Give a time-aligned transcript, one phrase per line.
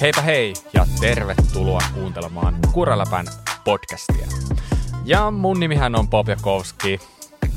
[0.00, 3.26] Heipä hei ja tervetuloa kuuntelemaan Kuraläpän
[3.64, 4.26] podcastia.
[5.04, 7.00] Ja mun nimihän on Bob Jakowski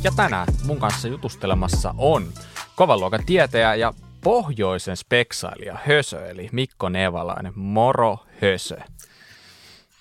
[0.03, 2.27] ja tänään mun kanssa jutustelemassa on
[2.75, 3.93] kovan luokan tietäjä ja
[4.23, 7.53] pohjoisen speksailija Hösö eli Mikko Nevalainen.
[7.55, 8.77] Moro Hösö.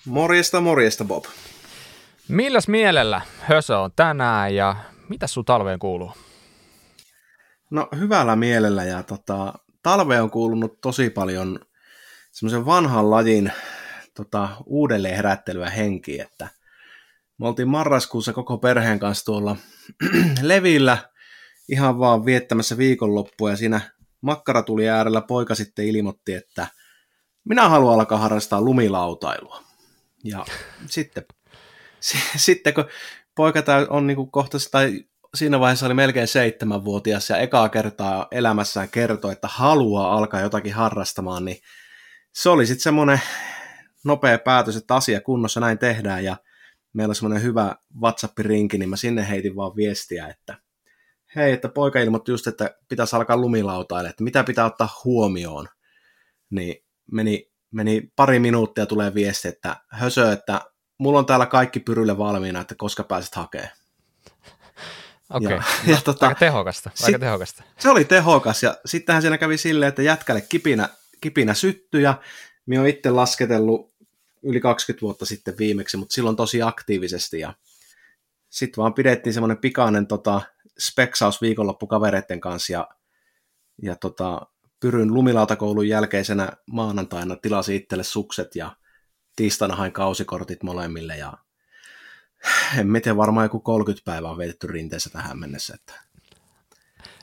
[0.05, 1.25] Morjesta, morjesta Bob.
[2.27, 4.75] Milläs mielellä Hösö on tänään ja
[5.09, 6.11] mitä sun talveen kuuluu?
[7.69, 9.53] No hyvällä mielellä ja tota,
[9.83, 11.59] talve on kuulunut tosi paljon
[12.31, 13.51] semmoisen vanhan lajin
[14.15, 16.47] tota, uudelleen herättelyä henki, että
[17.37, 19.55] me oltiin marraskuussa koko perheen kanssa tuolla
[20.41, 20.97] levillä
[21.69, 23.81] ihan vaan viettämässä viikonloppua ja siinä
[24.21, 26.67] makkara tuli äärellä poika sitten ilmoitti, että
[27.43, 29.63] minä haluan alkaa harrastaa lumilautailua.
[30.23, 30.45] Ja
[30.89, 31.25] sitten,
[32.35, 32.85] sitten kun
[33.35, 39.31] poika on niin kohta, tai siinä vaiheessa oli melkein seitsemänvuotias ja ekaa kertaa elämässään kertoi,
[39.31, 41.57] että haluaa alkaa jotakin harrastamaan, niin
[42.33, 43.21] se oli sitten semmoinen
[44.03, 46.37] nopea päätös, että asia kunnossa näin tehdään ja
[46.93, 50.57] meillä on semmoinen hyvä WhatsApp-rinki, niin mä sinne heitin vaan viestiä, että
[51.35, 55.67] hei, että poika ilmoitti just, että pitäisi alkaa lumilautaille, että mitä pitää ottaa huomioon.
[56.49, 60.61] Niin meni, meni pari minuuttia tulee viesti, että hösö, että
[60.97, 63.71] mulla on täällä kaikki pyrylle valmiina, että koska pääset hakemaan.
[65.29, 65.57] Okei, okay.
[65.87, 66.89] ja, ja tota, aika tehokasta.
[66.89, 67.63] Aika sit, tehokasta.
[67.79, 70.89] Se oli tehokas ja sittenhän siinä kävi silleen, että jätkälle kipinä,
[71.21, 72.21] kipinä syttyi ja
[72.65, 73.93] minä olen itse lasketellut
[74.43, 77.53] yli 20 vuotta sitten viimeksi, mutta silloin tosi aktiivisesti ja
[78.49, 80.41] sitten vaan pidettiin semmoinen pikainen tota,
[80.79, 82.87] speksaus viikonloppu kavereiden kanssa ja,
[83.81, 84.41] ja tota,
[84.79, 88.75] Pyryn lumilautakoulun jälkeisenä maanantaina tilasi itselle sukset ja
[89.35, 91.33] tiistaina hain kausikortit molemmille ja
[92.77, 95.75] en miten varmaan joku 30 päivää on vietetty rinteessä tähän mennessä.
[95.75, 95.93] Että.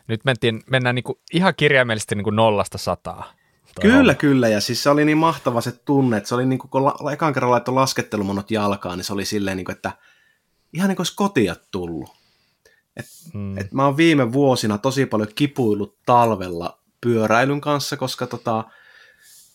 [0.06, 3.37] Nyt mentiin, mennään niin kuin ihan kirjaimellisesti niin kuin nollasta sataa.
[3.80, 4.16] Kyllä, on.
[4.16, 4.48] kyllä.
[4.48, 7.12] Ja siis se oli niin mahtava se tunne, että se oli niin kuin, kun la,
[7.12, 9.92] ekan kerran laittoi laskettelumonot jalkaan, niin se oli silleen, niin kuin, että
[10.72, 12.10] ihan niin kuin olisi kotia tullut.
[12.96, 13.58] Et, mm.
[13.58, 18.64] et mä oon viime vuosina tosi paljon kipuillut talvella pyöräilyn kanssa, koska tota,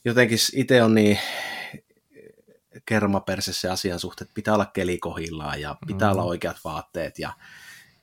[0.05, 1.19] jotenkin itse on niin
[2.85, 6.11] kermapersessä asian suhteen, että pitää olla keli kohillaan ja pitää mm.
[6.11, 7.33] olla oikeat vaatteet ja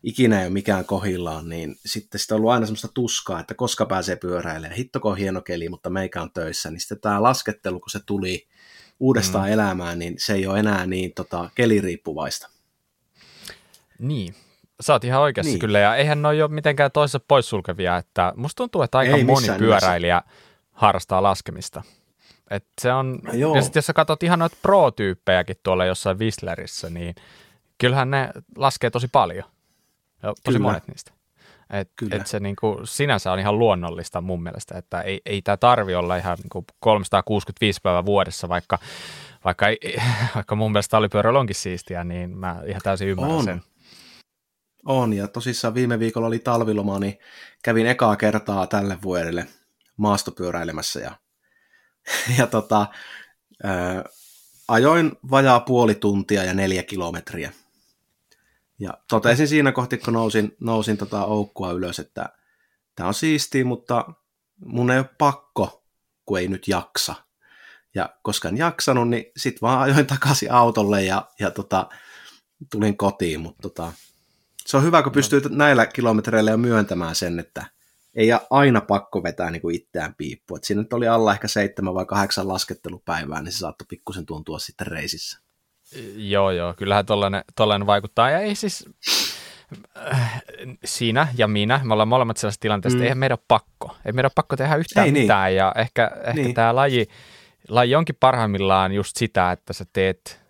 [0.03, 3.87] ikinä ei ole mikään kohillaan, niin sitten sitä on ollut aina semmoista tuskaa, että koska
[3.87, 4.77] pääsee pyöräilemään.
[4.77, 6.71] Hittoko hieno keli, mutta meikä on töissä.
[6.71, 8.47] Niin sitten tämä laskettelu, kun se tuli
[9.01, 9.53] uudestaan mm.
[9.53, 12.51] elämään, niin se ei ole enää niin tota, keliriippuvaista.
[13.99, 14.35] Niin,
[14.81, 15.59] Sä oot ihan oikeassa niin.
[15.59, 19.47] kyllä, ja eihän ne ole mitenkään toisessa poissulkevia, että musta tuntuu, että aika Ei moni
[19.59, 20.43] pyöräilijä nimessä.
[20.73, 21.83] harrastaa laskemista.
[22.51, 23.57] Et se on, Joo.
[23.57, 27.15] ja sitten jos sä katsot ihan noita pro-tyyppejäkin tuolla jossain Whistlerissä, niin
[27.79, 29.45] kyllähän ne laskee tosi paljon.
[30.23, 30.69] Ja tosi kyllä.
[30.69, 31.13] monet niistä.
[31.71, 35.95] Et, et se niinku, sinänsä on ihan luonnollista mun mielestä, että ei, ei tämä tarvi
[35.95, 38.79] olla ihan niinku 365 päivää vuodessa, vaikka,
[39.45, 39.67] vaikka,
[40.35, 43.45] vaikka mun mielestä talipyöräily onkin siistiä, niin mä ihan täysin ymmärrän on.
[43.45, 43.63] sen.
[44.87, 47.19] On, ja tosissaan viime viikolla oli talviloma, niin
[47.65, 49.47] kävin ekaa kertaa tälle vuodelle
[49.97, 51.13] maastopyöräilemässä ja,
[52.39, 52.87] ja tota,
[53.65, 54.05] ää,
[54.69, 57.53] ajoin vajaa puoli tuntia ja neljä kilometriä.
[58.81, 62.29] Ja totesin siinä kohti, kun nousin, nousin tota oukkua ylös, että
[62.97, 64.05] tämä on siistiä, mutta
[64.65, 65.85] mun ei ole pakko,
[66.27, 67.15] kun ei nyt jaksa.
[67.95, 71.89] Ja koska en jaksanut, niin sit vaan ajoin takaisin autolle ja, ja tota,
[72.71, 73.93] tulin kotiin, mutta tota,
[74.67, 77.67] se on hyvä, kun pystyy näillä kilometreillä jo myöntämään sen, että
[78.15, 80.57] ei ole aina pakko vetää niin kuin itseään piippu.
[80.57, 84.59] Et siinä nyt oli alla ehkä seitsemän vai kahdeksan laskettelupäivää, niin se saattoi pikkusen tuntua
[84.59, 85.41] sitten reisissä.
[86.17, 88.31] Joo, joo, kyllähän tollainen, tollainen vaikuttaa.
[88.31, 88.89] Ja ei siis,
[90.13, 90.43] äh,
[90.85, 93.03] sinä ja minä, me ollaan molemmat sellaisessa tilanteessa, mm.
[93.03, 93.97] eihän meidän ole pakko.
[94.05, 95.23] Ei meidän ole pakko tehdä yhtään ei, niin.
[95.23, 95.49] mitään.
[95.49, 95.57] Niin.
[95.57, 96.55] Ja ehkä, ehkä niin.
[96.55, 97.07] tämä laji,
[97.69, 100.41] laji onkin parhaimmillaan just sitä, että sä teet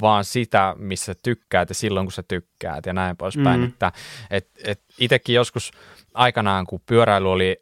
[0.00, 3.60] vaan sitä, missä tykkäät ja silloin, kun sä tykkäät ja näin poispäin.
[3.60, 3.66] Mm.
[3.66, 3.92] Että
[4.30, 5.70] et, et itsekin joskus
[6.14, 7.56] aikanaan, kun pyöräily oli,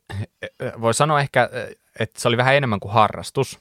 [0.80, 1.50] voi sanoa ehkä,
[1.98, 3.59] että se oli vähän enemmän kuin harrastus,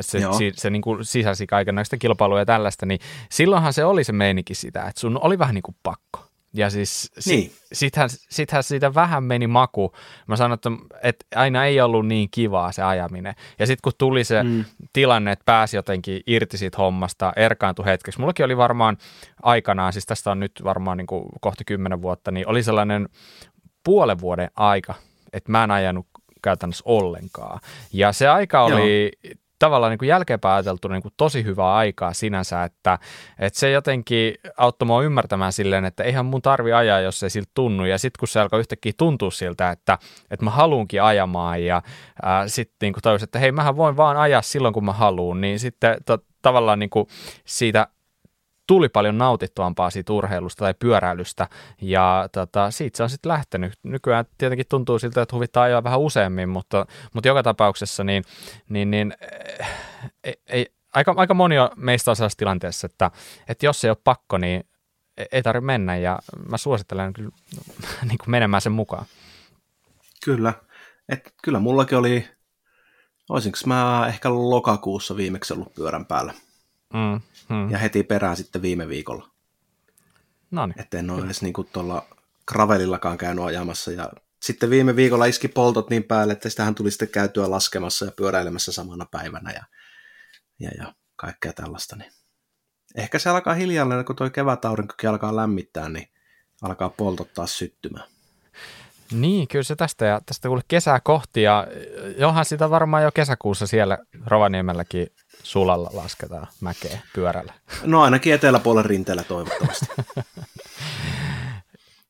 [0.00, 3.00] se, se, se niin kuin sisäsi kaikenlaista kilpailua ja tällaista, niin
[3.30, 6.20] silloinhan se oli se meininki sitä, että sun oli vähän niin kuin pakko.
[6.56, 7.52] Ja siis niin.
[7.72, 9.92] sittenhän, sittenhän siitä vähän meni maku.
[10.26, 10.70] Mä sanoin, että,
[11.02, 13.34] että aina ei ollut niin kivaa se ajaminen.
[13.58, 14.64] Ja sitten kun tuli se mm.
[14.92, 18.20] tilanne, että pääsi jotenkin irti siitä hommasta, erkaantui hetkeksi.
[18.20, 18.96] Mullakin oli varmaan
[19.42, 23.08] aikanaan, siis tästä on nyt varmaan niin kuin kohti kymmenen vuotta, niin oli sellainen
[23.84, 24.94] puolen vuoden aika,
[25.32, 26.06] että mä en ajanut
[26.42, 27.60] käytännössä ollenkaan.
[27.92, 32.12] Ja se aika oli Joo tavallaan niin kuin jälkeenpäin ajateltu niin kuin tosi hyvää aikaa
[32.12, 32.98] sinänsä, että,
[33.38, 37.50] että se jotenkin auttoi mua ymmärtämään silleen, että eihän mun tarvi ajaa, jos se siltä
[37.54, 37.84] tunnu.
[37.84, 39.98] Ja sitten kun se alkoi yhtäkkiä tuntua siltä, että,
[40.30, 41.82] että mä haluunkin ajamaan ja
[42.46, 45.96] sitten niin tajusin, että hei, mähän voin vaan ajaa silloin, kun mä haluun, niin sitten
[46.06, 47.06] to, tavallaan niin kuin
[47.44, 47.86] siitä
[48.66, 51.48] tuli paljon nautittuampaa siitä urheilusta tai pyöräilystä,
[51.80, 53.72] ja tota, siitä se on sitten lähtenyt.
[53.82, 58.24] Nykyään tietenkin tuntuu siltä, että huvittaa ajaa vähän useammin, mutta, mutta joka tapauksessa niin,
[58.68, 59.14] niin, niin
[59.60, 59.68] eh,
[60.24, 63.10] ei, ei, aika, aika moni on meistä on sellaisessa tilanteessa, että,
[63.48, 64.64] että jos ei ole pakko, niin
[65.16, 66.18] e, ei tarvitse mennä, ja
[66.48, 67.30] mä suosittelen kyllä
[68.08, 69.06] niin kuin menemään sen mukaan.
[70.24, 70.54] Kyllä.
[71.08, 72.28] Et kyllä mullakin oli,
[73.28, 76.34] olisinko mä ehkä lokakuussa viimeksi ollut pyörän päällä.
[76.94, 77.70] Mm hmm.
[77.70, 79.28] ja heti perään sitten viime viikolla.
[80.50, 80.80] No niin.
[80.80, 82.06] Että en ole edes niin tuolla
[82.46, 83.92] gravelillakaan käynyt ajamassa.
[83.92, 84.10] Ja
[84.42, 88.72] sitten viime viikolla iski poltot niin päälle, että sitähän tuli sitten käytyä laskemassa ja pyöräilemässä
[88.72, 89.64] samana päivänä ja,
[90.60, 91.96] ja, ja kaikkea tällaista.
[91.96, 92.12] Niin.
[92.94, 96.08] Ehkä se alkaa hiljalleen, kun tuo kevätaurinkokin alkaa lämmittää, niin
[96.62, 98.08] alkaa poltot taas syttymään.
[99.12, 101.66] Niin, kyllä se tästä ja tästä kuule kesää kohti ja
[102.18, 105.06] johan sitä varmaan jo kesäkuussa siellä Rovaniemelläkin
[105.44, 107.54] sulalla lasketaan mäkeä pyörällä.
[107.82, 109.86] No ainakin eteläpuolen rinteellä toivottavasti.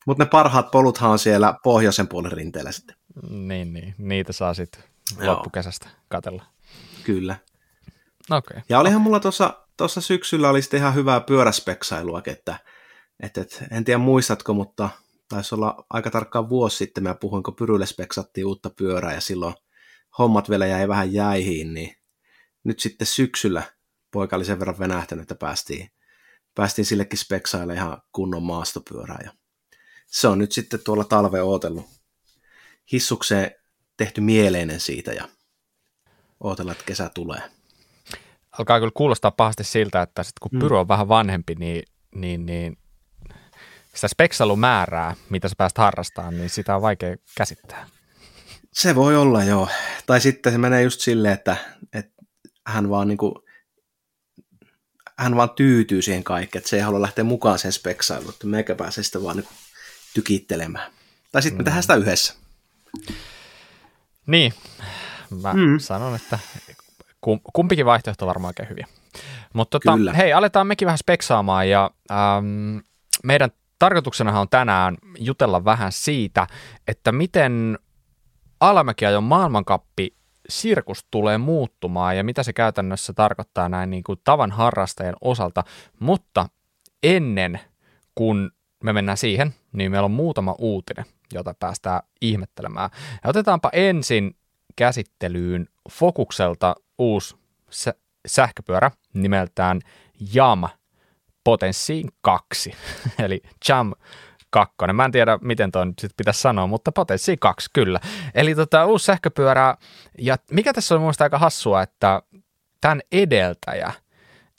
[0.05, 2.95] Mutta ne parhaat poluthan on siellä pohjoisen puolen rinteellä sitten.
[3.29, 3.95] Niin, niin.
[3.97, 4.83] Niitä saa sitten
[5.21, 6.43] loppukesästä katella.
[7.03, 7.35] Kyllä.
[8.31, 8.61] Okay.
[8.69, 9.19] Ja olihan mulla
[9.77, 12.59] tuossa syksyllä oli sitten ihan hyvää pyöräspeksailua, että,
[13.19, 14.89] että, että en tiedä muistatko, mutta
[15.29, 19.53] taisi olla aika tarkkaan vuosi sitten, mä puhuin, kun Pyrylle speksattiin uutta pyörää ja silloin
[20.17, 21.95] hommat vielä jäi vähän jäihin, niin
[22.65, 23.63] nyt sitten syksyllä
[24.11, 25.89] poika oli sen verran venähtänyt, että päästiin,
[26.55, 29.19] päästiin sillekin speksaille ihan kunnon maastopyörää.
[29.23, 29.31] Ja
[30.07, 31.85] se on nyt sitten tuolla talve ootellut.
[32.91, 33.51] Hissukseen
[33.97, 35.27] tehty mieleinen siitä ja
[36.39, 37.41] ootella, että kesä tulee.
[38.59, 40.59] Alkaa kyllä kuulostaa pahasti siltä, että sit kun mm.
[40.59, 41.83] Pyro on vähän vanhempi, niin,
[42.15, 42.77] niin, niin
[43.93, 47.87] sitä speksailumäärää, mitä sä pääst harrastamaan, niin sitä on vaikea käsittää.
[48.73, 49.67] Se voi olla, joo.
[50.05, 51.57] Tai sitten se menee just silleen, että,
[51.93, 52.14] että
[52.65, 53.33] hän vaan niin kuin,
[55.17, 58.75] hän vaan tyytyy siihen kaikkeen, että se ei halua lähteä mukaan sen speksailuun, että meikä
[58.75, 59.47] pääsee sitä vaan niin
[60.13, 60.91] tykittelemään.
[61.31, 61.65] Tai sitten me mm.
[61.65, 62.33] tehdään sitä yhdessä.
[64.27, 64.53] Niin,
[65.41, 65.79] mä mm.
[65.79, 66.39] sanon, että
[67.53, 68.87] kumpikin vaihtoehto on varmaan oikein hyviä.
[69.53, 72.77] Mutta tota, hei, aletaan mekin vähän speksaamaan ja ähm,
[73.23, 76.47] meidän tarkoituksenahan on tänään jutella vähän siitä,
[76.87, 77.79] että miten
[78.59, 80.15] alamäkiajon maailmankappi
[80.49, 85.63] sirkus tulee muuttumaan ja mitä se käytännössä tarkoittaa näin niin kuin tavan harrastajan osalta,
[85.99, 86.49] mutta
[87.03, 87.59] ennen
[88.15, 88.51] kuin
[88.83, 92.89] me mennään siihen, niin meillä on muutama uutinen, jota päästään ihmettelemään.
[93.23, 94.35] Ja otetaanpa ensin
[94.75, 97.35] käsittelyyn Fokukselta uusi
[98.27, 99.81] sähköpyörä nimeltään
[100.33, 100.63] Jam
[101.43, 102.73] Potenssiin 2,
[103.25, 103.93] eli Jam
[104.55, 104.95] kakkonen.
[104.95, 107.99] Mä en tiedä, miten toi nyt sit pitäisi sanoa, mutta Potenssi 2 kyllä.
[108.35, 109.77] Eli tota, uusi sähköpyörä,
[110.17, 112.21] ja mikä tässä on mun aika hassua, että
[112.81, 113.93] tämän edeltäjä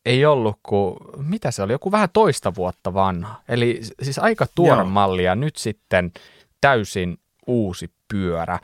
[0.05, 3.43] ei ollut kuin, mitä se oli, joku vähän toista vuotta vanha.
[3.49, 4.85] Eli siis aika tuore Joo.
[4.85, 6.13] malli ja nyt sitten
[6.61, 8.59] täysin uusi pyörä.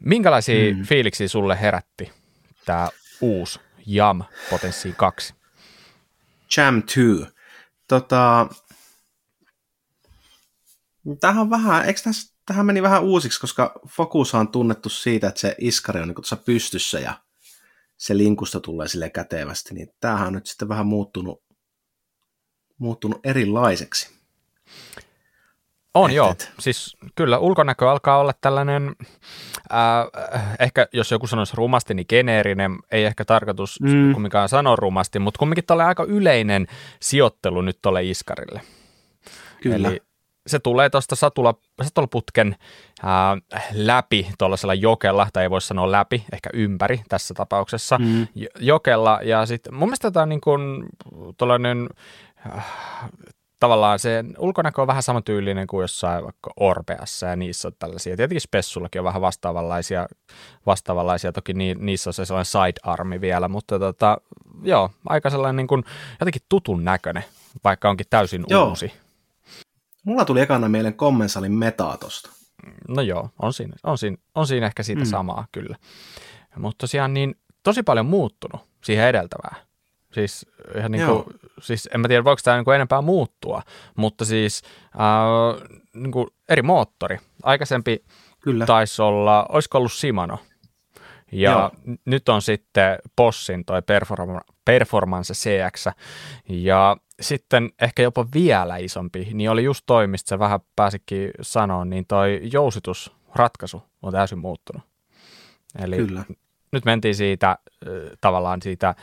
[0.00, 0.82] Minkälaisia mm.
[0.82, 2.12] fiiliksiä sulle herätti
[2.64, 2.88] tämä
[3.20, 5.34] uusi Jam Potenssi 2?
[6.56, 7.00] Jam 2.
[7.88, 8.46] Tota,
[11.20, 15.54] Tähän vähän, eikö tässä, tähän meni vähän uusiksi, koska Focus on tunnettu siitä, että se
[15.58, 17.14] iskari on niin tuossa pystyssä ja
[17.96, 21.42] se linkusta tulee sille kätevästi, niin tämähän on nyt sitten vähän muuttunut,
[22.78, 24.16] muuttunut erilaiseksi.
[25.94, 26.52] On et, joo, et.
[26.58, 28.96] siis kyllä ulkonäkö alkaa olla tällainen,
[29.72, 34.12] äh, ehkä jos joku sanoisi rumasti, niin geneerinen, ei ehkä tarkoitus mm.
[34.12, 36.66] kumminkaan sanoa rumasti, mutta kumminkin tällä aika yleinen
[37.00, 38.60] sijoittelu nyt tuolle iskarille.
[39.62, 39.88] Kyllä.
[39.88, 40.00] Eli
[40.46, 42.56] se tulee tuosta satula, satulaputken
[43.02, 43.36] ää,
[43.72, 48.26] läpi tuollaisella jokella, tai ei voi sanoa läpi, ehkä ympäri tässä tapauksessa, mm.
[48.60, 50.86] jokella, ja sitten mun mielestä tämä on niin kuin
[51.38, 51.88] tuollainen,
[52.46, 52.66] äh,
[53.60, 58.40] tavallaan se ulkonäkö on vähän samantyylinen kuin jossain vaikka Orpeassa, ja niissä on tällaisia, tietenkin
[58.40, 60.06] Spessullakin on vähän vastaavanlaisia,
[60.66, 64.18] vastaavanlaisia toki ni, niissä on se sellainen side-armi vielä, mutta tota,
[64.62, 65.84] joo, aika sellainen niin kuin,
[66.20, 67.24] jotenkin tutun näköinen,
[67.64, 68.68] vaikka onkin täysin joo.
[68.68, 68.92] uusi.
[70.06, 72.30] Mulla tuli ekana mieleen kommensalin metaa tosta.
[72.88, 75.06] No joo, on siinä, on siinä, on siinä ehkä siitä mm.
[75.06, 75.76] samaa kyllä.
[76.56, 79.56] Mutta tosiaan niin tosi paljon muuttunut siihen edeltävään.
[80.12, 80.46] Siis,
[80.78, 81.24] ihan niin kuin,
[81.60, 83.62] siis en mä tiedä, voiko tämä niin enempää muuttua,
[83.96, 87.18] mutta siis äh, niin kuin eri moottori.
[87.42, 88.04] Aikaisempi
[88.40, 88.66] Kyllä.
[88.66, 90.38] taisi olla, olisiko ollut Shimano?
[91.32, 91.70] Ja Joo.
[92.04, 95.86] nyt on sitten Bossin toi Perform- Performance CX.
[96.48, 101.84] Ja sitten ehkä jopa vielä isompi, niin oli just toi, mistä sä vähän pääsikin sanoa,
[101.84, 104.82] niin toi jousitusratkaisu on täysin muuttunut.
[105.78, 106.24] Eli Kyllä.
[106.72, 107.58] nyt mentiin siitä
[108.20, 108.94] tavallaan siitä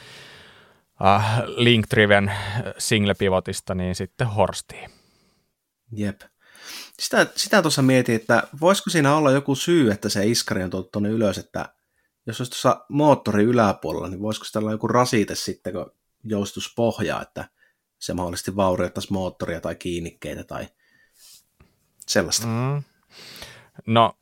[1.01, 2.31] uh, link-driven
[2.77, 4.89] single pivotista, niin sitten Horstiin.
[5.91, 6.21] Jep.
[6.99, 10.89] Sitä, sitä tuossa mietin, että voisiko siinä olla joku syy, että se iskari on tuotu
[10.91, 11.73] tuonne ylös, että
[12.25, 15.91] jos olisi tuossa moottori yläpuolella, niin voisiko sitä olla joku rasite sitten, kun
[16.23, 17.49] joustuspohja, että
[18.03, 20.67] se mahdollisesti vaurioittaisi moottoria tai kiinnikkeitä tai
[22.07, 22.47] sellaista.
[22.47, 22.83] Mm.
[23.85, 24.13] No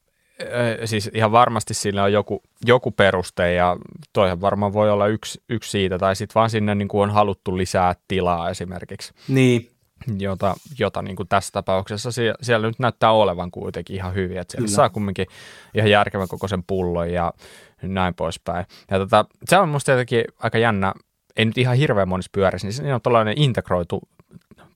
[0.85, 3.77] siis ihan varmasti sillä on joku, joku peruste ja
[4.13, 7.57] toihan varmaan voi olla yksi, yksi siitä, tai sitten vaan sinne niin kuin on haluttu
[7.57, 9.13] lisää tilaa esimerkiksi.
[9.27, 9.71] Niin.
[10.17, 14.51] Jota, jota niin kuin tässä tapauksessa siellä, siellä nyt näyttää olevan kuitenkin ihan hyvin, että
[14.51, 14.75] siellä Kyllä.
[14.75, 15.27] saa kumminkin
[15.75, 17.33] ihan järkevän kokoisen pullon ja
[17.81, 18.65] näin poispäin.
[18.91, 20.93] Ja tota, se on musta jotenkin aika jännä,
[21.35, 24.01] ei nyt ihan hirveän monissa pyörissä, niin siinä on tällainen integroitu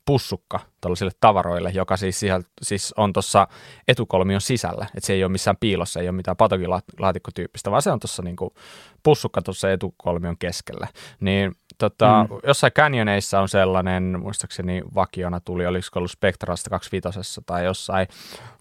[0.05, 3.47] pussukka tällaisille tavaroille, joka siis, sieltä, siis on tuossa
[3.87, 7.99] etukolmion sisällä, että se ei ole missään piilossa, ei ole mitään patogilaatikko-tyyppistä, vaan se on
[7.99, 8.53] tuossa niinku
[9.03, 10.87] pussukka tuossa etukolmion keskellä.
[11.19, 12.39] Niin tota, mm.
[12.47, 18.07] jossain Canyoneissa on sellainen, muistaakseni vakiona tuli, olisiko ollut Spectrasta 25 tai jossain,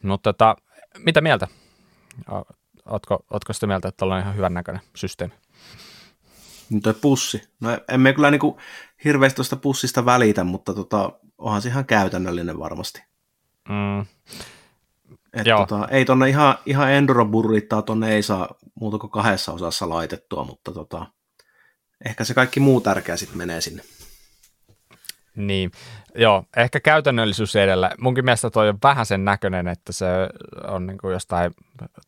[0.02, 0.56] mutta tota,
[0.98, 1.48] mitä mieltä?
[2.86, 5.34] Ootko, ootko sitä mieltä, että on ihan hyvän näköinen systeemi?
[6.70, 7.42] Niin toi pussi.
[7.60, 8.58] No emme kyllä niinku
[9.04, 13.02] hirveästi tuosta pussista välitä, mutta tota, onhan se ihan käytännöllinen varmasti.
[13.68, 14.00] Mm.
[15.32, 15.66] Et Joo.
[15.66, 20.72] Tota, ei tonne ihan, ihan enduro-burrittaa tonne ei saa muuta kuin kahdessa osassa laitettua, mutta
[20.72, 21.06] tota,
[22.04, 23.82] ehkä se kaikki muu tärkeä sitten menee sinne.
[25.36, 25.70] Niin,
[26.14, 27.90] joo, ehkä käytännöllisyys edellä.
[28.00, 30.06] Munkin mielestä toi on vähän sen näköinen, että se
[30.68, 31.52] on niin kuin jostain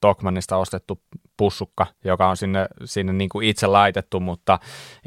[0.00, 1.00] Tokmanista ostettu
[1.36, 4.58] pussukka, joka on sinne, sinne niin kuin itse laitettu, mutta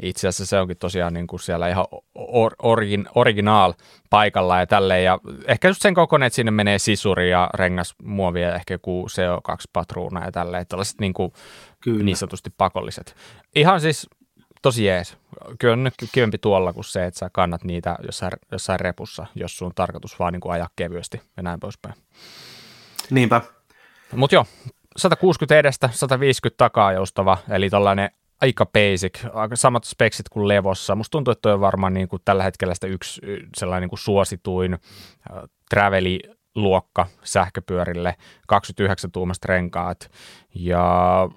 [0.02, 3.72] itse asiassa se onkin tosiaan niin kuin siellä ihan or, origin, original
[4.10, 5.04] paikalla ja tälleen.
[5.04, 10.24] Ja ehkä just sen kokoinen, että sinne menee sisuri ja rengasmuovi ja ehkä joku CO2-patruuna
[10.24, 10.66] ja tälleen.
[10.68, 11.32] Tällaiset niin, kuin
[11.86, 13.14] niin sanotusti pakolliset.
[13.54, 14.08] Ihan siis
[14.62, 15.16] tosi jees.
[15.58, 19.66] Kyllä on kivempi tuolla kuin se, että sä kannat niitä jossain, jossain repussa, jos sun
[19.66, 21.94] on tarkoitus vaan niin kuin ajaa kevyesti ja näin poispäin.
[23.10, 23.40] Niinpä.
[24.16, 24.46] Mutta joo,
[24.96, 30.94] 160 edestä, 150 takaa joustava, eli tällainen aika basic, aika samat speksit kuin Levossa.
[30.94, 33.20] Musta tuntuu, että toi on varmaan niin kuin tällä hetkellä sitä yksi
[33.56, 36.20] sellainen niin kuin suosituin äh, traveli
[36.54, 38.14] luokka sähköpyörille,
[38.46, 40.10] 29 tuumasta renkaat
[40.54, 41.28] ja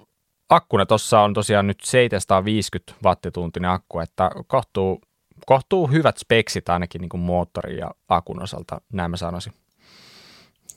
[0.48, 5.00] akkuna tuossa on tosiaan nyt 750 wattituntinen akku, että kohtuu,
[5.46, 9.52] kohtuu hyvät speksit ainakin niin kuin moottorin ja akun osalta, näin mä sanoisin.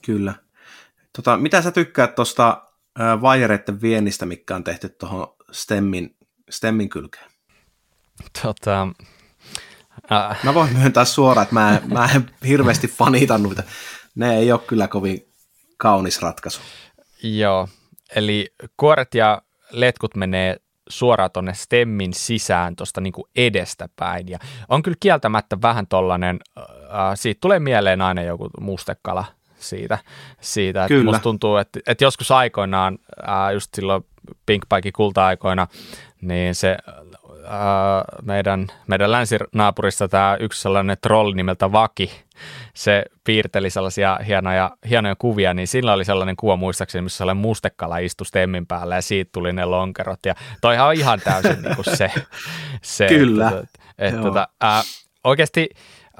[0.06, 0.34] Kyllä.
[1.16, 2.62] Tota, mitä sä tykkäät tuosta
[3.22, 6.16] vaijereiden viennistä, mikä on tehty tuohon stemmin,
[6.50, 7.30] stemmin kylkeen?
[8.42, 8.88] Tota,
[10.12, 10.44] äh.
[10.44, 13.62] Mä voin myöntää suoraan, että mä, mä en hirveästi fanita noita.
[14.14, 15.32] Ne ei ole kyllä kovin
[15.76, 16.60] kaunis ratkaisu.
[17.22, 17.68] Joo,
[18.14, 20.56] eli kuoret ja letkut menee
[20.88, 24.28] suoraan tuonne stemmin sisään tuosta niin edestä päin.
[24.28, 26.64] Ja on kyllä kieltämättä vähän tollainen, äh,
[27.14, 29.24] siitä tulee mieleen aina joku mustekala
[29.58, 29.98] siitä,
[30.40, 32.98] siitä että musta tuntuu, että, että joskus aikoinaan,
[33.28, 34.04] äh, just silloin
[34.46, 35.66] Pink Pike kulta-aikoina,
[36.20, 36.76] niin se
[37.50, 42.10] äh, meidän, meidän länsinaapurissa tämä yksi sellainen trolli nimeltä Vaki,
[42.74, 47.98] se piirteli sellaisia hienoja, hienoja kuvia, niin sillä oli sellainen kuva muistaakseni, missä sellainen mustekala
[47.98, 50.20] istui stemmin päällä ja siitä tuli ne lonkerot.
[50.26, 52.10] Ja toihan on ihan täysin niin kuin se,
[52.82, 53.06] se.
[53.08, 53.48] Kyllä.
[53.48, 54.84] Että, että, että, äh,
[55.24, 55.68] oikeasti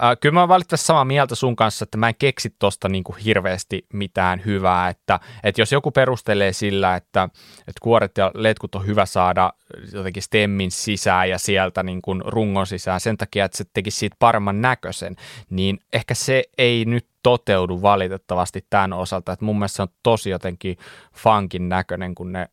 [0.02, 3.05] Äh, kyllä mä oon valitettavasti samaa mieltä sun kanssa, että mä en keksi tosta niin
[3.05, 7.28] kuin hirveästi mitään hyvää, että, että jos joku perustelee sillä, että,
[7.59, 9.52] että kuoret ja letkut on hyvä saada
[9.93, 14.17] jotenkin stemmin sisään ja sieltä niin kuin rungon sisään sen takia, että se tekisi siitä
[14.19, 15.17] paremman näköisen,
[15.50, 20.31] niin ehkä se ei nyt toteudu valitettavasti tämän osalta, että mun mielestä se on tosi
[20.31, 20.76] jotenkin
[21.12, 22.49] funkin näköinen, kun ne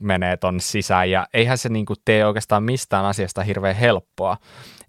[0.00, 1.10] menee tonne sisään.
[1.10, 4.36] Ja eihän se niin kuin tee oikeastaan mistään asiasta hirveän helppoa.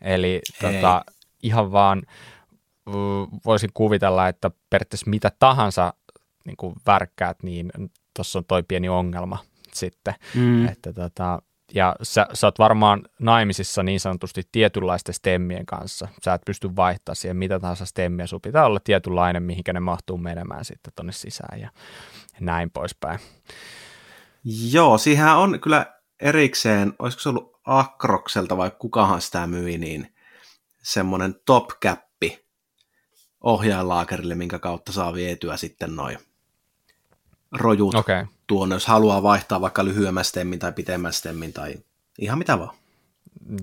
[0.01, 1.06] Eli tota,
[1.43, 2.01] ihan vaan
[3.45, 5.93] voisin kuvitella, että periaatteessa mitä tahansa
[6.45, 7.71] niin kuin värkkäät, niin
[8.15, 9.38] tuossa on toi pieni ongelma
[9.74, 10.13] sitten.
[10.36, 10.67] Mm.
[10.67, 11.41] Että tota,
[11.74, 16.07] ja sä, sä oot varmaan naimisissa niin sanotusti tietynlaisten stemmien kanssa.
[16.24, 18.27] Sä et pysty vaihtamaan siihen mitä tahansa stemmiä.
[18.27, 21.69] Sun pitää olla tietynlainen, mihinkä ne mahtuu menemään sitten tonne sisään ja
[22.39, 23.19] näin poispäin.
[24.71, 25.86] Joo, siihen on kyllä
[26.19, 30.11] erikseen, olisiko se ollut Akrokselta vai kukahan sitä myi, niin
[30.83, 32.45] semmoinen top-käppi
[33.41, 36.17] ohjainlaakerille, minkä kautta saa vietyä sitten noin
[37.51, 38.25] rojut okay.
[38.47, 41.75] tuonne, jos haluaa vaihtaa vaikka lyhyemmän stemmin tai pitemmän stemmin tai
[42.19, 42.75] ihan mitä vaan.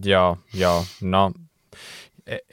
[0.05, 0.85] Joo, joo.
[1.01, 1.33] No,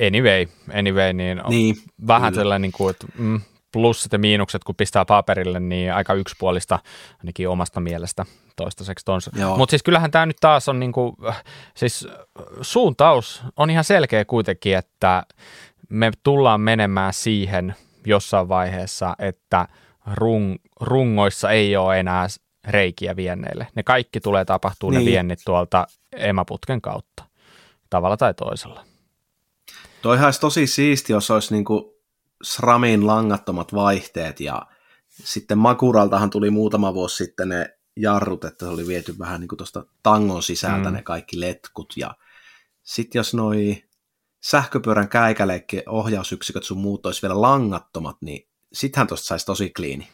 [0.08, 1.76] anyway, anyway niin, niin
[2.08, 2.42] vähän kyllä.
[2.42, 3.42] sellainen, niin kuin, että mm,
[3.76, 6.80] plussit ja miinukset, kun pistää paperille, niin aika yksipuolista
[7.20, 9.06] ainakin omasta mielestä toistaiseksi
[9.58, 11.16] Mutta siis kyllähän tämä nyt taas on, niin kuin,
[11.76, 12.08] siis
[12.62, 15.24] suuntaus on ihan selkeä kuitenkin, että
[15.90, 19.68] me tullaan menemään siihen jossain vaiheessa, että
[20.14, 22.28] rung, rungoissa ei ole enää
[22.68, 23.68] reikiä vienneille.
[23.76, 25.00] Ne kaikki tulee tapahtuu niin.
[25.00, 27.24] ne viennit tuolta emäputken kautta,
[27.90, 28.84] tavalla tai toisella.
[30.02, 31.95] Toihan olisi tosi siisti, jos olisi niin kuin
[32.46, 34.62] SRAMin langattomat vaihteet ja
[35.10, 39.58] sitten Makuraltahan tuli muutama vuosi sitten ne jarrut, että se oli viety vähän niin kuin
[39.58, 40.96] tuosta tangon sisältä mm.
[40.96, 42.16] ne kaikki letkut ja
[42.84, 43.84] sitten jos noi
[44.44, 50.08] sähköpyörän käikäleikki ohjausyksiköt sun muut olisi vielä langattomat, niin sittenhän tuosta saisi tosi kliini.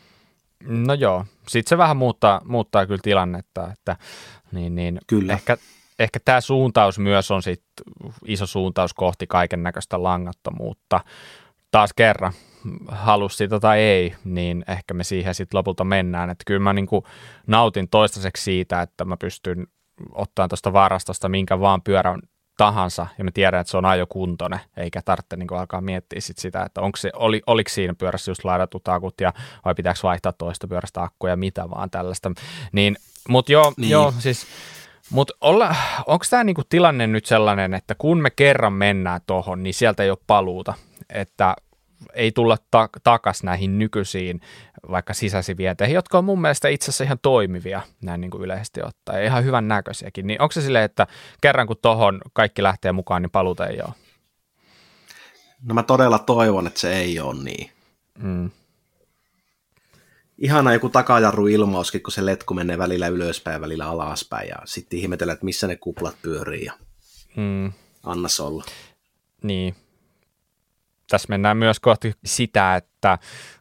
[0.64, 3.98] No joo, sitten se vähän muuttaa, muuttaa kyllä tilannetta, että
[4.52, 5.34] niin, niin kyllä.
[5.34, 5.58] ehkä,
[6.00, 7.64] ehkä tämä suuntaus myös on sit
[8.26, 11.00] iso suuntaus kohti kaiken näköistä langattomuutta.
[11.72, 12.34] Taas kerran,
[12.88, 16.30] halusi sitä tai ei, niin ehkä me siihen sitten lopulta mennään.
[16.30, 17.04] Että kyllä mä niinku
[17.48, 19.68] nautin toistaiseksi siitä, että mä pystyn
[20.12, 22.22] ottaa tuosta varastosta minkä vaan pyörän
[22.58, 26.64] tahansa, ja mä tiedän, että se on ajokuntoinen, eikä tarvitse niin alkaa miettiä sit sitä,
[26.64, 29.34] että onko se, oli, oliko siinä pyörässä just laidatut akut, ja
[29.66, 32.32] vai pitääkö vaihtaa toista pyörästä akkuja, mitä vaan tällaista.
[32.72, 32.96] Niin,
[33.30, 33.92] mutta joo, niin.
[33.92, 34.48] joo, siis
[35.12, 35.34] mutta
[36.08, 40.10] onko tämä niinku tilanne nyt sellainen, että kun me kerran mennään tuohon, niin sieltä ei
[40.10, 40.74] ole paluuta,
[41.10, 41.56] että
[42.14, 44.42] ei tulla ta- takas näihin nykyisiin
[44.92, 49.26] vaikka sisäisivienteihin, jotka on mun mielestä itse asiassa ihan toimivia näin niin kuin yleisesti ottaen,
[49.26, 50.28] ihan hyvän näköisiäkin.
[50.28, 51.08] Niin onko se silleen, että
[51.42, 53.94] kerran kun tuohon kaikki lähtee mukaan, niin paluuta ei ole?
[55.64, 57.72] No mä todella toivon, että se ei ole niin.
[58.20, 58.50] Mm.
[60.42, 65.34] Ihana joku takajarru ilmauskin, kun se letku menee välillä ylöspäin välillä alaspäin ja sitten ihmetellään,
[65.34, 66.74] että missä ne kuplat pyörii ja
[67.36, 67.72] mm.
[68.04, 68.64] anna olla.
[69.44, 69.76] Niin,
[71.10, 73.18] tässä mennään myös kohti sitä, että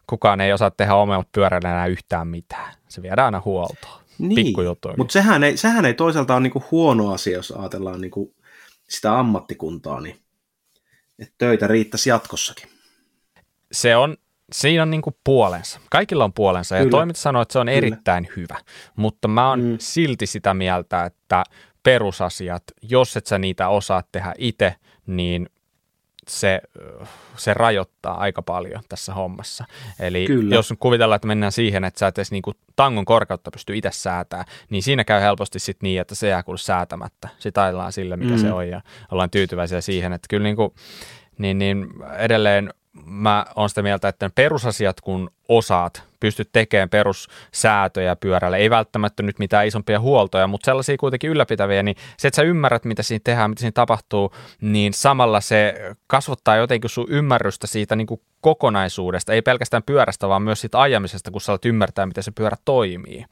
[0.06, 2.74] kukaan ei osaa tehdä omalla pyörällä enää yhtään mitään.
[2.88, 4.00] Se viedään aina huoltoon.
[4.18, 4.54] Niin,
[4.96, 8.34] mutta sehän ei, sehän ei toisaalta ole niinku huono asia, jos ajatellaan niinku
[8.88, 10.16] sitä ammattikuntaa, niin
[11.18, 12.68] että töitä riittäisi jatkossakin.
[13.72, 14.16] Se on,
[14.52, 15.80] siinä on niinku puolensa.
[15.90, 17.76] Kaikilla on puolensa ja toimitus sanoo, että se on Kyllä.
[17.78, 18.58] erittäin hyvä,
[18.96, 19.76] mutta mä oon mm.
[19.80, 21.44] silti sitä mieltä, että
[21.82, 24.74] perusasiat, jos et sä niitä osaa tehdä itse,
[25.06, 25.50] niin
[26.28, 26.60] se,
[27.36, 29.64] se rajoittaa aika paljon tässä hommassa.
[30.00, 30.54] Eli Kyllä.
[30.54, 34.46] jos kuvitellaan, että mennään siihen, että sä et edes niinku tangon korkeutta pysty itse säätämään,
[34.70, 37.28] niin siinä käy helposti sit niin, että se jää kuule säätämättä.
[37.38, 38.38] Sitten aillaan sille, mitä mm.
[38.38, 40.74] se on ja ollaan tyytyväisiä siihen, että kyllä niinku,
[41.38, 41.86] niin, niin
[42.18, 48.70] edelleen mä oon sitä mieltä, että ne perusasiat kun osaat, pystyt tekemään perussäätöjä pyörälle, ei
[48.70, 53.02] välttämättä nyt mitään isompia huoltoja, mutta sellaisia kuitenkin ylläpitäviä, niin se, että sä ymmärrät, mitä
[53.02, 55.74] siinä tehdään, mitä siinä tapahtuu, niin samalla se
[56.06, 61.30] kasvattaa jotenkin sun ymmärrystä siitä niin kuin kokonaisuudesta, ei pelkästään pyörästä, vaan myös siitä ajamisesta,
[61.30, 63.24] kun sä olet ymmärtää, miten se pyörä toimii.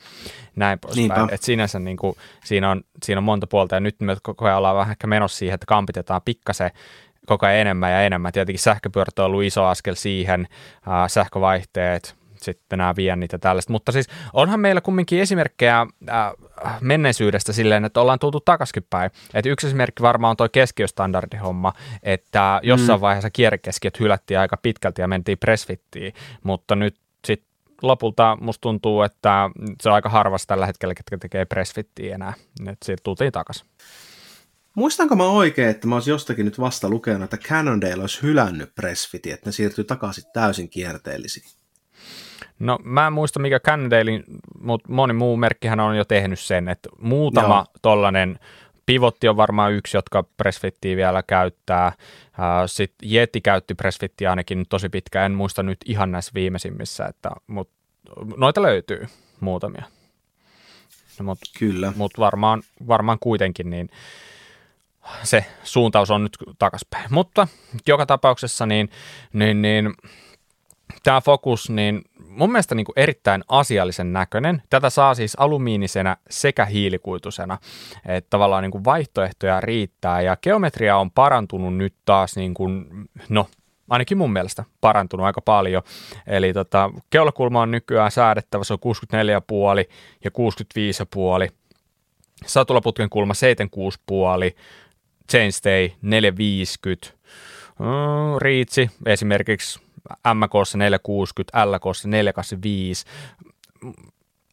[0.57, 1.35] Näin poispäin.
[1.35, 4.59] Et sinänsä niin kuin, siinä, on, siinä on monta puolta, ja nyt me koko ajan
[4.59, 6.71] ollaan vähän ehkä menossa siihen, että kampitetaan pikkasen
[7.29, 8.33] koko ajan enemmän ja enemmän.
[8.33, 10.49] Tietenkin sähköpyörät on ollut iso askel siihen,
[10.89, 13.73] äh, sähkövaihteet, sitten nämä viennit ja tällaista.
[13.73, 16.33] Mutta siis onhan meillä kumminkin esimerkkejä äh,
[16.81, 19.11] menneisyydestä silleen, että ollaan tultu takaisin päin.
[19.35, 23.01] Et yksi esimerkki varmaan on tuo keskiöstandardihomma, että jossain mm.
[23.01, 26.13] vaiheessa kierrekeskiöt hylättiin aika pitkälti ja mentiin pressfittiin,
[26.43, 27.49] mutta nyt sitten
[27.83, 32.33] lopulta musta tuntuu, että se on aika harvassa tällä hetkellä, ketkä tekee pressfittiä enää.
[32.61, 33.67] Nyt siitä tultiin takaisin.
[34.79, 39.33] Muistanko mä oikein, että mä olisin jostakin nyt vasta lukenut, että Cannondale olisi hylännyt Pressfitin,
[39.33, 41.51] että ne siirtyy takaisin täysin kierteellisiin?
[42.59, 44.25] No mä en muista mikä Cannondalein,
[44.61, 47.67] mutta moni muu merkkihän on jo tehnyt sen, että muutama Joo.
[47.83, 48.39] tollanen
[48.87, 51.93] pivotti on varmaan yksi, jotka Pressfittiä vielä käyttää.
[52.67, 57.75] Sitten Yeti käytti Pressfittiä ainakin tosi pitkään, en muista nyt ihan näissä viimeisimmissä, että, mutta
[58.37, 59.07] noita löytyy
[59.41, 59.85] muutamia.
[61.19, 61.93] No, mutta Kyllä.
[61.97, 63.91] Mutta varmaan, varmaan kuitenkin niin
[65.23, 67.07] se suuntaus on nyt takaspäin.
[67.11, 67.49] Mutta
[67.87, 68.91] joka tapauksessa niin,
[69.33, 69.95] niin, niin
[71.03, 74.63] tämä fokus, niin mun mielestä niin kuin erittäin asiallisen näköinen.
[74.71, 77.59] Tätä saa siis alumiinisena sekä hiilikuitusena,
[78.07, 82.87] että tavallaan niin kuin vaihtoehtoja riittää ja geometria on parantunut nyt taas niin kuin,
[83.29, 83.49] no
[83.91, 85.83] ainakin mun mielestä parantunut aika paljon.
[86.27, 88.79] Eli tota, keulakulma on nykyään säädettävä, se on
[89.85, 89.91] 64,5
[90.25, 90.31] ja
[91.49, 91.55] 65,5.
[92.47, 94.57] Satulaputken kulma 76,5,
[95.31, 97.15] Chainstay 450,
[97.79, 97.87] mm,
[98.39, 99.81] Riitsi esimerkiksi
[100.35, 103.05] MK 460, LK 485,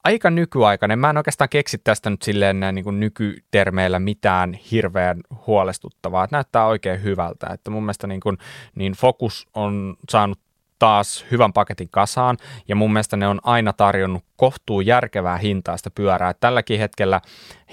[0.04, 1.00] aika nykyaikainen.
[1.00, 6.28] Mä en oikeastaan keksi tästä nyt silleen näin niin kuin nykytermeillä mitään hirveän huolestuttavaa.
[6.32, 7.48] Näyttää oikein hyvältä.
[7.48, 8.38] Että mun mielestä niin, kuin,
[8.76, 10.40] niin Focus on saanut
[10.80, 15.92] taas hyvän paketin kasaan, ja mun mielestä ne on aina tarjonnut kohtuu järkevää hintaa sitä
[15.92, 16.34] pyörää.
[16.34, 17.22] Tälläkin hetkellä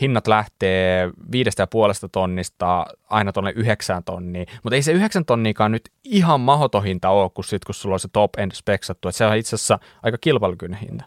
[0.00, 5.72] hinnat lähtee viidestä ja puolesta tonnista aina tuonne yhdeksään tonniin, mutta ei se yhdeksän tonniikaan
[5.72, 9.16] nyt ihan mahoton hinta ole, kun, sit, kun sulla on se top end speksattu, että
[9.16, 11.04] se on itse asiassa aika kilpailukykyinen hinta.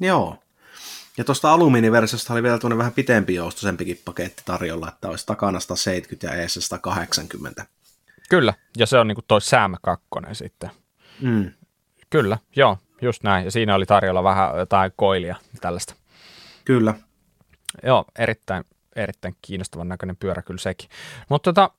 [0.00, 0.38] Joo.
[1.16, 6.26] Ja tuosta alumiiniversiosta oli vielä tuonne vähän pitempi joustoisempikin paketti tarjolla, että olisi takana 170
[6.26, 7.66] ja eessä 180.
[8.30, 10.70] Kyllä, ja se on niin kuin toi Sam 2 sitten.
[11.20, 11.50] Mm.
[12.10, 13.44] Kyllä, joo, just näin.
[13.44, 15.94] Ja siinä oli tarjolla vähän jotain koilia tällaista.
[16.64, 16.94] Kyllä.
[17.82, 18.64] Joo, erittäin,
[18.96, 20.88] erittäin kiinnostavan näköinen pyörä kyllä sekin.
[21.28, 21.70] Mutta tota,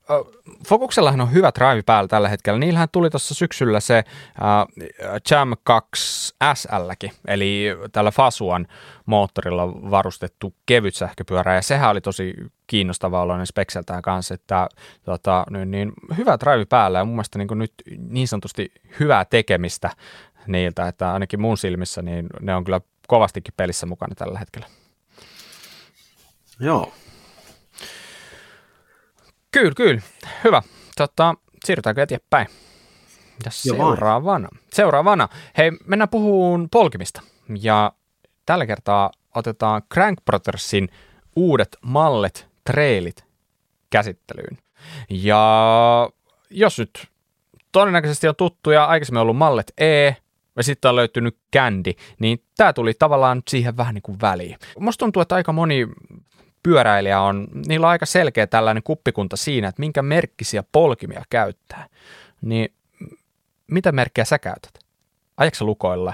[0.67, 2.59] Focuksellahan on hyvä drive päällä tällä hetkellä.
[2.59, 8.67] Niillähän tuli tuossa syksyllä se uh, Jam 2 SLkin, eli tällä Fasuan
[9.05, 12.33] moottorilla varustettu kevyt sähköpyörä, ja sehän oli tosi
[12.67, 14.67] kiinnostava oloinen spekseltään kanssa, että
[15.03, 17.73] tota, niin, niin, hyvä drive päällä, ja mun mielestä niin nyt
[18.09, 19.89] niin sanotusti hyvää tekemistä
[20.47, 24.67] niiltä, että ainakin mun silmissä niin ne on kyllä kovastikin pelissä mukana tällä hetkellä.
[26.59, 26.93] Joo,
[29.55, 30.01] Kyllä, kyllä.
[30.43, 30.61] Hyvä.
[30.97, 32.47] Tota, siirrytäänkö eteenpäin?
[33.45, 34.49] Ja seuraavana.
[34.73, 35.29] Seuraavana.
[35.57, 37.21] Hei, mennään puhuun polkimista.
[37.61, 37.91] Ja
[38.45, 40.89] tällä kertaa otetaan Crank Brothersin
[41.35, 43.25] uudet mallet, trailit
[43.89, 44.57] käsittelyyn.
[45.09, 46.09] Ja
[46.49, 47.07] jos nyt
[47.71, 50.15] todennäköisesti on tuttuja, aikaisemmin on ollut mallet E,
[50.55, 54.57] ja sitten on löytynyt Candy, niin tämä tuli tavallaan siihen vähän niin kuin väliin.
[54.79, 55.87] Musta tuntuu, että aika moni
[56.65, 61.87] pyöräilijä on, niillä on aika selkeä tällainen kuppikunta siinä, että minkä merkkisiä polkimia käyttää.
[62.41, 62.73] Niin
[63.67, 64.79] mitä merkkejä sä käytät?
[65.37, 66.13] Ajaksä lukoilla?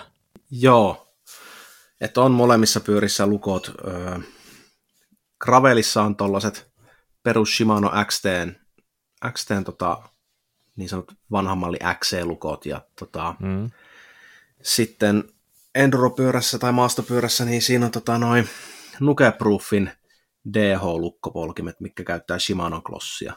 [0.52, 1.14] Joo,
[2.02, 3.72] että on molemmissa pyörissä lukot.
[3.88, 4.20] Öö,
[5.40, 6.72] Gravelissa on tollaset
[7.24, 8.24] perus Shimano XT,
[9.32, 10.02] XT tota,
[10.76, 13.72] niin sanotut vanhan malli XC-lukot ja tota, mm.
[14.62, 15.24] sitten
[15.76, 18.50] enduropyörässä tai maastopyörässä, niin siinä on tota, noin
[19.00, 19.92] Nukeproofin
[20.54, 23.34] DH-lukkopolkimet, mikä käyttää Shimano Glossia.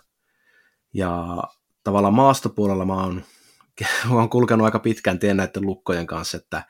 [0.94, 1.42] Ja
[1.84, 3.22] tavallaan maastopuolella mä oon,
[4.10, 6.62] oon kulkenut aika pitkän tien näiden lukkojen kanssa, että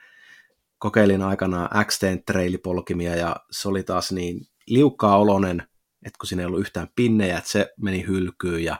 [0.79, 5.61] kokeilin aikanaan XT trailipolkimia ja se oli taas niin liukkaa olonen,
[6.07, 8.77] että kun siinä ei ollut yhtään pinnejä, että se meni hylkyyn ja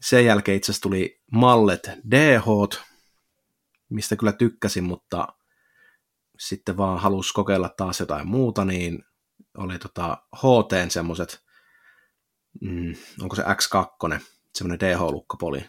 [0.00, 2.44] sen jälkeen itse asiassa tuli mallet DH,
[3.88, 5.28] mistä kyllä tykkäsin, mutta
[6.38, 9.04] sitten vaan halusi kokeilla taas jotain muuta, niin
[9.58, 11.40] oli tota HT semmoiset,
[12.60, 14.20] mm, onko se X2,
[14.54, 15.64] semmoinen DH-lukkopoli.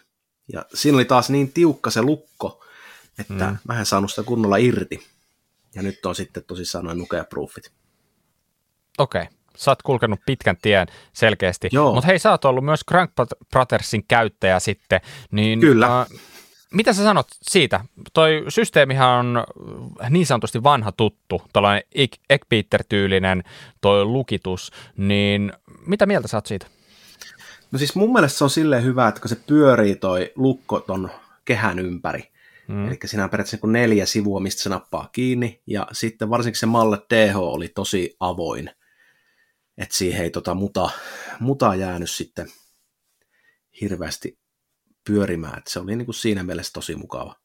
[0.52, 2.64] Ja siinä oli taas niin tiukka se lukko,
[3.18, 3.58] että mm.
[3.68, 5.06] mä en saanut sitä kunnolla irti.
[5.74, 7.72] Ja nyt on sitten tosissaan noin nukeaproofit.
[8.98, 9.22] Okei.
[9.22, 9.36] Okay.
[9.56, 11.68] Sä oot kulkenut pitkän tien selkeästi.
[11.94, 13.10] Mutta hei, sä oot ollut myös Crank
[13.50, 15.00] Brothersin käyttäjä sitten.
[15.30, 16.00] Niin, Kyllä.
[16.00, 16.06] Äh,
[16.72, 17.80] mitä sä sanot siitä?
[18.12, 19.44] Toi systeemihän on
[20.10, 21.82] niin sanotusti vanha tuttu, tällainen
[22.30, 23.42] Eggbeater-tyylinen
[23.80, 25.52] toi lukitus, niin
[25.86, 26.66] mitä mieltä sä oot siitä?
[27.72, 31.10] No siis mun mielestä se on silleen hyvä, että kun se pyörii toi lukko ton
[31.44, 32.32] kehän ympäri,
[32.68, 32.88] mm.
[32.88, 36.66] eli siinä on periaatteessa niin neljä sivua, mistä se nappaa kiinni, ja sitten varsinkin se
[36.66, 38.70] Malle DH oli tosi avoin,
[39.78, 40.90] että siihen ei tota muta,
[41.40, 42.48] muta jäänyt sitten
[43.80, 44.41] hirveästi
[45.06, 45.58] pyörimään.
[45.58, 47.36] Että se oli niin kuin siinä mielessä tosi mukava.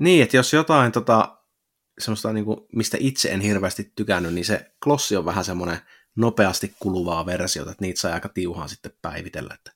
[0.00, 1.38] Niin, että jos jotain tota,
[1.98, 5.78] semmoista, niin kuin, mistä itse en hirveästi tykännyt, niin se klossi on vähän semmoinen
[6.16, 9.72] nopeasti kuluvaa versiota, että niitä saa aika tiuhaan sitten päivitellä, että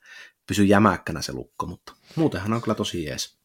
[0.46, 3.38] pysyy jämäkkänä se lukko, mutta muutenhan on kyllä tosi jees.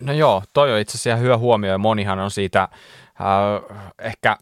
[0.00, 4.36] No joo, toi on itse asiassa hyvä huomio ja monihan on siitä äh, ehkä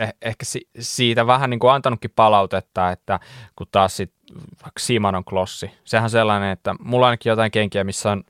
[0.00, 3.20] eh, ehkä si- siitä vähän niin kuin antanutkin palautetta, että
[3.56, 8.10] kun taas sit vaikka Simanon klossi, sehän on sellainen, että mulla ainakin jotain kenkiä, missä
[8.10, 8.24] on,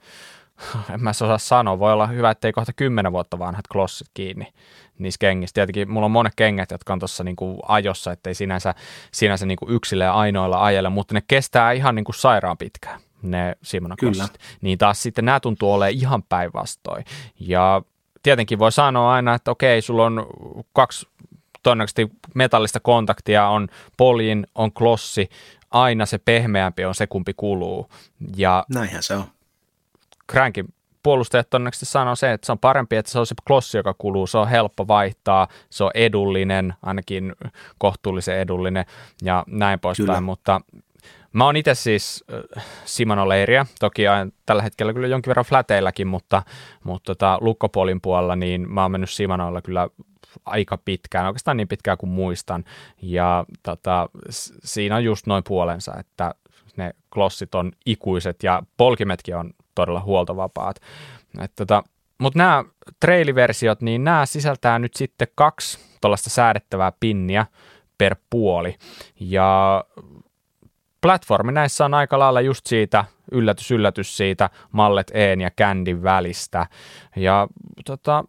[0.95, 4.47] en mä osaa sanoa, voi olla hyvä, ettei kohta kymmenen vuotta vanhat klossit kiinni
[4.99, 5.55] niissä kengissä.
[5.55, 8.75] Tietenkin mulla on monet kengät, jotka on tuossa niinku ajossa, ettei sinänsä,
[9.13, 13.95] sinänsä niinku yksille ja ainoilla ajella, mutta ne kestää ihan niinku sairaan pitkään ne Simona
[13.97, 14.29] Kyllä.
[14.61, 17.05] Niin taas sitten nämä tuntuu olemaan ihan päinvastoin.
[17.41, 17.83] Ja
[18.23, 20.27] tietenkin voi sanoa aina, että okei, sulla on
[20.73, 21.07] kaksi
[21.63, 25.29] todennäköisesti metallista kontaktia, on polin, on klossi,
[25.71, 27.89] aina se pehmeämpi on se, kumpi kuluu.
[28.37, 29.25] Ja Näinhän se on.
[30.33, 33.95] Crankin puolustajat todennäköisesti sanoo se, että se on parempi, että se on se klossi, joka
[33.99, 37.33] kuluu, se on helppo vaihtaa, se on edullinen, ainakin
[37.79, 38.85] kohtuullisen edullinen
[39.23, 40.61] ja näin poispäin, mutta
[41.33, 42.25] Mä oon itse siis
[42.57, 46.43] äh, Simano-leiriä, toki ajan, tällä hetkellä kyllä jonkin verran fläteilläkin, mutta,
[46.85, 49.89] mutta tota, lukkopuolin puolella niin mä oon mennyt Simanoilla kyllä
[50.45, 52.65] aika pitkään, oikeastaan niin pitkään kuin muistan,
[53.03, 54.09] ja tota,
[54.65, 56.35] siinä on just noin puolensa, että
[56.77, 60.81] ne klossit on ikuiset ja polkimetkin on todella huoltovapaat.
[61.57, 61.83] tota,
[62.19, 62.65] mutta nämä
[63.01, 67.47] trailiversiot, niin nämä sisältää nyt sitten kaksi tuollaista säädettävää pinniä
[67.99, 68.77] per puoli.
[69.21, 69.85] Ja
[71.01, 76.67] platformi näissä on aika lailla just siitä, yllätys, yllätys siitä Mallet Een ja Candyn välistä.
[77.17, 77.49] Ja
[77.85, 78.25] tota,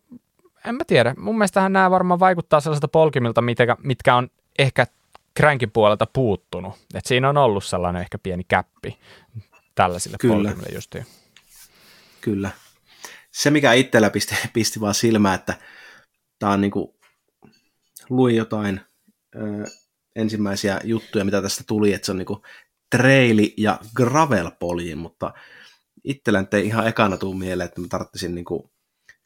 [0.66, 4.88] en mä tiedä, mun mielestähän nämä varmaan vaikuttaa sellaiselta polkimilta, mitkä, mitkä on ehkä
[5.38, 6.74] Crankin puolelta puuttunut.
[6.94, 8.98] Et siinä on ollut sellainen ehkä pieni käppi
[9.76, 10.36] tällaisille Kyllä.
[10.36, 11.06] polkimille justiin.
[12.22, 12.52] Kyllä.
[13.32, 15.54] Se, mikä itsellä pisti, pisti vaan silmään, että
[16.40, 16.94] tämä on niin kuin,
[18.10, 18.82] luin jotain
[19.36, 19.40] ö,
[20.16, 22.42] ensimmäisiä juttuja, mitä tästä tuli, että se on niin kuin
[22.96, 25.34] traili- ja gravel-polji, mutta
[26.04, 28.72] itsellä ei ihan ekana tuu mieleen, että mä tarvitsisin niin kuin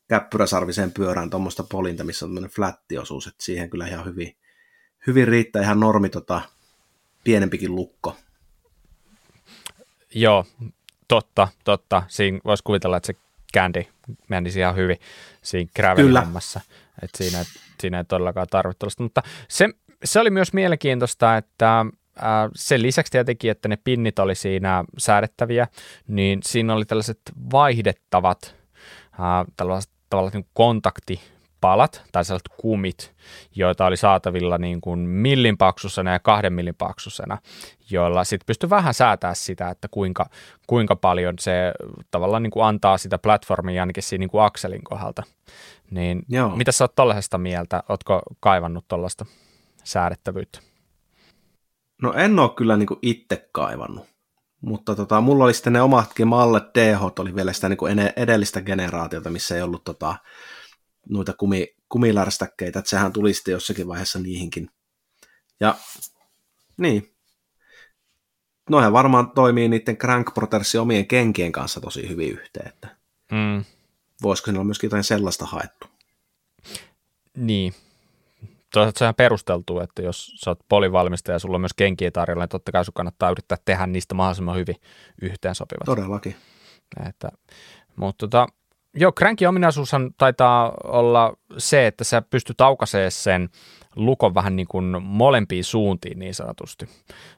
[0.07, 4.37] käppyräsarviseen pyörään tuommoista polinta, missä on tämmöinen flättiosuus, että siihen kyllä ihan hyvin,
[5.07, 6.41] hyvin riittää ihan normi tota,
[7.23, 8.15] pienempikin lukko.
[10.15, 10.45] Joo,
[11.07, 12.03] totta, totta.
[12.07, 13.15] Siinä voisi kuvitella, että se
[13.53, 13.85] Candy
[14.27, 14.97] menisi ihan hyvin
[15.41, 16.15] siinä gravel
[17.01, 17.45] että siinä,
[17.79, 19.69] siinä ei todellakaan tarvitse mutta se,
[20.03, 21.85] se oli myös mielenkiintoista, että
[22.55, 25.67] sen lisäksi tietenkin, että ne pinnit oli siinä säädettäviä,
[26.07, 27.19] niin siinä oli tällaiset
[27.51, 28.55] vaihdettavat
[29.57, 33.15] tällaiset tavallaan niin kontaktipalat tai sellaiset kumit,
[33.55, 37.37] joita oli saatavilla niin kuin millin paksusena ja kahden millin paksusena,
[37.91, 40.25] joilla sitten pystyy vähän säätää sitä, että kuinka,
[40.67, 41.73] kuinka paljon se
[42.11, 45.23] tavallaan niin kuin antaa sitä platformia ainakin siinä niin kuin akselin kohdalta.
[45.91, 46.55] Niin Joo.
[46.55, 47.83] mitä sä oot tollaisesta mieltä?
[47.89, 49.25] Ootko kaivannut tuollaista
[49.83, 50.59] säädettävyyttä?
[52.01, 54.14] No en ole kyllä niin itse kaivannut.
[54.65, 58.61] Mutta tota, mulla oli sitten ne omatkin mallet DH, oli vielä sitä niin kuin edellistä
[58.61, 60.15] generaatiota, missä ei ollut tota,
[61.09, 64.69] noita kumi, kumilärstäkkeitä, että sehän tuli sitten jossakin vaiheessa niihinkin.
[65.59, 65.75] Ja
[66.77, 67.13] niin,
[68.69, 72.95] noihän varmaan toimii niiden Crank Protectorsin omien kenkien kanssa tosi hyvin yhteen, että
[73.31, 73.63] mm.
[74.21, 75.87] voisiko siinä olla myöskin jotain sellaista haettu.
[77.37, 77.73] Niin,
[78.79, 82.43] toisaalta se on perusteltu, että jos sä oot polivalmistaja ja sulla on myös kenkiä tarjolla,
[82.43, 84.75] niin totta kai sun kannattaa yrittää tehdä niistä mahdollisimman hyvin
[85.21, 85.85] yhteensopivat.
[85.85, 86.35] Todellakin.
[87.09, 87.29] Että,
[87.95, 88.47] mutta tota,
[88.95, 93.49] joo, crankin ominaisuushan taitaa olla se, että sä pystyt aukasemaan sen
[93.95, 96.89] lukon vähän niin kuin molempiin suuntiin niin sanotusti.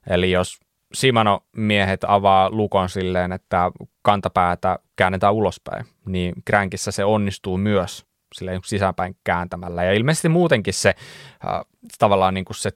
[0.08, 0.60] Eli jos
[0.96, 3.72] Shimano-miehet avaa lukon silleen, että
[4.02, 9.84] kantapäätä käännetään ulospäin, niin Crankissa se onnistuu myös sille sisäänpäin kääntämällä.
[9.84, 11.62] Ja ilmeisesti muutenkin se äh,
[12.00, 12.72] tavallaan niin kuin se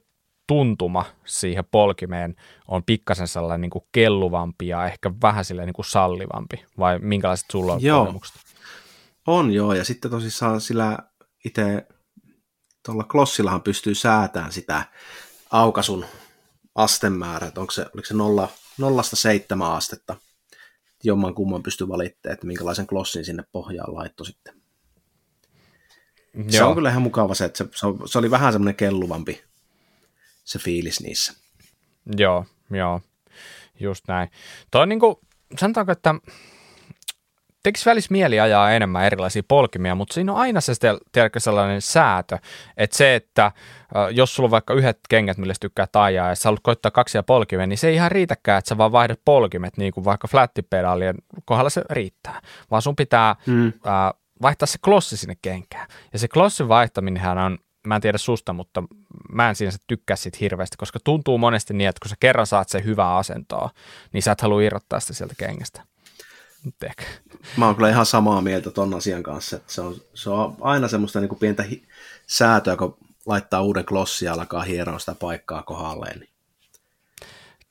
[0.46, 2.36] tuntuma siihen polkimeen
[2.68, 7.46] on pikkasen sellainen niin kuin kelluvampi ja ehkä vähän silleen niin kuin sallivampi, vai minkälaiset
[7.52, 8.00] sulla on joo.
[8.00, 8.36] kokemukset?
[9.26, 10.98] On joo, ja sitten tosissaan sillä
[11.44, 11.86] itse
[12.86, 14.84] tuolla klossillahan pystyy säätämään sitä
[15.50, 16.04] aukasun
[16.74, 20.16] astemäärää, että onko se, oliko se nolla, nollasta seitsemän astetta,
[21.04, 24.61] jomman kumman pystyy valittamaan, että minkälaisen klossin sinne pohjaan laitto sitten.
[26.34, 26.50] Joo.
[26.50, 29.42] Se on kyllä ihan mukava se, että se, se oli vähän semmoinen kelluvampi
[30.44, 31.32] se fiilis niissä.
[32.16, 33.00] Joo, joo,
[33.80, 34.30] just näin.
[34.70, 35.16] Toi on niin kuin,
[35.58, 36.14] sanotaanko, että
[37.62, 40.72] tekisi välissä mieli ajaa enemmän erilaisia polkimia, mutta siinä on aina se
[41.12, 42.38] tiedätkö, sellainen säätö,
[42.76, 43.52] että se, että
[44.10, 47.66] jos sulla on vaikka yhdet kengät, millä tykkää ajaa, ja sä haluat koittaa kaksia polkimia,
[47.66, 51.14] niin se ei ihan riitäkään, että sä vaan vaihdat polkimet, niin kuin vaikka flattipedaalien
[51.44, 52.40] kohdalla se riittää,
[52.70, 53.66] vaan sun pitää mm.
[53.66, 55.88] äh, vaihtaa se klossi sinne kenkään.
[56.12, 58.82] Ja se klossin vaihtaminenhan on, mä en tiedä susta, mutta
[59.32, 62.68] mä en siinä tykkää siitä hirveästi, koska tuntuu monesti niin, että kun sä kerran saat
[62.68, 63.70] se hyvää asentoa,
[64.12, 65.82] niin sä et halua irrottaa sitä sieltä kengästä.
[66.82, 67.04] Ehkä.
[67.56, 70.88] Mä oon kyllä ihan samaa mieltä ton asian kanssa, että se on, se on aina
[70.88, 71.88] semmoista niin kuin pientä hi-
[72.26, 76.20] säätöä, kun laittaa uuden klossia ja alkaa hieroa sitä paikkaa kohdalleen.
[76.20, 76.30] Niin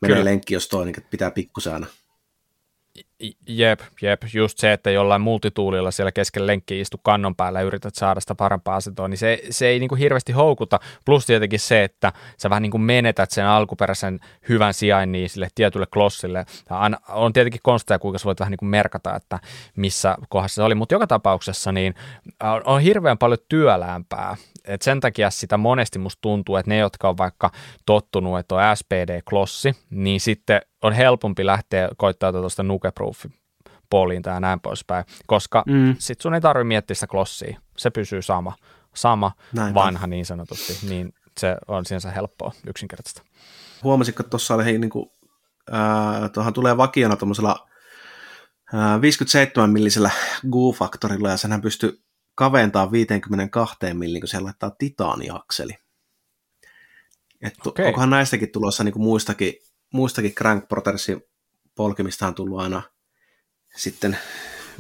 [0.02, 1.88] menee lenkki, jos toi, niin pitää pikkusen aina
[3.48, 7.96] Jep, jep, just se, että jollain multituulilla siellä keskellä lenkki istu kannon päällä ja yrität
[7.96, 10.80] saada sitä parempaa asentoa, niin se, se ei niin kuin hirveästi houkuta.
[11.06, 15.86] Plus tietenkin se, että sä vähän niin kuin menetät sen alkuperäisen hyvän sijainnin sille tietylle
[15.94, 16.46] klossille.
[17.10, 19.40] On tietenkin konsteja, kuinka sä voit vähän niin kuin merkata, että
[19.76, 21.96] missä kohdassa se oli, mutta joka tapauksessa niin
[22.66, 27.18] on hirveän paljon työlämpää et sen takia sitä monesti musta tuntuu, että ne, jotka on
[27.18, 27.52] vaikka
[27.86, 33.26] tottunut, että on SPD-klossi, niin sitten on helpompi lähteä koittaa tuosta nukeproof
[33.90, 35.96] poliin tai näin poispäin, koska mm.
[36.00, 38.54] sit sun ei tarvitse miettiä sitä klossia, se pysyy sama,
[38.96, 43.22] sama näin vanha niin sanotusti, niin se on sinänsä helppoa, yksinkertaista.
[43.84, 45.10] Huomasitko, että tuossa oli hei, niin kuin
[46.34, 47.68] tuohon tulee vakiona tuommoisella
[49.02, 50.10] 57 millisellä
[50.52, 52.04] Goo-faktorilla ja senhän pystyy
[52.42, 55.78] kaventaa 52 millin, kun se laittaa titaaniakseli.
[57.42, 57.86] Et okay.
[57.86, 59.54] Onkohan näistäkin tulossa niin kuin muistakin,
[59.94, 61.22] muistakin Crank Protectorsin
[61.76, 62.82] polkimistahan tullut aina
[63.76, 64.18] sitten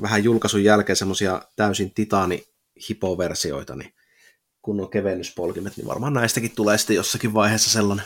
[0.02, 3.94] vähän julkaisun jälkeen semmoisia täysin titaani-hipoversioita, niin
[4.62, 8.06] kun on kevennyspolkimet, niin varmaan näistäkin tulee sitten jossakin vaiheessa sellainen.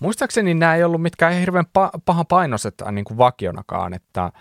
[0.00, 4.32] Muistaakseni nämä ei ollut mitkään hirveän pa- paha painoiset niin kuin vakionakaan, että ää,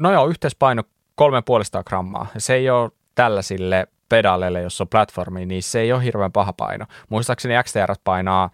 [0.00, 0.82] no joo, yhteispaino
[1.20, 2.26] 3,5 grammaa.
[2.38, 6.86] Se ei ole tällaisille pedaaleille, jos on platformi, niin se ei ole hirveän paha paino.
[7.08, 8.50] Muistaakseni XTR painaa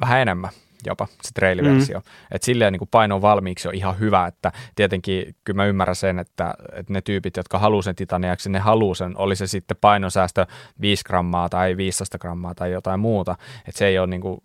[0.00, 0.50] vähän enemmän
[0.86, 1.98] jopa, se trailiversio.
[1.98, 2.04] Mm.
[2.30, 6.54] Että silleen niin paino valmiiksi on ihan hyvä, että tietenkin kyllä mä ymmärrän sen, että,
[6.72, 10.46] että ne tyypit, jotka haluaa sen titaniaksi, ne haluaa sen, oli se sitten painosäästö
[10.80, 14.42] 5 grammaa tai 15 grammaa tai jotain muuta, että se ei ole niin kuin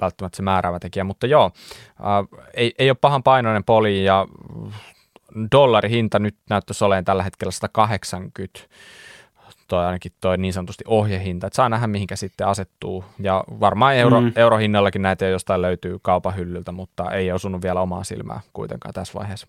[0.00, 1.50] välttämättä se määräävä tekijä, mutta joo,
[2.00, 4.26] äh, ei, ei ole pahan painoinen poli ja
[5.52, 8.60] dollarihinta nyt näyttäisi olemaan tällä hetkellä 180
[9.70, 13.04] toi ainakin toi niin sanotusti ohjehinta, että saa nähdä mihinkä sitten asettuu.
[13.18, 14.32] Ja varmaan euro, mm.
[14.36, 19.46] eurohinnallakin näitä jostain löytyy kaupan hyllyltä, mutta ei osunut vielä omaa silmää kuitenkaan tässä vaiheessa.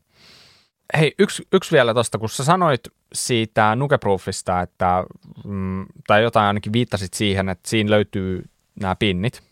[0.97, 2.81] Hei, yksi, yksi vielä tuosta, kun sä sanoit
[3.13, 5.03] siitä Nukeproofista, että,
[5.45, 8.43] mm, tai jotain ainakin viittasit siihen, että siinä löytyy
[8.81, 9.43] nämä pinnit,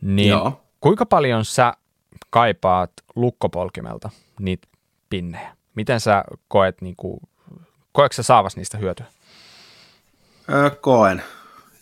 [0.00, 0.60] niin Joo.
[0.80, 1.72] kuinka paljon sä
[2.30, 4.10] kaipaat lukkopolkimelta
[4.40, 4.68] niitä
[5.10, 5.56] pinnejä?
[5.74, 7.20] Miten sä koet, niin kuin,
[7.92, 9.06] koetko sä saavas niistä hyötyä?
[10.50, 11.22] Öö, koen.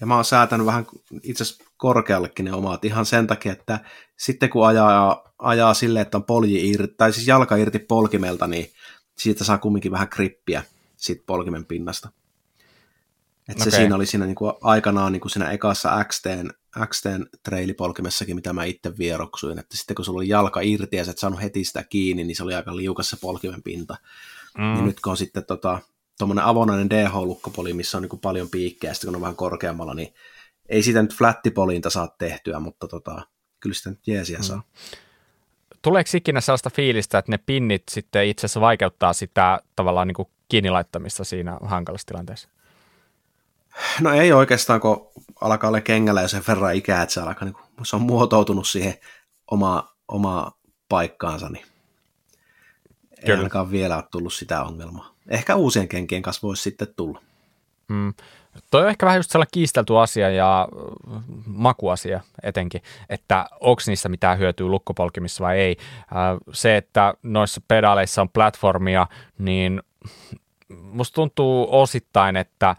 [0.01, 0.87] Ja mä oon säätänyt vähän
[1.23, 3.81] itse asiassa korkeallekin ne omat ihan sen takia, että
[4.17, 8.73] sitten kun ajaa, ajaa silleen, että on polji irti, tai siis jalka irti polkimelta, niin
[9.19, 10.63] siitä saa kumminkin vähän krippiä
[10.97, 12.09] siitä polkimen pinnasta.
[13.49, 13.71] Että okay.
[13.71, 16.51] se siinä oli siinä niin kuin aikanaan niin kuin siinä ekassa XTn,
[16.87, 21.11] XTn treilipolkimessakin, mitä mä itse vieroksuin, että sitten kun sulla oli jalka irti ja sä
[21.11, 23.97] et saanut heti sitä kiinni, niin se oli aika liukas se polkimen pinta.
[24.59, 24.65] Mm.
[24.65, 25.79] Niin nyt kun on sitten tota,
[26.19, 30.15] tuommoinen avonainen DH-lukkopoli, missä on niin paljon piikkejä, sitten kun on vähän korkeammalla, niin
[30.69, 33.23] ei siitä nyt flattipolinta saa tehtyä, mutta tota,
[33.61, 34.57] kyllä sitä nyt jeesiä saa.
[34.57, 34.63] Mm.
[35.83, 40.29] Tuleeko ikinä sellaista fiilistä, että ne pinnit sitten itse asiassa vaikeuttaa sitä tavallaan niin kuin
[40.49, 42.49] kiinni laittamista siinä hankalassa tilanteessa?
[44.01, 45.11] No ei oikeastaan, kun
[45.41, 48.69] alkaa olla kengällä jo sen verran ikää, että se, alkaa, niin kuin, se on muotoutunut
[48.69, 48.95] siihen
[49.51, 51.67] omaa, omaa paikkaansa, niin
[53.21, 53.35] Kyllä.
[53.35, 57.21] ei ainakaan vielä ole tullut sitä ongelmaa ehkä uusien kenkien kanssa voisi sitten tulla.
[57.89, 58.15] Mm.
[58.71, 60.69] Toi on ehkä vähän just sellainen kiistelty asia ja
[61.17, 65.77] äh, makuasia etenkin, että onko niistä mitään hyötyä lukkopolkimissa vai ei.
[66.53, 69.07] Se, että noissa pedaaleissa on platformia,
[69.39, 69.83] niin
[70.69, 72.77] musta tuntuu osittain, että,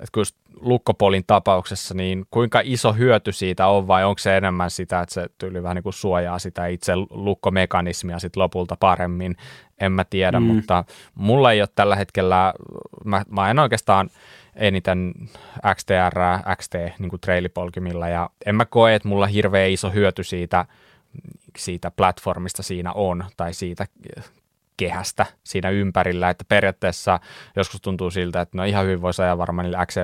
[0.00, 0.24] että kun
[0.60, 5.26] lukkopolin tapauksessa, niin kuinka iso hyöty siitä on vai onko se enemmän sitä, että se
[5.38, 9.36] tyyli vähän niin kuin suojaa sitä itse lukkomekanismia sitten lopulta paremmin,
[9.80, 10.46] en mä tiedä, mm.
[10.46, 10.84] mutta
[11.14, 12.54] mulla ei ole tällä hetkellä,
[13.04, 14.10] mä, mä en oikeastaan
[14.56, 15.14] eniten
[15.74, 16.18] XTR,
[16.56, 20.66] XT niin kuin trailipolkimilla ja en mä koe, että mulla hirveä iso hyöty siitä,
[21.58, 23.86] siitä platformista siinä on tai siitä
[24.80, 27.20] kehästä siinä ympärillä, että periaatteessa
[27.56, 30.00] joskus tuntuu siltä, että no ihan hyvin voisi ajaa varmaan niillä XC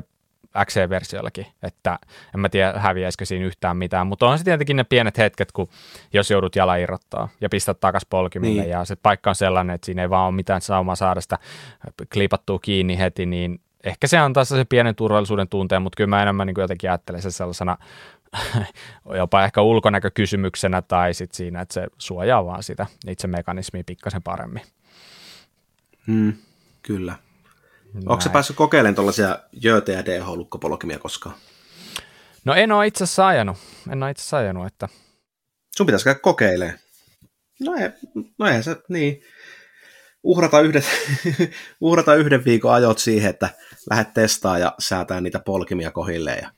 [0.65, 1.99] XC-versiollakin, että
[2.35, 5.69] en mä tiedä häviäisikö siinä yhtään mitään, mutta on se tietenkin ne pienet hetket, kun
[6.13, 8.71] jos joudut jala irrottaa ja pistät takas polkimille niin.
[8.71, 11.39] ja se paikka on sellainen, että siinä ei vaan ole mitään saumaa saada sitä
[12.13, 16.47] klipattua kiinni heti, niin ehkä se antaa se pienen turvallisuuden tunteen, mutta kyllä mä enemmän
[16.47, 17.77] niin jotenkin ajattelen se sellaisena
[19.17, 24.63] jopa ehkä ulkonäkökysymyksenä tai sitten siinä, että se suojaa vaan sitä itse mekanismia pikkasen paremmin.
[26.07, 26.33] Hmm,
[26.83, 27.17] kyllä.
[27.95, 28.09] Näin.
[28.09, 31.35] Onko se päässyt kokeilemaan tuollaisia jöötä ja DH-lukkopolkimia koskaan?
[32.45, 33.57] No en ole itse asiassa ajanut.
[33.91, 34.89] En ole itse asiassa ajanut, että...
[35.77, 36.79] Sun pitäisi käydä kokeilemaan.
[37.61, 37.91] No, ei,
[38.39, 39.23] no eihän se, niin.
[40.23, 40.85] Uhrata, yhdet,
[41.81, 43.49] uhrata yhden viikon ajot siihen, että
[43.91, 46.51] lähdet testaa ja säätää niitä polkimia kohilleen ja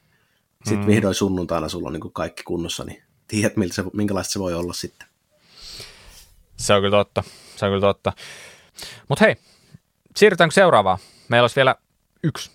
[0.65, 0.87] sitten mm.
[0.87, 4.73] vihdoin sunnuntaina sulla on niin kaikki kunnossa, niin tiedät, miltä se, minkälaista se voi olla
[4.73, 5.09] sitten.
[6.57, 7.23] Se on kyllä totta.
[7.57, 8.13] Se on kyllä totta.
[9.09, 9.37] Mutta hei,
[10.17, 10.99] siirrytäänkö seuraavaan?
[11.29, 11.75] meillä olisi vielä
[12.23, 12.51] yksi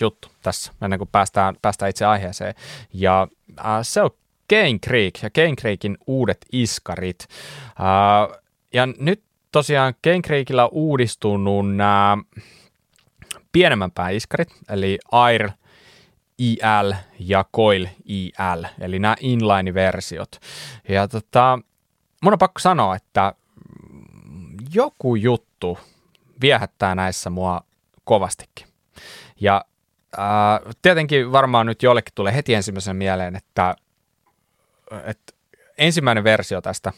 [0.00, 2.54] juttu tässä, ennen kuin päästään, päästään itse aiheeseen.
[2.92, 4.10] Ja äh, se on
[4.50, 7.26] Game Creek ja Game Creekin uudet iskarit.
[7.68, 8.40] Äh,
[8.72, 12.18] ja nyt tosiaan Game Creekillä on uudistunut nämä
[13.52, 15.50] pienemmän pään iskarit, eli Air
[16.38, 20.40] IL ja Coil IL, eli nämä inline-versiot.
[20.88, 21.58] Ja tota,
[22.22, 23.32] mun on pakko sanoa, että
[24.74, 25.78] joku juttu
[26.40, 27.60] viehättää näissä mua
[28.04, 28.66] kovastikin.
[29.40, 29.64] Ja
[30.18, 33.76] äh, tietenkin varmaan nyt jollekin tulee heti ensimmäisen mieleen, että,
[35.04, 35.32] että
[35.78, 36.92] ensimmäinen versio tästä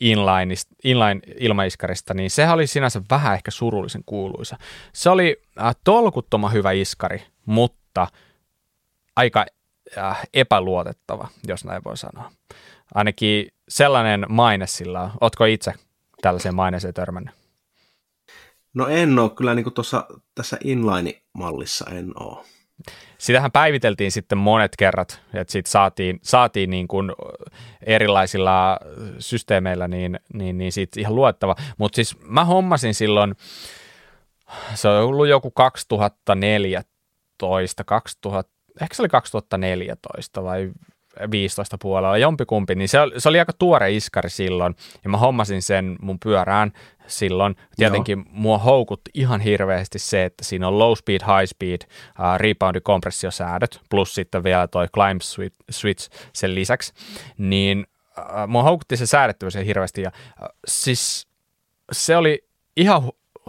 [0.00, 0.54] inline,
[0.84, 4.58] inline ilmaiskarista, niin sehän oli sinänsä vähän ehkä surullisen kuuluisa.
[4.92, 8.06] Se oli äh, tolkuttoman hyvä iskari, mutta
[9.16, 9.46] aika
[9.98, 12.30] äh, epäluotettava, jos näin voi sanoa.
[12.94, 15.10] Ainakin sellainen maine sillä on.
[15.20, 15.72] Ootko itse
[16.22, 17.34] tällaiseen maineeseen törmännyt?
[18.74, 22.44] No en ole, kyllä niin tuossa tässä inline-mallissa en ole.
[23.18, 27.12] Sitähän päiviteltiin sitten monet kerrat, että siitä saatiin, saatiin niin kuin
[27.86, 28.78] erilaisilla
[29.18, 31.56] systeemeillä niin, niin, niin siitä ihan luettava.
[31.78, 33.34] Mutta siis mä hommasin silloin,
[34.74, 40.70] se on ollut joku 2014, 2000, ehkä se oli 2014 vai
[41.30, 45.62] 15 puolella, jompikumpi, niin se oli, se oli aika tuore iskari silloin, ja mä hommasin
[45.62, 46.72] sen mun pyörään
[47.06, 47.56] silloin.
[47.76, 48.26] Tietenkin Joo.
[48.30, 53.80] mua houkutti ihan hirveästi se, että siinä on low speed, high speed, uh, reboundi kompressiosäädöt,
[53.90, 55.20] plus sitten vielä toi climb
[55.70, 56.92] switch sen lisäksi,
[57.38, 57.86] niin
[58.18, 60.12] uh, mua houkutti se säädettävyys hirveästi, ja
[60.42, 61.28] uh, siis
[61.92, 62.44] se oli
[62.76, 63.02] ihan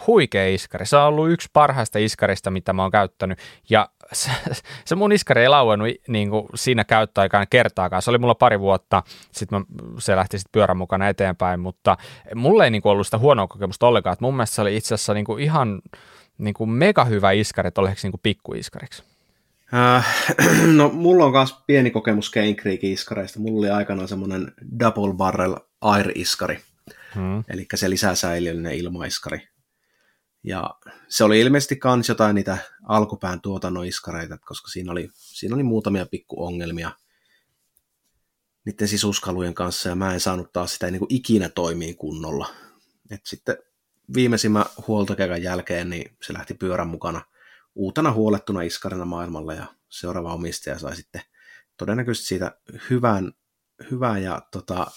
[0.07, 0.86] huikea iskari.
[0.86, 3.39] Se on ollut yksi parhaista iskarista, mitä mä oon käyttänyt.
[3.69, 4.32] Ja se,
[4.86, 8.01] se mun iskari ei lauennut niin kuin siinä käyttöaikaan kertaakaan.
[8.01, 9.66] Se oli mulla pari vuotta, sitten
[9.99, 11.97] se lähti sitten pyörän mukana eteenpäin, mutta
[12.36, 14.14] mulle ei niin kuin ollut sitä huonoa kokemusta ollenkaan.
[14.14, 15.82] Että mun mielestä se oli itse asiassa niin kuin ihan
[16.38, 19.04] niin kuin mega hyvä iskari, että oleeko niin kuin pikkuiskariksi.
[19.74, 20.26] Äh,
[20.78, 23.39] no mulla on myös pieni kokemus Cane Creekin iskareista.
[23.39, 26.60] Mulla oli aikanaan semmoinen double barrel air-iskari.
[27.16, 27.43] Hmm.
[27.49, 29.47] Eli se lisäsäiliöllinen ilmaiskari.
[30.44, 30.76] Ja
[31.08, 36.06] se oli ilmeisesti kans jotain niitä alkupään tuotannon iskareita, koska siinä oli, siinä oli muutamia
[36.06, 36.91] pikkuongelmia
[38.66, 42.50] niiden sisuskalujen kanssa, ja mä en saanut taas sitä niin kuin ikinä toimii kunnolla.
[43.12, 43.58] Et sitten
[44.14, 47.22] viimeisimmän huoltokäykän jälkeen niin se lähti pyörän mukana
[47.76, 51.22] uutena huolettuna iskarina maailmalla, ja seuraava omistaja sai sitten
[51.78, 52.58] todennäköisesti siitä
[52.89, 53.34] hyvän,
[53.91, 54.88] hyvän ja tota,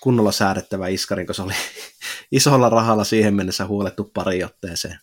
[0.00, 1.54] kunnolla säädettävä iskarin, koska se oli
[2.38, 4.98] isolla rahalla siihen mennessä huolettu pari otteeseen.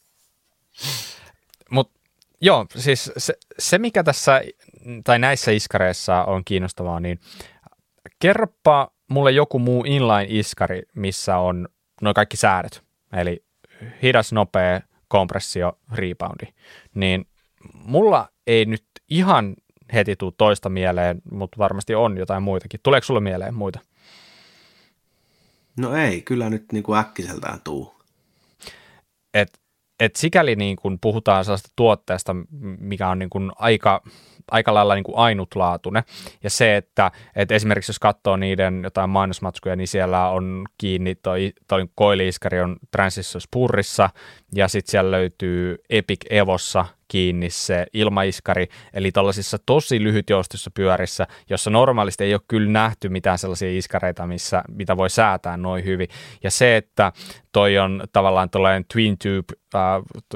[1.70, 2.00] Mutta
[2.42, 4.42] joo, siis se, se, mikä tässä
[5.04, 7.20] tai näissä iskareissa on kiinnostavaa, niin
[8.20, 11.68] kerropa mulle joku muu inline-iskari, missä on
[12.02, 13.46] noin kaikki säädöt, eli
[14.04, 16.46] hidas, nopea, kompressio, reboundi,
[16.96, 17.26] niin
[17.74, 19.56] mulla ei nyt ihan
[19.94, 22.80] heti tule toista mieleen, mutta varmasti on jotain muitakin.
[22.84, 23.80] Tuleeko sulle mieleen muita?
[25.78, 27.94] No ei, kyllä nyt niin kuin äkkiseltään tuu.
[29.34, 29.60] Et,
[30.00, 32.36] et sikäli niin kuin puhutaan sellaista tuotteesta,
[32.80, 34.02] mikä on niin kuin aika,
[34.52, 36.04] aika lailla niin kuin ainutlaatuinen.
[36.44, 41.54] Ja se, että, että esimerkiksi jos katsoo niiden jotain mainosmatskuja, niin siellä on kiinni toi,
[41.68, 44.10] toi koiliiskari on Transistor Spurrissa,
[44.56, 51.70] ja sitten siellä löytyy Epic Evossa kiinni se ilmaiskari, eli tällaisissa tosi lyhytjoustoissa pyörissä, jossa
[51.70, 56.08] normaalisti ei ole kyllä nähty mitään sellaisia iskareita, missä, mitä voi säätää noin hyvin.
[56.44, 57.12] Ja se, että
[57.52, 59.82] toi on tavallaan tällainen twin tube äh,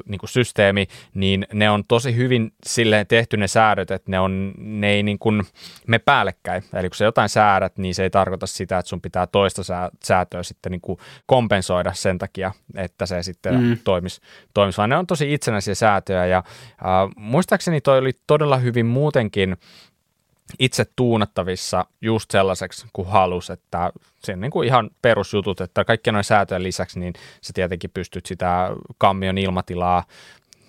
[0.05, 4.53] niin kuin systeemi, niin ne on tosi hyvin silleen tehty ne säädöt, että ne, on,
[4.57, 5.43] ne ei niin kuin
[5.87, 6.63] me päällekkäin.
[6.73, 9.61] Eli kun sä jotain säädät, niin se ei tarkoita sitä, että sun pitää toista
[10.03, 13.77] säätöä sitten niin kuin kompensoida sen takia, että se sitten mm.
[13.83, 14.21] toimisi,
[14.53, 19.57] toimisi, vaan ne on tosi itsenäisiä säätöjä ja äh, muistaakseni toi oli todella hyvin muutenkin
[20.59, 26.13] itse tuunattavissa just sellaiseksi kuin halus, että se on niin kuin ihan perusjutut, että kaikkien
[26.13, 30.03] noin säätöjen lisäksi, niin sä tietenkin pystyt sitä kammion ilmatilaa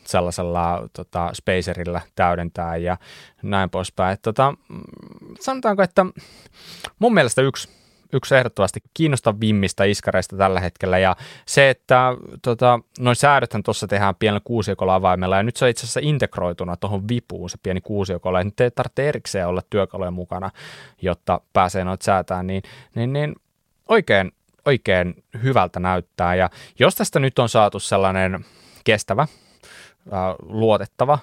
[0.05, 2.97] sellaisella tota, spacerilla täydentää ja
[3.43, 4.13] näin poispäin.
[4.13, 4.55] Että, tota,
[5.41, 6.07] sanotaanko, että
[6.99, 7.69] mun mielestä yksi
[8.13, 14.41] yksi ehdottomasti kiinnostavimmista iskareista tällä hetkellä, ja se, että tota, noin säädöthän tuossa tehdään pienellä
[14.45, 18.45] kuusiokolla avaimella, ja nyt se on itse asiassa integroituna tuohon vipuun, se pieni kuusiokolla, ja
[18.45, 20.51] nyt ei tarvitse erikseen olla työkalujen mukana,
[21.03, 22.63] jotta pääsee noita säätään, niin,
[22.95, 23.35] niin, niin
[23.89, 24.33] oikein,
[24.65, 28.45] oikein hyvältä näyttää, ja jos tästä nyt on saatu sellainen
[28.85, 29.27] kestävä,
[30.43, 31.19] luotettava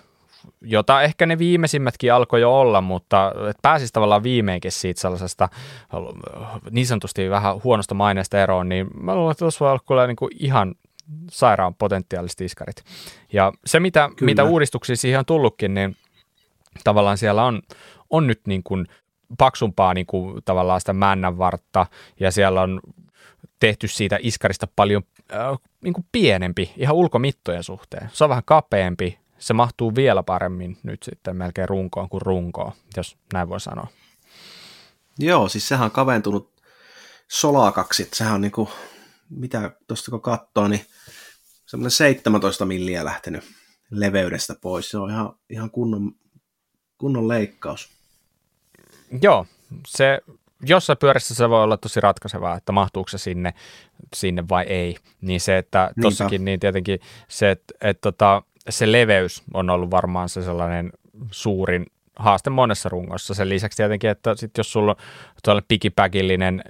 [0.61, 3.31] jota ehkä ne viimeisimmätkin alkoi jo olla, mutta
[3.61, 5.49] pääsisi tavallaan viimeinkin siitä sellaisesta
[6.71, 10.15] niin sanotusti vähän huonosta maineesta eroon, niin mä luulen, että tuossa voi olla kyllä niin
[10.15, 10.75] kuin ihan
[11.31, 12.83] sairaan potentiaaliset iskarit.
[13.33, 15.95] Ja se, mitä, mitä uudistuksia siihen on tullutkin, niin
[16.83, 17.61] tavallaan siellä on,
[18.09, 18.87] on nyt niin kuin
[19.37, 21.85] paksumpaa niin kuin tavallaan sitä männänvartta,
[22.19, 22.79] ja siellä on
[23.59, 28.09] tehty siitä iskarista paljon äh, niin kuin pienempi ihan ulkomittojen suhteen.
[28.13, 33.17] Se on vähän kapeampi, se mahtuu vielä paremmin nyt sitten melkein runkoon kuin runkoon, jos
[33.33, 33.87] näin voi sanoa.
[35.19, 36.61] Joo, siis sehän on kaventunut
[37.27, 38.69] solakaksi, sehän on niinku,
[39.29, 40.85] mitä tuosta kun katsoo, niin
[41.65, 43.43] semmoinen 17 milliä lähtenyt
[43.91, 44.89] leveydestä pois.
[44.89, 46.11] Se on ihan, ihan kunnon,
[46.97, 47.89] kunnon leikkaus.
[49.21, 49.45] Joo,
[49.87, 50.21] se
[50.61, 53.53] jossain pyörissä se voi olla tosi ratkaisevaa, että mahtuuko se sinne,
[54.15, 54.95] sinne vai ei.
[55.21, 59.91] Niin se, että tossakin niin tietenkin se, että, että, että tota, se leveys on ollut
[59.91, 60.91] varmaan se sellainen
[61.31, 61.85] suurin
[62.15, 63.33] haaste monessa rungossa.
[63.33, 64.97] Sen lisäksi tietenkin, että sit jos sulla on
[65.43, 66.63] tuolla pikipäkillinen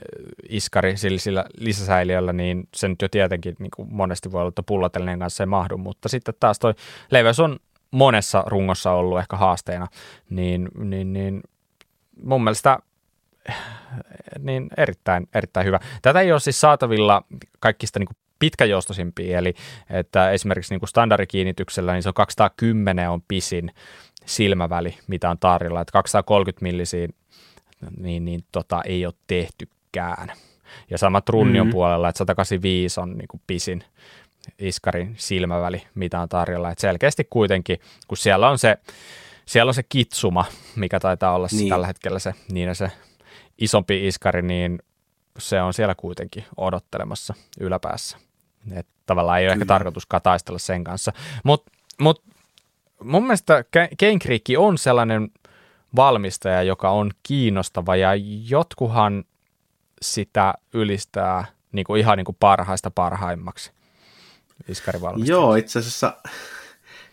[0.49, 4.63] iskari sillä, sillä lisäsäiliöllä, niin se nyt jo tietenkin niin kuin monesti voi olla, että
[4.63, 6.73] pullotellinen kanssa ei mahdu, mutta sitten taas toi
[7.11, 7.59] leveys on
[7.91, 9.87] monessa rungossa ollut ehkä haasteena,
[10.29, 11.41] niin, niin, niin
[12.23, 12.79] mun mielestä
[14.39, 15.79] niin erittäin, erittäin hyvä.
[16.01, 17.23] Tätä ei ole siis saatavilla
[17.59, 18.07] kaikista niin
[18.45, 19.53] pitkäjoustosimpia, eli
[19.89, 23.71] että esimerkiksi niin kuin standardikiinnityksellä niin se on 210 on pisin
[24.25, 27.15] silmäväli, mitä on tarjolla, että 230 millisiin
[27.97, 30.31] niin, niin tota, ei ole tehtykään.
[30.89, 31.73] Ja sama Trunnion mm-hmm.
[31.73, 33.83] puolella, että 185 on niin kuin pisin
[34.59, 36.71] iskarin silmäväli, mitä on tarjolla.
[36.71, 38.77] Että selkeästi kuitenkin, kun siellä on se,
[39.45, 41.69] siellä on se kitsuma, mikä taitaa olla niin.
[41.69, 42.91] tällä hetkellä se, niin se
[43.57, 44.79] isompi iskari, niin
[45.39, 48.17] se on siellä kuitenkin odottelemassa yläpäässä.
[48.71, 49.63] Et tavallaan ei ole Kyllä.
[49.63, 51.13] ehkä tarkoitus taistella sen kanssa.
[51.43, 52.23] Mutta mut,
[53.03, 53.63] mun mielestä
[53.99, 55.29] Kane Creek on sellainen
[55.95, 58.09] valmistaja, joka on kiinnostava ja
[58.49, 59.23] jotkuhan
[60.01, 63.71] sitä ylistää niin kuin ihan niin kuin parhaista parhaimmaksi
[64.67, 65.31] iskarivalmistajaksi.
[65.31, 66.17] Joo, itse asiassa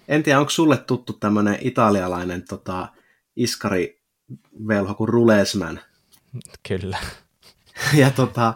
[0.09, 2.88] en tiedä, onko sulle tuttu tämmöinen italialainen tota,
[3.36, 5.80] iskarivelho kuin Rulesman?
[6.68, 6.98] Kyllä.
[7.94, 8.55] Ja tota,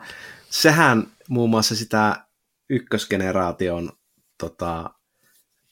[0.50, 2.25] sehän muun muassa sitä
[2.70, 3.92] ykkösgeneraation
[4.38, 4.90] tota,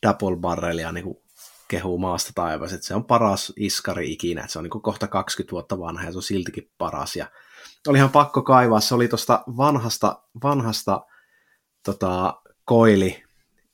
[0.06, 1.24] double barrelia niin kuin
[1.68, 5.06] kehuu maasta taivas, että se on paras iskari ikinä, että se on niin kuin kohta
[5.06, 7.16] 20 vuotta vanha ja se on siltikin paras.
[7.16, 7.26] Ja
[7.86, 11.00] oli ihan pakko kaivaa, se oli tuosta vanhasta, vanhasta
[11.84, 13.22] tota, koili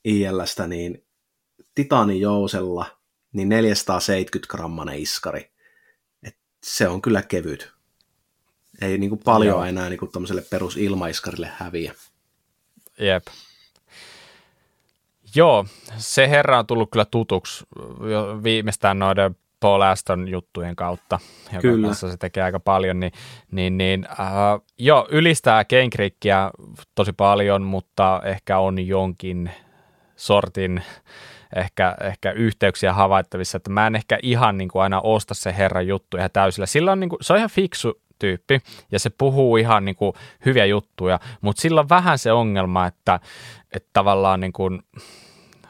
[0.03, 1.05] ILstä, niin
[1.75, 2.85] titanijousella,
[3.33, 5.51] niin 470 grammanen iskari.
[6.23, 7.71] Et se on kyllä kevyt.
[8.81, 9.65] Ei niin kuin paljon Joo.
[9.65, 10.11] enää niin kuin
[10.49, 11.93] perus ilmaiskarille häviä.
[13.01, 13.23] Jep.
[15.35, 15.65] Joo,
[15.97, 17.65] se herra on tullut kyllä tutuksi
[18.43, 21.87] viimeistään noiden Paul Aston juttujen kautta, joka kyllä.
[21.87, 23.11] kanssa se tekee aika paljon, niin,
[23.51, 24.27] niin, niin äh,
[24.77, 26.51] joo, ylistää Kenkrikkiä
[26.95, 29.51] tosi paljon, mutta ehkä on jonkin
[30.15, 30.83] sortin
[31.55, 35.87] ehkä, ehkä yhteyksiä havaittavissa, että mä en ehkä ihan niin kuin aina osta se herran
[35.87, 36.65] juttu ihan täysillä.
[36.65, 38.61] Sillä on niin kuin, se on ihan fiksu tyyppi
[38.91, 40.13] ja se puhuu ihan niin kuin
[40.45, 43.19] hyviä juttuja, mutta sillä on vähän se ongelma, että,
[43.75, 44.83] että tavallaan niin kuin,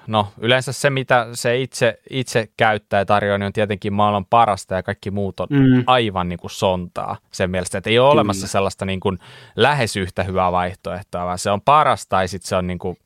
[0.08, 4.76] no yleensä se, mitä se itse, itse käyttää ja tarjoaa, niin on tietenkin maailman parasta
[4.76, 5.84] ja kaikki muut on mm.
[5.88, 8.14] aivan niin kuin sontaa sen mielestä, että ei ole Kyllä.
[8.14, 9.20] olemassa sellaista niin kuin
[9.56, 12.97] lähes yhtä hyvää vaihtoehtoa, vaan se on parasta tai sitten se on niin kuin,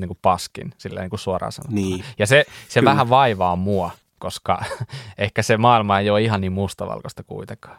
[0.00, 1.80] niin kuin paskin, silleen niin kuin suoraan sanottuna.
[1.80, 2.04] Niin.
[2.18, 4.64] Ja se, se vähän vaivaa mua, koska
[5.18, 7.76] ehkä se maailma ei ole ihan niin mustavalkoista kuitenkaan.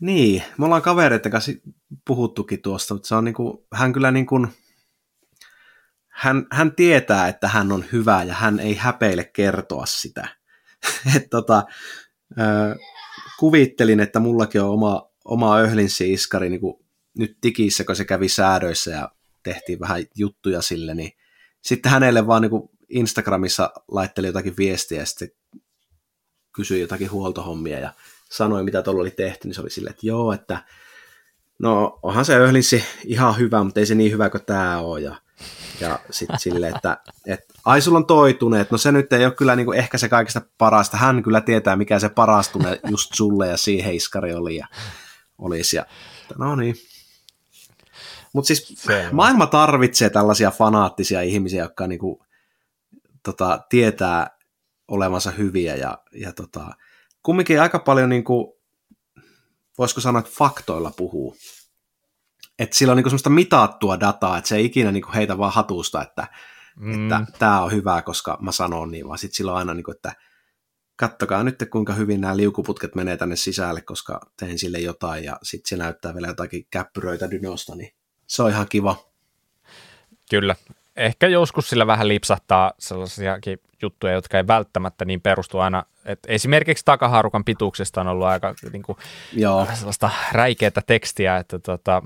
[0.00, 1.52] Niin, me ollaan kavereiden kanssa
[2.06, 4.48] puhuttukin tuosta, mutta se on niin kuin, hän kyllä niin kuin,
[6.08, 10.28] hän, hän tietää, että hän on hyvä ja hän ei häpeile kertoa sitä.
[11.16, 11.64] Et tota,
[12.40, 12.76] äh,
[13.38, 16.84] kuvittelin, että mullakin on oma, oma öhlinsi-iskari niin kuin
[17.18, 19.10] nyt tikissä, kun se kävi säädöissä ja
[19.42, 21.12] tehtiin vähän juttuja sille, niin
[21.62, 25.28] sitten hänelle vaan niin kuin Instagramissa laitteli jotakin viestiä ja sitten
[26.52, 27.92] kysyi jotakin huoltohommia ja
[28.30, 30.64] sanoi, mitä tuolla oli tehty, niin se oli silleen, että joo, että
[31.58, 35.00] no onhan se öhlinssi ihan hyvä, mutta ei se niin hyvä kuin tämä ole.
[35.00, 35.16] Ja,
[35.80, 39.56] ja sitten silleen, että, että ai sulla on että no se nyt ei ole kyllä
[39.56, 40.96] niin kuin ehkä se kaikista parasta.
[40.96, 44.66] Hän kyllä tietää, mikä se paras tunne just sulle ja siihen iskari oli ja
[45.38, 45.76] olisi.
[45.76, 45.86] Ja,
[46.38, 46.74] no niin.
[48.32, 49.08] Mutta siis Selvä.
[49.12, 52.18] maailma tarvitsee tällaisia fanaattisia ihmisiä, jotka niin kuin,
[53.22, 54.38] tota, tietää
[54.88, 56.70] olevansa hyviä ja, ja tota,
[57.22, 58.52] kumminkin aika paljon, niin kuin,
[59.78, 61.36] voisiko sanoa, että faktoilla puhuu.
[62.58, 65.38] Että sillä on niin kuin semmoista mitattua dataa, että se ei ikinä niin kuin heitä
[65.38, 66.26] vaan hatusta, että
[66.76, 67.12] mm.
[67.12, 69.96] että tämä on hyvä, koska mä sanon niin, vaan sitten sillä on aina, niin kuin,
[69.96, 70.12] että
[70.96, 75.68] kattokaa nyt, kuinka hyvin nämä liukuputket menee tänne sisälle, koska tein sille jotain, ja sitten
[75.68, 77.94] se näyttää vielä jotakin käppyröitä dynosta, niin
[78.26, 78.96] se on ihan kiva.
[80.30, 80.56] Kyllä,
[81.00, 86.84] ehkä joskus sillä vähän lipsahtaa sellaisiakin juttuja, jotka ei välttämättä niin perustu aina, että esimerkiksi
[86.84, 88.98] takaharukan pituuksesta on ollut aika niin kuin,
[89.32, 89.66] Joo.
[89.74, 92.02] sellaista räikeätä tekstiä, että tota,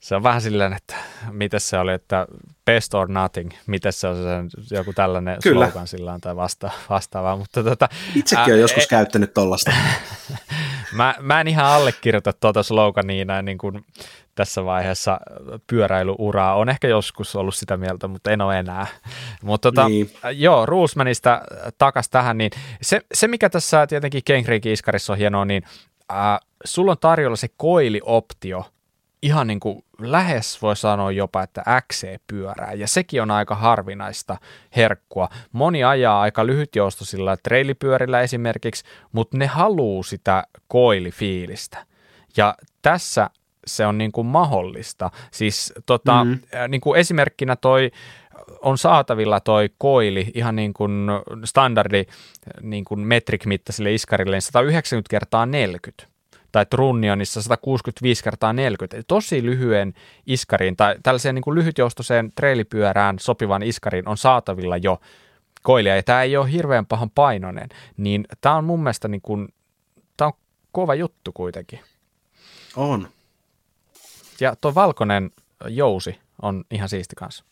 [0.00, 0.94] se on vähän silleen, että
[1.30, 2.26] miten se oli, että
[2.64, 4.16] best or nothing, miten se on
[4.60, 5.66] se, joku tällainen Kyllä.
[5.66, 7.36] slogan sillä tai vasta, vastaava.
[7.36, 9.72] Mutta tota, Itsekin olen joskus e- käyttänyt tollasta.
[10.92, 13.84] mä, mä en ihan allekirjoita tuota slogania näin niin kuin
[14.34, 15.20] tässä vaiheessa
[15.66, 16.54] pyöräilyuraa.
[16.54, 18.86] On ehkä joskus ollut sitä mieltä, mutta en ole enää.
[19.42, 20.10] Mutta tota, niin.
[20.32, 21.40] joo, Ruusmanista
[21.78, 22.50] takas tähän, niin
[22.82, 25.62] se, se mikä tässä tietenkin Kenkriikin iskarissa on hienoa, niin
[26.12, 28.64] äh, sulla on tarjolla se koilioptio,
[29.22, 31.62] ihan niin kuin lähes voi sanoa jopa, että
[31.92, 34.36] XC-pyörää, ja sekin on aika harvinaista
[34.76, 35.28] herkkua.
[35.52, 41.86] Moni ajaa aika lyhytjoustoisilla treilipyörillä esimerkiksi, mutta ne haluaa sitä koilifiilistä.
[42.36, 43.30] Ja tässä
[43.66, 45.10] se on niin kuin mahdollista.
[45.30, 46.40] Siis tota, mm-hmm.
[46.68, 47.90] niin kuin esimerkkinä toi
[48.62, 51.06] on saatavilla toi koili ihan niin kuin
[51.44, 52.04] standardi
[52.60, 56.06] niin kuin metric-mittaisille iskarille 190 kertaa 40
[56.52, 59.94] tai Trunnionissa 165 kertaa 40 Eli tosi lyhyen
[60.26, 65.00] iskariin tai tällaiseen niin kuin lyhytjoustoiseen treilipyörään sopivan iskariin on saatavilla jo
[65.62, 69.48] koilia, ja tämä ei ole hirveän pahan painoinen, niin tämä on mun mielestä niin kuin,
[70.16, 70.32] tämä on
[70.72, 71.80] kova juttu kuitenkin.
[72.76, 73.08] On.
[74.40, 75.30] Ja tuo valkoinen
[75.68, 77.44] jousi on ihan siisti kanssa,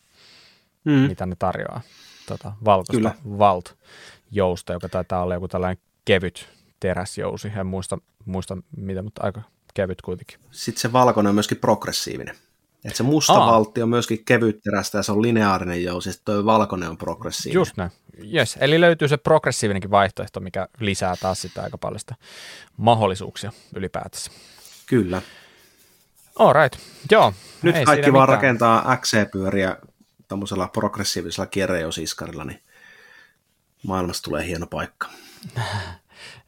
[0.85, 0.93] mm.
[0.93, 1.81] mitä ne tarjoaa.
[2.27, 3.39] Tota, valkoista Kyllä.
[3.39, 6.49] Valt-jousta, joka taitaa olla joku tällainen kevyt
[6.81, 7.53] teräsjousi.
[7.57, 9.43] En muista, muista mitä, mutta aika
[9.75, 10.39] kevyt kuitenkin.
[10.51, 12.37] Sitten se valkoinen on myöskin progressiivinen.
[12.85, 13.53] Et se musta Aa.
[13.53, 17.61] valtti on myöskin kevyt terästä ja se on lineaarinen jousi, ja tuo valkoinen on progressiivinen.
[17.61, 17.91] Just näin.
[18.35, 18.59] Yes.
[18.61, 22.15] Eli löytyy se progressiivinenkin vaihtoehto, mikä lisää taas sitä aika paljon sitä
[22.77, 24.31] mahdollisuuksia ylipäätänsä.
[24.87, 25.23] Kyllä.
[26.39, 26.81] All right.
[27.11, 27.35] Joo.
[27.63, 28.37] Nyt ei kaikki vaan mitään.
[28.37, 29.77] rakentaa XC-pyöriä
[30.29, 32.61] tuommoisella progressiivisella kierrejousiskarilla, niin
[33.87, 35.09] maailmasta tulee hieno paikka.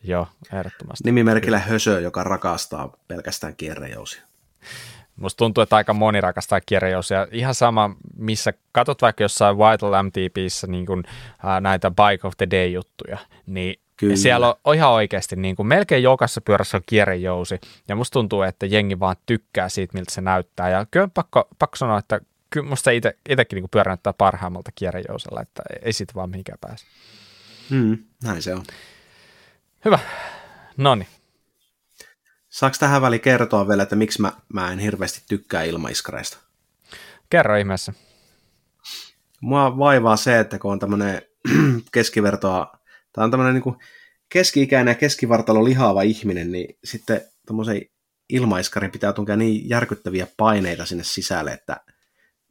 [0.02, 1.04] Joo, ehdottomasti.
[1.04, 4.22] Nimimerkillä Hösö, joka rakastaa pelkästään kierrejousia.
[5.16, 7.26] Musta tuntuu, että aika moni rakastaa kierrejousia.
[7.32, 11.04] Ihan sama, missä katsot vaikka jossain Vital MTPissä niin kuin,
[11.42, 14.16] ää, näitä Bike of the Day-juttuja, niin Kyllä.
[14.16, 18.66] siellä on ihan oikeasti niin kuin melkein jokaisessa pyörässä on kierrejousi, ja musta tuntuu, että
[18.66, 20.68] jengi vaan tykkää siitä, miltä se näyttää.
[20.68, 22.20] Ja kyllä pakko, pakko sanoa, että
[22.50, 26.86] kyllä musta ite, itsekin niin pyörä näyttää parhaammalta kierrejousella, että ei siitä vaan mihinkään pääse.
[27.70, 28.64] Mm, näin se on.
[29.84, 29.98] Hyvä.
[30.76, 31.08] No niin.
[32.48, 36.38] Saanko tähän väliin kertoa vielä, että miksi mä, mä en hirveästi tykkää ilmaiskareista?
[37.30, 37.92] Kerro ihmeessä.
[39.40, 41.22] Mua vaivaa se, että kun on tämmöinen
[41.92, 42.78] keskivertoa,
[43.14, 43.76] tai on tämmöinen niin
[44.28, 47.82] keski-ikäinen ja keskivartalo lihaava ihminen, niin sitten tuommoisen
[48.28, 51.80] ilmaiskarin pitää tunkea niin järkyttäviä paineita sinne sisälle, että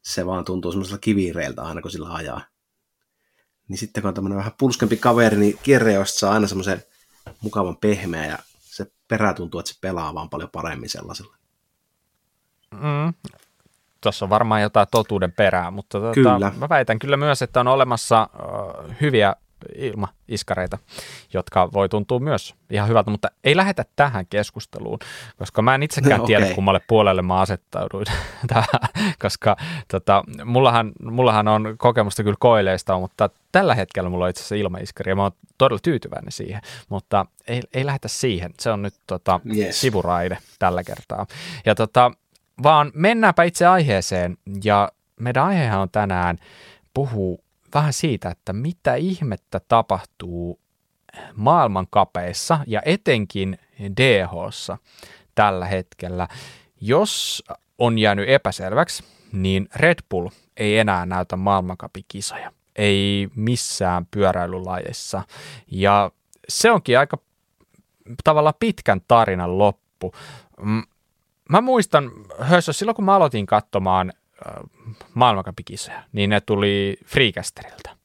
[0.01, 2.41] se vaan tuntuu semmoiselta kivireiltä aina kun sillä ajaa.
[3.68, 6.84] Niin sitten kun on tämmöinen vähän pulskempi kaveri, niin kierreosta saa aina semmoisen
[7.41, 11.36] mukavan pehmeä ja se perä tuntuu, että se pelaa vaan paljon paremmin sellaisella.
[12.72, 13.14] Mm.
[14.01, 16.51] Tuossa on varmaan jotain totuuden perää, mutta tuota, kyllä.
[16.57, 19.36] mä väitän kyllä myös, että on olemassa uh, hyviä
[19.76, 20.78] ilmaiskareita,
[21.34, 24.99] jotka voi tuntua myös ihan hyvältä, mutta ei lähetä tähän keskusteluun,
[25.38, 26.55] koska mä en itsekään no, tiedä, okay.
[26.55, 28.05] kummalle puolelle mä asettauduin
[28.47, 29.55] tähän, koska
[29.88, 35.11] tota, mullahan, mullahan on kokemusta kyllä koileista, mutta tällä hetkellä mulla on itse asiassa ilmaiskari
[35.11, 39.39] ja mä oon todella tyytyväinen siihen, mutta ei, ei lähetä siihen, se on nyt tota,
[39.57, 39.82] yes.
[39.82, 41.26] sivuraide tällä kertaa.
[41.66, 42.11] Ja tota,
[42.64, 46.38] vaan mennäänpä itse aiheeseen ja meidän aihehan on tänään
[46.93, 47.43] puhuu
[47.74, 50.59] vähän siitä, että mitä ihmettä tapahtuu
[51.36, 53.59] maailmankapeissa ja etenkin
[53.97, 54.78] DHssa
[55.36, 56.28] tällä hetkellä.
[56.82, 57.43] Jos
[57.78, 62.51] on jäänyt epäselväksi, niin Red Bull ei enää näytä maailmankapikisoja.
[62.76, 65.24] Ei missään pyöräilylajissa.
[65.71, 66.11] Ja
[66.49, 67.17] se onkin aika
[68.24, 70.13] tavallaan pitkän tarinan loppu.
[71.49, 74.13] Mä muistan, Hössö, silloin kun mä aloitin katsomaan
[75.14, 77.98] maailmankapikisoja, niin ne tuli Freecasterilta.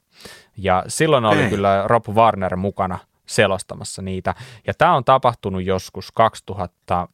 [0.57, 1.51] Ja silloin oli Ei.
[1.51, 4.34] kyllä Rob Warner mukana selostamassa niitä.
[4.66, 7.09] Ja tämä on tapahtunut joskus 2000,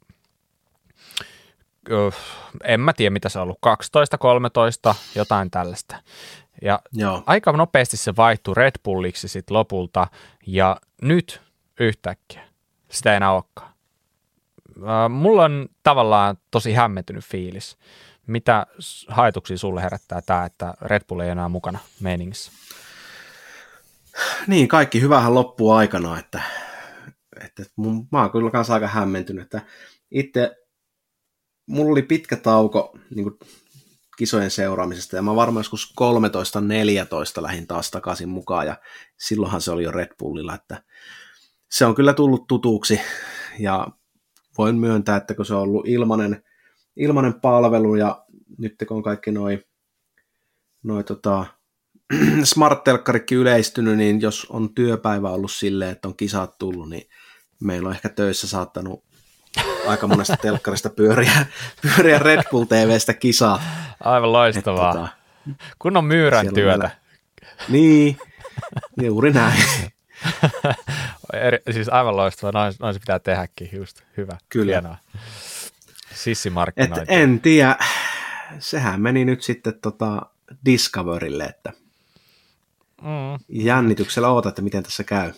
[2.64, 5.97] en mä tiedä mitä se on ollut, 12, 13, jotain tällaista.
[6.62, 7.22] Ja Joo.
[7.27, 10.07] aika nopeasti se vaihtui Red Bulliksi sitten lopulta,
[10.47, 11.41] ja nyt
[11.81, 12.43] yhtäkkiä
[12.89, 13.75] sitä ei enää olekaan.
[15.11, 17.79] Mulla on tavallaan tosi hämmentynyt fiilis.
[18.27, 18.66] Mitä
[19.09, 22.53] haetuksia sulle herättää tämä, että Red Bull ei enää mukana meiningissä?
[24.47, 26.41] Niin, kaikki hyvähän loppuu aikana, että,
[27.45, 29.62] että mun, mä oon kyllä kanssa aika hämmentynyt, että
[30.11, 30.57] itse
[31.66, 33.39] mulla oli pitkä tauko niin kuin
[34.18, 35.95] kisojen seuraamisesta ja mä varmaan joskus
[37.39, 38.77] 13-14 lähin taas takaisin mukaan ja
[39.18, 40.83] silloinhan se oli jo Red Bullilla, että
[41.70, 43.01] se on kyllä tullut tutuksi
[43.59, 43.89] ja
[44.59, 46.43] voin myöntää, että kun se on ollut ilmanen
[46.97, 48.24] ilmainen palvelu ja
[48.59, 49.64] nyt kun on kaikki noin
[50.82, 51.47] noi tota,
[52.45, 52.82] smart
[53.32, 57.09] yleistynyt, niin jos on työpäivä ollut silleen, että on kisat tullut, niin
[57.61, 59.05] meillä on ehkä töissä saattanut
[59.86, 61.47] aika monesta telkkarista pyöriä,
[61.82, 63.62] pyöriä Red Bull TVstä kisaa.
[64.01, 64.92] Aivan loistavaa.
[64.92, 65.09] tota,
[65.78, 66.64] Kun on myyrän työtä.
[66.64, 66.90] Vielä,
[67.68, 68.18] niin,
[69.03, 69.62] juuri näin.
[71.32, 74.72] Eri, siis aivan loistavaa, noin, noin se pitää tehdäkin, just hyvä, Kyllä.
[74.72, 74.97] hienoa.
[76.15, 77.01] Sissimarkkinointi.
[77.01, 77.77] Et en tiedä,
[78.59, 80.23] sehän meni nyt sitten tota
[80.65, 81.73] Discoverille, että
[83.03, 83.45] mm.
[83.49, 85.33] jännityksellä oota, että miten tässä käy.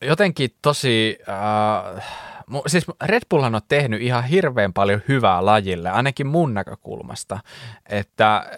[0.00, 2.04] Jotenkin tosi, äh,
[2.66, 7.38] siis Red Bullhan on tehnyt ihan hirveän paljon hyvää lajille, ainakin mun näkökulmasta,
[7.88, 8.50] että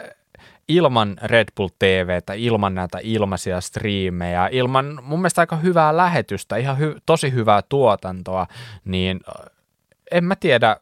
[0.68, 6.78] ilman Red Bull TVtä, ilman näitä ilmaisia striimejä, ilman mun mielestä aika hyvää lähetystä, ihan
[6.78, 8.46] hy, tosi hyvää tuotantoa,
[8.84, 9.53] niin äh,
[10.14, 10.76] en mä tiedä,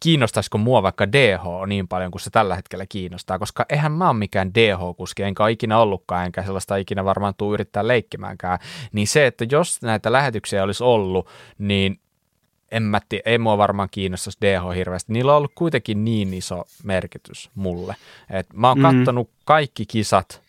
[0.00, 4.18] kiinnostaisiko mua vaikka DH niin paljon kuin se tällä hetkellä kiinnostaa, koska eihän mä ole
[4.18, 8.58] mikään DH-kuski, enkä ole ikinä ollutkaan, enkä sellaista ikinä varmaan tuu yrittää leikkimäänkään,
[8.92, 11.28] niin se, että jos näitä lähetyksiä olisi ollut,
[11.58, 12.00] niin
[12.70, 15.12] en mä tiedä, ei mua varmaan kiinnostaisi DH hirveästi.
[15.12, 17.96] Niillä on ollut kuitenkin niin iso merkitys mulle.
[18.30, 18.98] Et mä oon mm-hmm.
[18.98, 20.45] kattonut kaikki kisat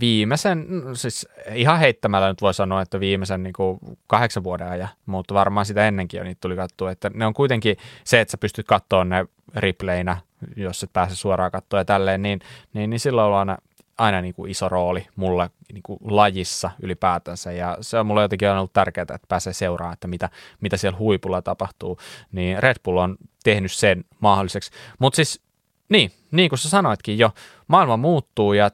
[0.00, 5.34] viimeisen, siis ihan heittämällä nyt voi sanoa, että viimeisen niin kuin kahdeksan vuoden ajan, mutta
[5.34, 8.66] varmaan sitä ennenkin jo niitä tuli katsoa, että ne on kuitenkin se, että sä pystyt
[8.66, 10.16] katsoa ne replayina,
[10.56, 12.40] jos et pääse suoraan katsoa ja tälleen, niin,
[12.72, 13.58] niin, niin silloin on aina,
[13.98, 17.52] aina niin kuin iso rooli mulle niin kuin lajissa ylipäätänsä.
[17.52, 21.42] Ja se on mulle jotenkin ollut tärkeää, että pääsee seuraamaan, että mitä, mitä siellä huipulla
[21.42, 21.98] tapahtuu,
[22.32, 25.42] niin Red Bull on tehnyt sen mahdolliseksi, mutta siis
[25.88, 27.30] niin, niin kuin sä sanoitkin jo,
[27.68, 28.70] maailma muuttuu ja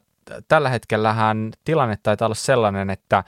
[0.49, 3.24] tällä hetkellähän tilanne taitaa olla sellainen, että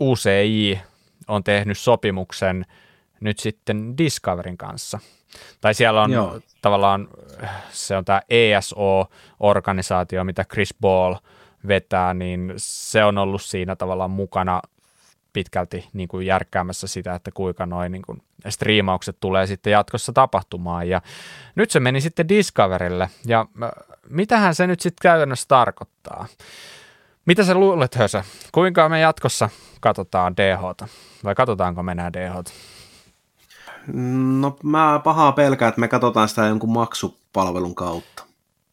[0.00, 0.80] UCI
[1.28, 2.66] on tehnyt sopimuksen
[3.20, 4.98] nyt sitten Discoverin kanssa.
[5.60, 6.40] Tai siellä on Joo.
[6.62, 7.08] tavallaan,
[7.70, 11.14] se on tämä ESO-organisaatio, mitä Chris Ball
[11.68, 14.62] vetää, niin se on ollut siinä tavallaan mukana
[15.32, 20.88] pitkälti niin kuin järkkäämässä sitä, että kuinka noin niin kuin striimaukset tulee sitten jatkossa tapahtumaan.
[20.88, 21.00] Ja
[21.54, 23.46] nyt se meni sitten Discoverille, ja
[24.10, 26.26] mitähän se nyt sitten käytännössä tarkoittaa?
[27.26, 28.22] Mitä sä luulet, Hösö?
[28.52, 29.48] Kuinka me jatkossa
[29.80, 30.88] katsotaan dh
[31.24, 32.52] Vai katsotaanko me enää dh
[33.92, 38.24] No mä pahaa pelkään, että me katsotaan sitä jonkun maksupalvelun kautta.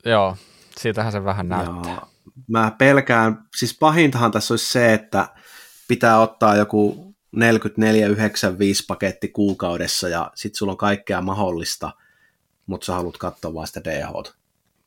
[0.06, 0.38] Joo,
[0.78, 1.94] siitähän se vähän näyttää.
[1.94, 2.08] Ja
[2.48, 5.28] mä pelkään, siis pahintahan tässä olisi se, että
[5.88, 7.42] pitää ottaa joku 44,95
[8.88, 11.92] paketti kuukaudessa ja sit sulla on kaikkea mahdollista,
[12.66, 14.34] mutta sä haluat katsoa vaan sitä DH.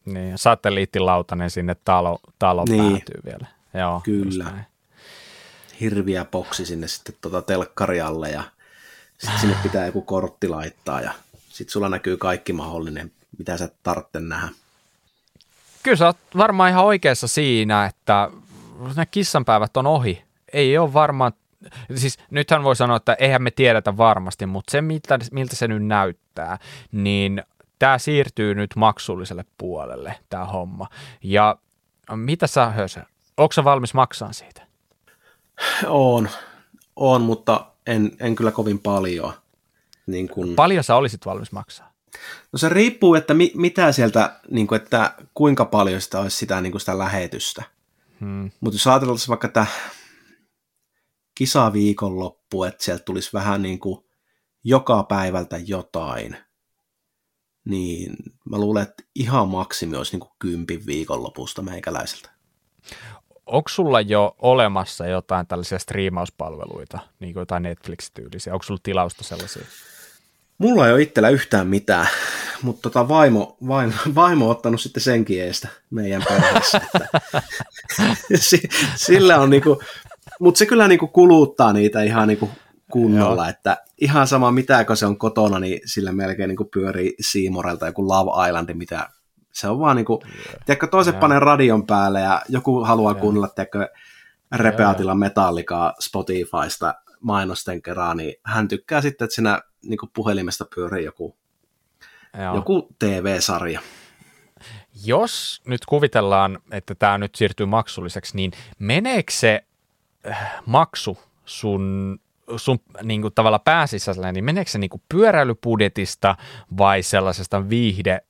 [0.07, 2.93] Niin, satelliittilautanen sinne talo, talo niin.
[2.93, 3.47] päätyy vielä.
[3.75, 4.65] Joo, Kyllä.
[5.81, 8.43] Hirviä boksi sinne sitten tuota telkkarialle ja
[9.19, 11.13] sitten sinne pitää joku kortti laittaa ja
[11.49, 14.49] sitten sulla näkyy kaikki mahdollinen, mitä sä tarvitse nähdä.
[15.83, 18.31] Kyllä sä oot varmaan ihan oikeassa siinä, että
[18.97, 20.25] ne kissanpäivät on ohi.
[20.53, 21.33] Ei ole varmaan,
[21.95, 25.87] siis nythän voi sanoa, että eihän me tiedetä varmasti, mutta se miltä, miltä se nyt
[25.87, 26.59] näyttää,
[26.93, 27.43] niin
[27.99, 30.89] siirtyy nyt maksulliselle puolelle, tämä homma.
[31.23, 31.59] Ja
[32.15, 33.01] mitä sä, Hösö,
[33.37, 34.67] onko sä valmis maksaa siitä?
[35.87, 36.29] On,
[36.97, 39.33] on mutta en, en kyllä kovin paljon.
[40.07, 40.55] Niin kun...
[40.55, 41.93] Paljon sä olisit valmis maksaa?
[42.53, 46.61] No se riippuu, että mi, mitä sieltä, niin kuin, että kuinka paljon sitä olisi sitä,
[46.61, 47.63] niin kuin sitä lähetystä.
[48.21, 48.51] Hmm.
[48.61, 49.67] Mutta jos ajatellaan vaikka tämä
[51.35, 54.05] kisaviikonloppu, että sieltä tulisi vähän niin kuin
[54.65, 56.37] joka päivältä jotain,
[57.67, 62.31] niin mä luulen, että ihan maksimi olisi niin kuin kympin viikonlopusta meikäläiseltä.
[63.47, 68.53] Onko sulla jo olemassa jotain tällaisia striimauspalveluita, niin kuin jotain Netflix-tyylisiä?
[68.53, 69.63] Onko sulla tilausta sellaisia?
[70.59, 72.09] Mulla ei ole itsellä yhtään mitään,
[72.63, 76.81] mutta tota vaimo, vaimo, vaimo on ottanut sitten senkin eestä meidän perheessä.
[78.97, 79.83] Sillä on niinku,
[80.41, 82.51] mutta se kyllä niinku kuluttaa niitä ihan niinku
[82.91, 83.51] kunnolla, Joo.
[83.51, 88.49] että ihan sama mitä se on kotona, niin sillä melkein niinku pyörii Siimorelta joku Love
[88.49, 89.09] Island, mitä
[89.53, 90.65] se on vaan niinku, yeah.
[90.67, 93.21] tiedätkö, toiset panee radion päälle ja joku haluaa yeah.
[93.21, 93.89] kuunnella, tiedätkö,
[94.53, 101.37] Repeatilla metallikaa Spotifysta mainosten kerran, niin hän tykkää sitten, että siinä niin puhelimesta pyörii joku,
[102.55, 103.81] joku TV-sarja.
[105.05, 109.65] Jos nyt kuvitellaan, että tämä nyt siirtyy maksulliseksi, niin meneekö se
[110.31, 112.19] äh, maksu sun,
[112.57, 116.37] sun niin kuin tavalla pääsisällä, niin meneekö se niin kuin pyöräilybudjetista
[116.79, 118.21] vai sellaisesta viihde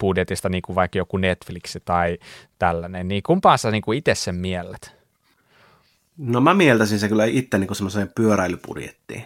[0.00, 2.18] budjetista, niin kuin vaikka joku Netflix tai
[2.58, 4.96] tällainen, niin kumpaan sä niin kuin itse sen miellet?
[6.16, 9.24] No mä mieltäisin se kyllä itse niin semmoiseen pyöräilybudjettiin.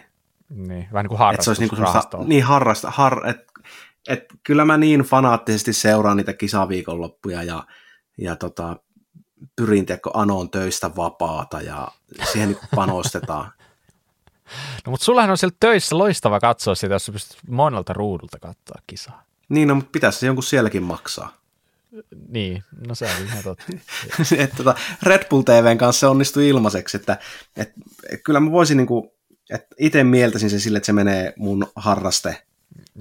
[0.49, 1.59] Niin, vähän niin kuin harrastus.
[1.59, 3.37] Niin, kuin niin harrasta, har, et,
[4.07, 7.63] et, kyllä mä niin fanaattisesti seuraan niitä kisaviikonloppuja ja,
[8.17, 8.77] ja tota,
[9.55, 11.87] pyrin tiedätkö, Anoon töistä vapaata ja
[12.31, 13.51] siihen niin panostetaan.
[14.85, 19.23] No mutta sullahan on siellä töissä loistava katsoa sitä, jos pystyt monelta ruudulta katsoa kisaa.
[19.49, 21.39] Niin, no mutta pitäisi jonkun sielläkin maksaa.
[22.27, 23.65] Niin, no se on ihan totta.
[24.37, 27.17] että tota, Red Bull TVn kanssa se onnistui ilmaiseksi, että,
[27.57, 27.73] että,
[28.03, 29.11] että kyllä mä voisin niin kuin,
[29.49, 32.43] että itse mieltäisin se sille, että se menee mun harraste,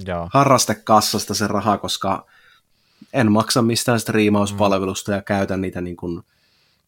[0.07, 0.30] Joo.
[0.32, 2.26] harrastekassasta se raha, koska
[3.12, 5.16] en maksa mistään striimauspalvelusta mm.
[5.16, 6.22] ja käytän niitä niin kuin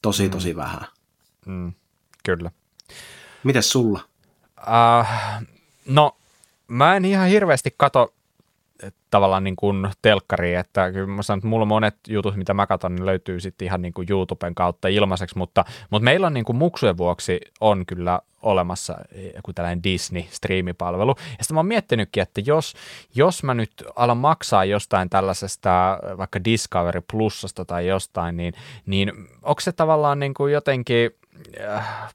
[0.02, 0.30] tosi mm.
[0.30, 0.86] tosi vähän.
[1.46, 1.72] Mm.
[2.24, 2.50] Kyllä.
[3.44, 4.00] Mites sulla?
[4.60, 5.06] Uh,
[5.86, 6.16] no,
[6.68, 8.14] mä en ihan hirveästi kato
[9.10, 12.94] tavallaan niin kuin telkkariin, että kyllä mä sanon, että mulla monet jutut, mitä mä katson,
[12.94, 16.56] niin löytyy sitten ihan niin kuin YouTuben kautta ilmaiseksi, mutta, mutta meillä on niin kuin
[16.56, 18.96] muksujen vuoksi on kyllä olemassa
[19.36, 21.14] joku tällainen Disney-striimipalvelu.
[21.18, 22.74] Ja sitten mä oon miettinytkin, että jos,
[23.14, 28.54] jos mä nyt alan maksaa jostain tällaisesta vaikka Discovery Plusasta tai jostain, niin,
[28.86, 31.19] niin onko se tavallaan niin kuin jotenkin Äh,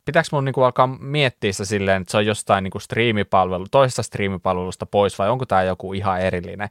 [0.05, 4.85] pitääkö mun niinku alkaa miettiä sitä silleen, että se on jostain niinku striimipalvelu, toisesta striimipalvelusta
[4.85, 6.69] pois vai onko tämä joku ihan erillinen,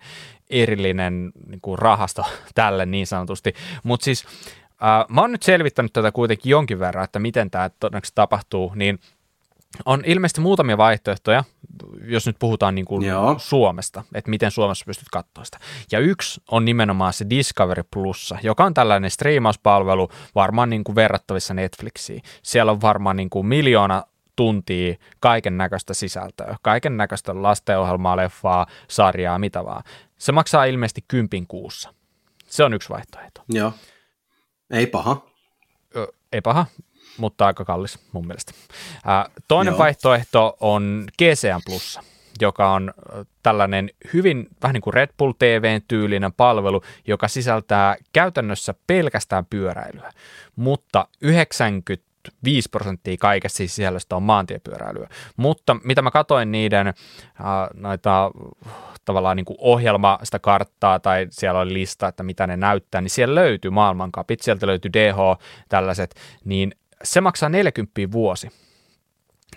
[0.51, 2.25] erillinen niinku rahasto
[2.55, 3.55] tälle niin sanotusti.
[3.83, 4.25] Mutta siis
[4.71, 8.99] äh, mä oon nyt selvittänyt tätä kuitenkin jonkin verran, että miten tämä todennäköisesti tapahtuu, niin–
[9.85, 11.45] on ilmeisesti muutamia vaihtoehtoja,
[12.05, 13.05] jos nyt puhutaan niin kuin
[13.37, 15.59] Suomesta, että miten Suomessa pystyt katsoa sitä.
[15.93, 21.55] Ja yksi on nimenomaan se Discovery Plus, joka on tällainen striimauspalvelu, varmaan niin kuin verrattavissa
[21.55, 22.23] Netflixiin.
[22.43, 24.03] Siellä on varmaan niin kuin miljoona
[24.37, 29.83] tuntia kaiken näköistä sisältöä, kaiken näköistä lastenohjelmaa, leffaa, sarjaa, mitä vaan.
[30.19, 31.95] Se maksaa ilmeisesti kympin kuussa.
[32.47, 33.43] Se on yksi vaihtoehto.
[33.49, 33.73] Joo.
[34.71, 35.27] Ei paha.
[35.97, 36.67] Ö, ei paha
[37.17, 38.53] mutta aika kallis mun mielestä.
[39.49, 39.79] toinen Joo.
[39.79, 42.01] vaihtoehto on GCN Plus,
[42.41, 42.93] joka on
[43.43, 50.13] tällainen hyvin vähän niin kuin Red Bull TVn tyylinen palvelu, joka sisältää käytännössä pelkästään pyöräilyä,
[50.57, 55.09] mutta 90 5 prosenttia kaikesta siis sisällöstä on maantiepyöräilyä.
[55.37, 56.95] Mutta mitä mä katoin niiden äh,
[57.75, 58.31] noita
[59.05, 63.11] tavallaan niin kuin ohjelma, sitä karttaa tai siellä oli lista, että mitä ne näyttää, niin
[63.11, 65.17] siellä löytyy maailmankapit, sieltä löytyy DH,
[65.69, 68.49] tällaiset, niin se maksaa 40 vuosi.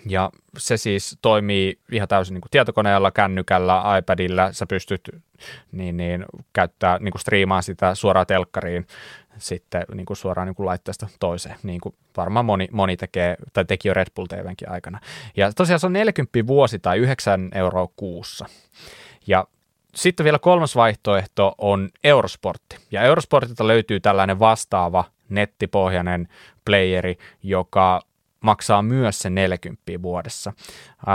[0.06, 4.52] Ja se siis toimii ihan täysin niin kuin tietokoneella, kännykällä, iPadilla.
[4.52, 5.10] Sä pystyt
[5.72, 8.86] niin, niin, käyttää, niin kuin striimaan sitä suoraan telkkariin
[9.38, 13.64] sitten niin kuin suoraan niin kuin laitteesta toiseen, niin kuin varmaan moni, moni tekee, tai
[13.64, 15.00] teki jo Red Bull TVnkin aikana.
[15.36, 18.46] Ja tosiaan se on 40 vuosi tai 9 euroa kuussa.
[19.26, 19.46] Ja
[19.94, 22.76] sitten vielä kolmas vaihtoehto on Eurosportti.
[22.90, 26.28] Ja Eurosportilta löytyy tällainen vastaava nettipohjainen
[26.68, 28.00] playeri, joka
[28.40, 30.52] maksaa myös se 40 vuodessa.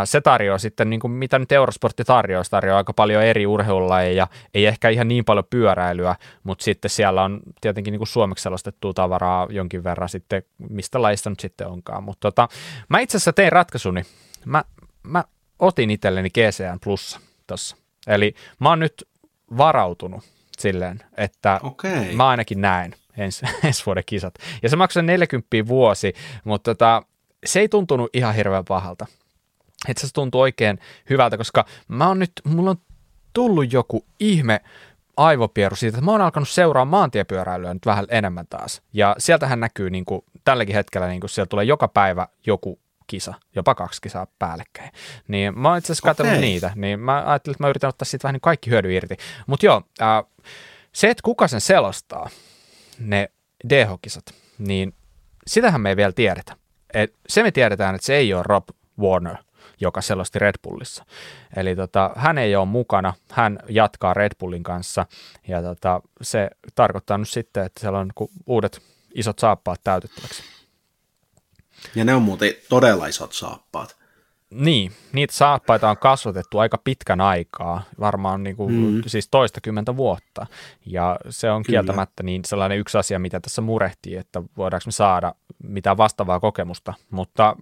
[0.06, 4.28] Se tarjoaa sitten, niin kuin mitä nyt Eurosportti tarjoaa, se tarjoaa aika paljon eri urheilulajeja,
[4.54, 8.94] ei ehkä ihan niin paljon pyöräilyä, mutta sitten siellä on tietenkin niin kuin suomeksi selostettua
[8.94, 12.04] tavaraa jonkin verran sitten, mistä lajista nyt sitten onkaan.
[12.04, 12.48] Mutta tota,
[12.90, 14.02] mä itse asiassa tein ratkaisuni,
[14.46, 14.64] mä,
[15.04, 15.24] mä
[15.60, 17.78] otin itselleni GCN Plus tuossa.
[18.08, 19.08] Eli mä oon nyt
[19.58, 20.24] varautunut
[20.60, 22.16] silleen, että okay.
[22.16, 24.34] mä ainakin näen ensi, ensi vuoden kisat.
[24.64, 27.04] Ja se maksoi 40 vuosi, mutta tota,
[27.46, 29.06] se ei tuntunut ihan hirveän pahalta.
[29.88, 32.78] Että se tuntuu oikein hyvältä, koska mä oon nyt, mulla on
[33.34, 34.62] tullut joku ihme
[35.18, 38.82] aivopieru siitä, että mä oon alkanut seuraa maantiepyöräilyä nyt vähän enemmän taas.
[38.94, 43.34] Ja sieltähän näkyy niin kuin, tälläkin hetkellä, niin kuin siellä tulee joka päivä joku kisa,
[43.56, 44.92] jopa kaksi kisaa päällekkäin.
[45.28, 46.40] Niin mä oon itse asiassa okay.
[46.40, 49.18] niitä, niin mä ajattelin, että mä yritän ottaa siitä vähän niin kaikki hyödy irti.
[49.48, 50.24] Mutta joo, äh,
[50.92, 52.30] se, että kuka sen selostaa,
[53.00, 53.30] ne
[53.70, 54.26] DH-kisat,
[54.58, 54.94] niin
[55.48, 56.58] sitähän me ei vielä tiedetä.
[56.94, 58.70] Et se me tiedetään, että se ei ole Rob
[59.00, 59.36] Warner,
[59.80, 61.06] joka selosti Red Bullissa.
[61.56, 65.06] Eli tota, hän ei ole mukana, hän jatkaa Red Bullin kanssa,
[65.48, 68.12] ja tota, se tarkoittaa nyt sitten, että siellä on
[68.46, 68.82] uudet
[69.16, 70.44] isot saappaat täytettäväksi.
[71.96, 74.03] Ja ne on muuten todella isot saappaat.
[74.54, 79.02] Niin, niitä saappaita on kasvatettu aika pitkän aikaa, varmaan niin kuin, mm.
[79.08, 80.46] siis toistakymmentä vuotta.
[80.86, 81.78] Ja se on Kyllä.
[81.78, 86.94] kieltämättä niin sellainen yksi asia, mitä tässä murehtii, että voidaanko me saada mitään vastaavaa kokemusta,
[87.12, 87.56] mutta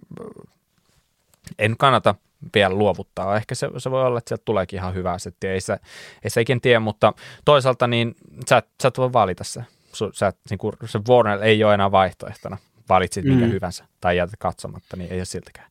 [1.58, 2.14] en kannata
[2.54, 3.36] vielä luovuttaa.
[3.36, 5.78] Ehkä se, se voi olla, että sieltä tuleekin ihan hyvää settiä, ei se,
[6.24, 7.12] ei se ikinä tiedä, mutta
[7.44, 8.14] toisaalta niin
[8.48, 9.64] sä, sä et voi valita se.
[10.12, 12.56] Sä, niin kuin, se Warner ei ole enää vaihtoehtona.
[12.88, 13.52] Valitsit minkä mm.
[13.52, 15.70] hyvänsä tai jätät katsomatta, niin ei ole siltäkään.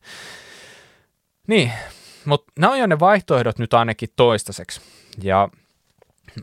[1.46, 1.72] Niin,
[2.24, 4.80] mutta nämä on jo ne vaihtoehdot nyt ainakin toistaiseksi.
[5.22, 5.48] Ja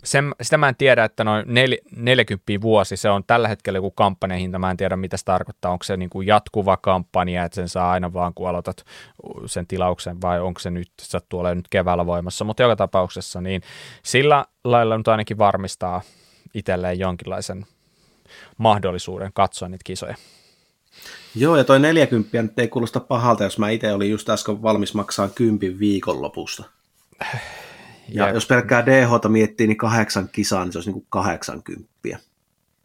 [0.03, 3.91] sen, sitä mä en tiedä, että noin nel, 40 vuosi, se on tällä hetkellä joku
[3.91, 7.69] kampanjahinta, mä en tiedä mitä se tarkoittaa, onko se niin kuin jatkuva kampanja, että sen
[7.69, 8.85] saa aina vaan kun aloitat
[9.45, 13.61] sen tilauksen vai onko se nyt, se tulee nyt keväällä voimassa, mutta joka tapauksessa niin
[14.03, 16.01] sillä lailla nyt ainakin varmistaa
[16.53, 17.65] itselleen jonkinlaisen
[18.57, 20.15] mahdollisuuden katsoa niitä kisoja.
[21.35, 24.93] Joo, ja toi 40 nyt ei kuulosta pahalta, jos mä itse olin just äsken valmis
[24.93, 26.63] maksaa kympin viikonlopusta.
[28.09, 31.89] Ja, ja jos pelkkää DH miettii, niin kahdeksan kisaa, niin se olisi niin kuin 80.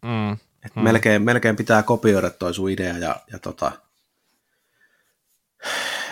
[0.01, 0.31] Mm.
[0.65, 0.83] Et mm.
[0.83, 3.71] melkein, melkein pitää kopioida toi sun idea ja, ja tota,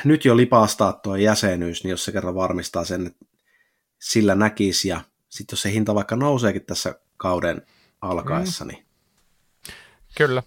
[0.03, 3.25] nyt jo lipastaa tuo jäsenyys, niin jos se kerran varmistaa sen, että
[3.99, 7.61] sillä näkisi ja sitten jos se hinta vaikka nouseekin tässä kauden
[8.01, 8.67] alkaessa, mm.
[8.67, 8.85] niin...
[10.17, 10.43] Kyllä,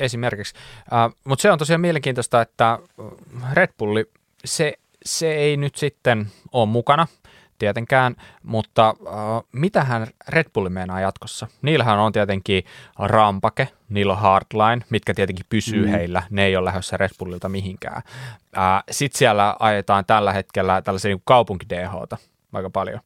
[0.00, 0.54] esimerkiksi.
[0.92, 2.78] Uh, Mutta se on tosiaan mielenkiintoista, että
[3.52, 4.04] Red Bulli,
[4.44, 4.72] se,
[5.04, 7.06] se ei nyt sitten ole mukana
[7.58, 9.08] tietenkään, mutta uh,
[9.52, 11.46] mitähän Red Bulli meinaa jatkossa?
[11.62, 12.64] Niillähän on tietenkin
[12.98, 15.90] rampake, niillä on hardline, mitkä tietenkin pysyy mm.
[15.90, 18.02] heillä, ne ei ole lähdössä Red Bullilta mihinkään.
[18.56, 21.66] Uh, Sitten siellä ajetaan tällä hetkellä tällaisia niin kaupunki
[22.52, 23.00] aika paljon.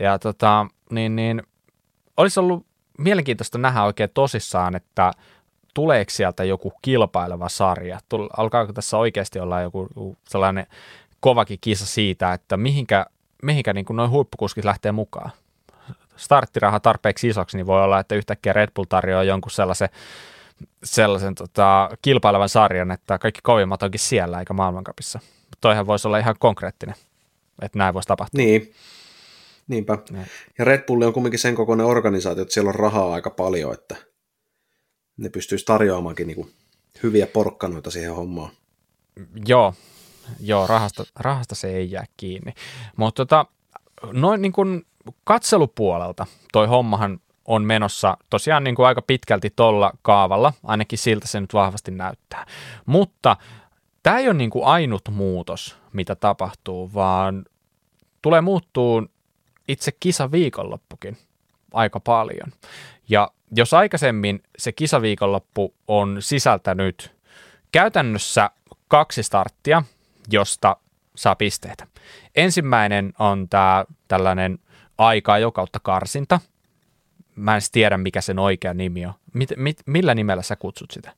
[0.00, 1.42] Ja tota, niin, niin,
[2.16, 2.66] olisi ollut
[2.98, 5.12] mielenkiintoista nähdä oikein tosissaan, että
[5.78, 8.00] tuleeko sieltä joku kilpaileva sarja?
[8.36, 9.88] Alkaako tässä oikeasti olla joku
[10.28, 10.66] sellainen
[11.20, 13.06] kovakin kisa siitä, että mihinkä,
[13.42, 15.30] mihinkä niin noin huippukuskit lähtee mukaan?
[16.16, 19.88] Starttiraha tarpeeksi isoksi, niin voi olla, että yhtäkkiä Red Bull tarjoaa jonkun sellaisen,
[20.84, 25.20] sellaisen tota, kilpailevan sarjan, että kaikki kovimmat onkin siellä eikä maailmankapissa.
[25.60, 26.94] Toihan voisi olla ihan konkreettinen,
[27.62, 28.38] että näin voisi tapahtua.
[28.38, 28.72] Niin,
[29.68, 29.98] Niinpä.
[30.12, 30.18] Ja.
[30.58, 34.07] ja Red Bull on kumminkin sen kokoinen organisaatio, että siellä on rahaa aika paljon, että
[35.18, 36.52] ne pystyisi tarjoamaankin niin kuin
[37.02, 38.50] hyviä porkkanoita siihen hommaan.
[39.46, 39.74] Joo,
[40.40, 42.52] joo rahasta, rahasta se ei jää kiinni.
[42.96, 43.46] Mutta tota,
[44.12, 44.86] noin niin kuin
[45.24, 51.40] katselupuolelta toi hommahan on menossa tosiaan niin kuin aika pitkälti tuolla kaavalla, ainakin siltä se
[51.40, 52.46] nyt vahvasti näyttää.
[52.86, 53.36] Mutta
[54.02, 57.44] tämä ei ole niin kuin ainut muutos, mitä tapahtuu, vaan
[58.22, 59.06] tulee muuttuu
[59.68, 61.16] itse kisaviikonloppukin
[61.72, 62.52] aika paljon.
[63.08, 67.12] Ja jos aikaisemmin se kisaviikonloppu on sisältänyt
[67.72, 68.50] käytännössä
[68.88, 69.82] kaksi starttia,
[70.30, 70.76] josta
[71.14, 71.86] saa pisteitä.
[72.36, 74.58] Ensimmäinen on tämä tällainen
[74.98, 76.40] aika jo kautta karsinta.
[77.36, 79.14] Mä en tiedä, mikä sen oikea nimi on.
[79.34, 81.12] Mit, mit, millä nimellä sä kutsut sitä?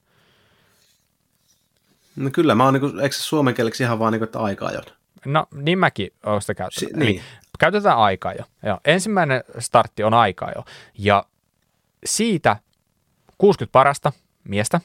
[2.16, 4.95] No kyllä, mä oon niinku, eikö se suomen kieleksi ihan vaan niinku, että aika-ajot?
[5.24, 6.91] No niin mäkin oon sitä käyttänyt.
[6.91, 7.22] Si- niin.
[7.59, 8.45] Käytetään aikaa jo.
[8.62, 10.64] Ja ensimmäinen startti on aikaa jo.
[10.99, 11.24] Ja
[12.05, 12.57] siitä
[13.38, 14.12] 60 parasta
[14.44, 14.80] miestä,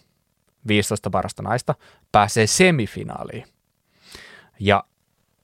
[0.67, 1.75] 15 parasta naista
[2.11, 3.45] pääsee semifinaaliin.
[4.59, 4.83] Ja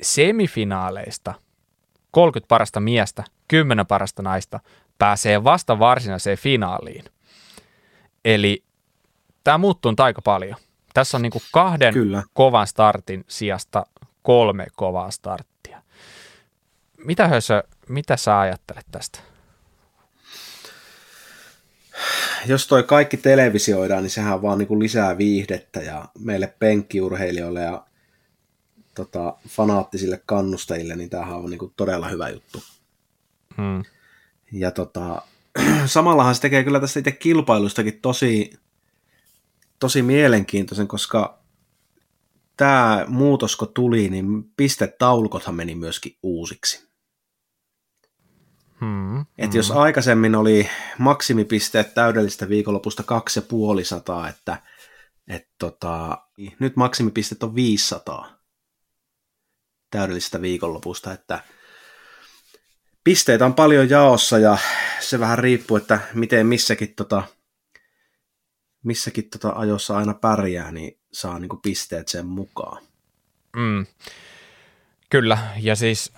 [0.01, 1.33] semifinaaleista
[2.11, 4.59] 30 parasta miestä, 10 parasta naista
[4.97, 7.05] pääsee vasta varsinaiseen finaaliin.
[8.25, 8.63] Eli
[9.43, 10.55] tämä muuttuu aika paljon.
[10.93, 12.23] Tässä on niin kuin kahden Kyllä.
[12.33, 13.85] kovan startin sijasta
[14.21, 15.81] kolme kovaa starttia.
[17.05, 19.19] Mitä Hösö, mitä sä ajattelet tästä?
[22.45, 27.85] Jos toi kaikki televisioidaan, niin sehän on vaan niin lisää viihdettä ja meille penkkiurheilijoille ja
[28.95, 32.63] tota, fanaattisille kannustajille, niin tämähän on niin todella hyvä juttu.
[33.57, 33.83] Hmm.
[34.51, 35.21] Ja tota,
[35.85, 38.53] samallahan se tekee kyllä tästä itse kilpailustakin tosi,
[39.79, 41.41] tosi mielenkiintoisen, koska
[42.57, 46.90] tämä muutos kun tuli, niin pistetaulukothan meni myöskin uusiksi.
[48.81, 49.77] Hmm, Et jos hmm.
[49.77, 54.57] aikaisemmin oli maksimipisteet täydellistä viikonlopusta 2500, että
[55.27, 56.17] et tota,
[56.59, 58.39] nyt maksimipisteet on 500
[59.91, 61.43] täydellisestä viikonlopusta, että
[63.03, 64.57] pisteitä on paljon jaossa ja
[64.99, 67.23] se vähän riippuu, että miten missäkin, tota,
[68.83, 72.83] missäkin tota ajossa aina pärjää, niin saa niin kuin pisteet sen mukaan.
[73.55, 73.85] Mm.
[75.09, 76.13] Kyllä, ja siis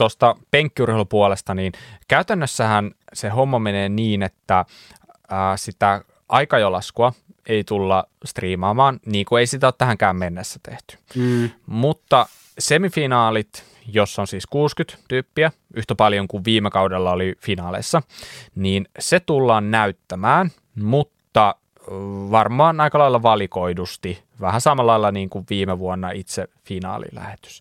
[0.00, 1.72] tuosta penkkiurheilupuolesta, niin
[2.08, 4.64] käytännössähän se homma menee niin, että
[5.30, 7.12] ää, sitä aikajolaskua
[7.46, 10.98] ei tulla striimaamaan, niin kuin ei sitä ole tähänkään mennessä tehty.
[11.16, 11.50] Mm.
[11.66, 12.26] Mutta
[12.58, 18.02] semifinaalit, jos on siis 60 tyyppiä, yhtä paljon kuin viime kaudella oli finaaleissa,
[18.54, 21.54] niin se tullaan näyttämään, mutta
[22.30, 27.60] varmaan aika lailla valikoidusti, vähän samalla lailla niin kuin viime vuonna itse finaalilähetys.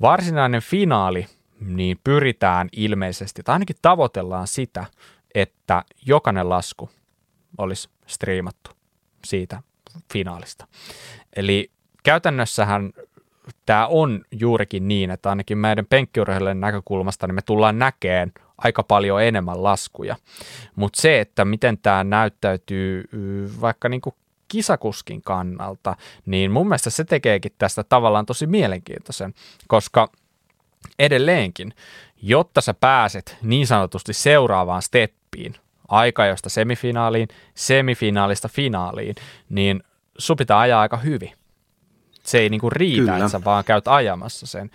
[0.00, 1.26] Varsinainen finaali,
[1.66, 4.86] niin pyritään ilmeisesti, tai ainakin tavoitellaan sitä,
[5.34, 6.90] että jokainen lasku
[7.58, 8.70] olisi striimattu
[9.24, 9.62] siitä
[10.12, 10.66] finaalista.
[11.36, 11.70] Eli
[12.02, 12.92] käytännössähän
[13.66, 19.22] tämä on juurikin niin, että ainakin meidän penkkiurheilijan näkökulmasta niin me tullaan näkeen aika paljon
[19.22, 20.16] enemmän laskuja.
[20.76, 23.04] Mutta se, että miten tämä näyttäytyy
[23.60, 24.14] vaikka niin kuin
[24.48, 25.96] kisakuskin kannalta,
[26.26, 29.34] niin mun mielestä se tekeekin tästä tavallaan tosi mielenkiintoisen,
[29.68, 30.08] koska
[30.98, 31.74] edelleenkin,
[32.22, 35.54] jotta sä pääset niin sanotusti seuraavaan steppiin,
[35.88, 39.14] aikajosta semifinaaliin, semifinaalista finaaliin,
[39.48, 39.82] niin
[40.18, 41.32] sun pitää ajaa aika hyvin.
[42.22, 43.16] Se ei niinku riitä, Kyllä.
[43.16, 44.70] että sä vaan käyt ajamassa sen,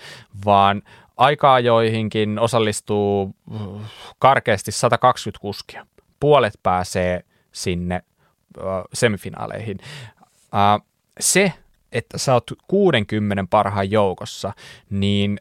[0.46, 0.82] vaan
[1.18, 3.82] aikaa joihinkin osallistuu uh,
[4.20, 5.86] karkeasti 120 kuskia
[6.20, 8.02] puolet pääsee sinne
[8.58, 9.78] uh, semifinaaleihin.
[10.34, 10.86] Uh,
[11.20, 11.54] se,
[11.92, 14.54] että sä oot 60 parhaan joukossa,
[14.90, 15.40] niin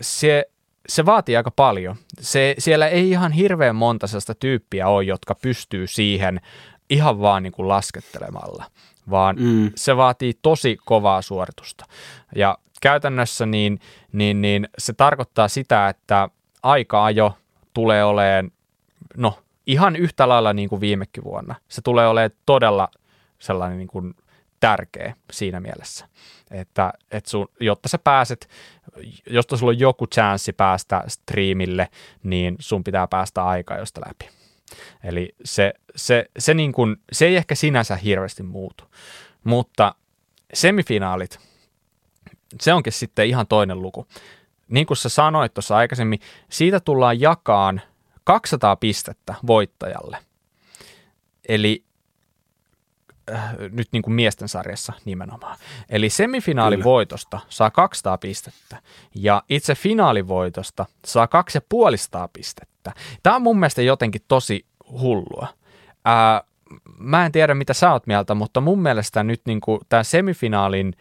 [0.00, 0.44] se,
[0.88, 1.96] se vaatii aika paljon.
[2.20, 6.40] Se, siellä ei ihan hirveän monta sellaista tyyppiä ole, jotka pystyy siihen
[6.90, 8.64] ihan vaan niin kuin laskettelemalla,
[9.10, 9.72] vaan mm.
[9.76, 11.84] se vaatii tosi kovaa suoritusta.
[12.34, 13.80] Ja käytännössä niin,
[14.12, 16.28] niin, niin se tarkoittaa sitä, että
[16.62, 17.38] aika-ajo
[17.74, 18.50] tulee olemaan,
[19.16, 21.54] no ihan yhtä lailla niin kuin viimekin vuonna.
[21.68, 22.88] Se tulee olemaan todella
[23.38, 24.14] sellainen niin kuin
[24.60, 26.08] tärkeä siinä mielessä,
[26.50, 28.48] että, että sun, jotta sä pääset,
[29.26, 31.88] jotta sulla on joku chanssi päästä striimille,
[32.22, 34.28] niin sun pitää päästä aika josta läpi.
[35.04, 38.84] Eli se, se, se, niin kuin, se ei ehkä sinänsä hirveästi muutu,
[39.44, 39.94] mutta
[40.54, 41.38] semifinaalit,
[42.60, 44.06] se onkin sitten ihan toinen luku.
[44.68, 47.80] Niin kuin sä sanoit tuossa aikaisemmin, siitä tullaan jakaan
[48.24, 50.18] 200 pistettä voittajalle.
[51.48, 51.84] Eli
[53.34, 55.58] äh, nyt niin kuin miesten sarjassa nimenomaan.
[55.88, 58.82] Eli semifinaalivoitosta saa 200 pistettä
[59.14, 62.92] ja itse finaalivoitosta saa 250 pistettä.
[63.22, 65.48] Tämä on mun mielestä jotenkin tosi hullua.
[66.04, 66.42] Ää,
[66.98, 70.94] mä en tiedä, mitä sä oot mieltä, mutta mun mielestä nyt niin kuin tämä semifinaalin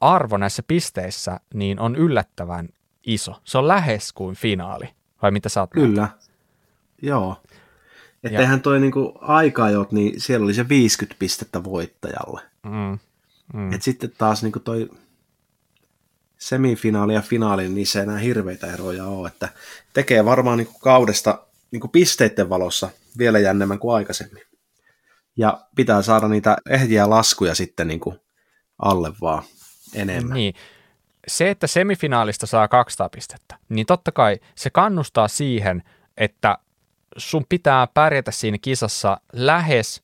[0.00, 2.68] arvo näissä pisteissä niin on yllättävän
[3.06, 3.34] iso.
[3.44, 4.88] Se on lähes kuin finaali.
[5.22, 5.86] Vai mitä sä oot Kyllä.
[5.86, 6.08] Mieltä?
[7.02, 7.36] Joo.
[8.24, 12.40] Että eihän toi niinku aikajot, niin siellä oli se 50 pistettä voittajalle.
[12.62, 12.98] Mm.
[13.54, 13.72] Mm.
[13.72, 14.90] Et sitten taas niinku toi
[16.38, 19.28] semifinaali ja finaali, niin se enää hirveitä eroja ole.
[19.28, 19.48] Että
[19.92, 24.42] tekee varmaan niinku kaudesta niinku pisteiden valossa vielä jännemmän kuin aikaisemmin.
[25.36, 28.14] Ja pitää saada niitä ehjiä laskuja sitten niinku
[28.78, 29.42] alle vaan
[29.94, 30.34] enemmän.
[30.34, 30.54] Niin.
[31.28, 35.82] Se, että semifinaalista saa 200 pistettä, niin totta kai se kannustaa siihen,
[36.16, 36.58] että
[37.16, 40.02] sun pitää pärjätä siinä kisassa lähes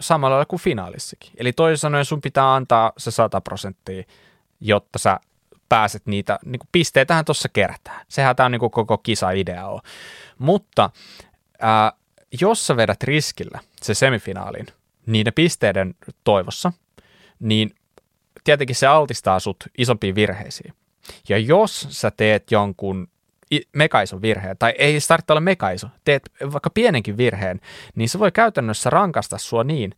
[0.00, 1.32] samalla lailla kuin finaalissakin.
[1.36, 4.02] Eli toisin sanoen sun pitää antaa se 100 prosenttia,
[4.60, 5.20] jotta sä
[5.68, 8.06] pääset niitä, niin kuin pisteitähän tuossa kerätään.
[8.08, 9.80] Sehän tämä niin kuin koko kisa-idea on.
[10.38, 10.90] Mutta
[11.60, 11.92] ää,
[12.40, 14.66] jos sä vedät riskillä se semifinaalin
[15.06, 15.94] niiden pisteiden
[16.24, 16.72] toivossa,
[17.40, 17.74] niin
[18.44, 20.74] tietenkin se altistaa sut isompiin virheisiin.
[21.28, 23.08] Ja jos sä teet jonkun
[23.72, 27.60] mekaison virheen, tai ei se tarvitse olla mekaiso, teet vaikka pienenkin virheen,
[27.94, 29.94] niin se voi käytännössä rankasta sua niin,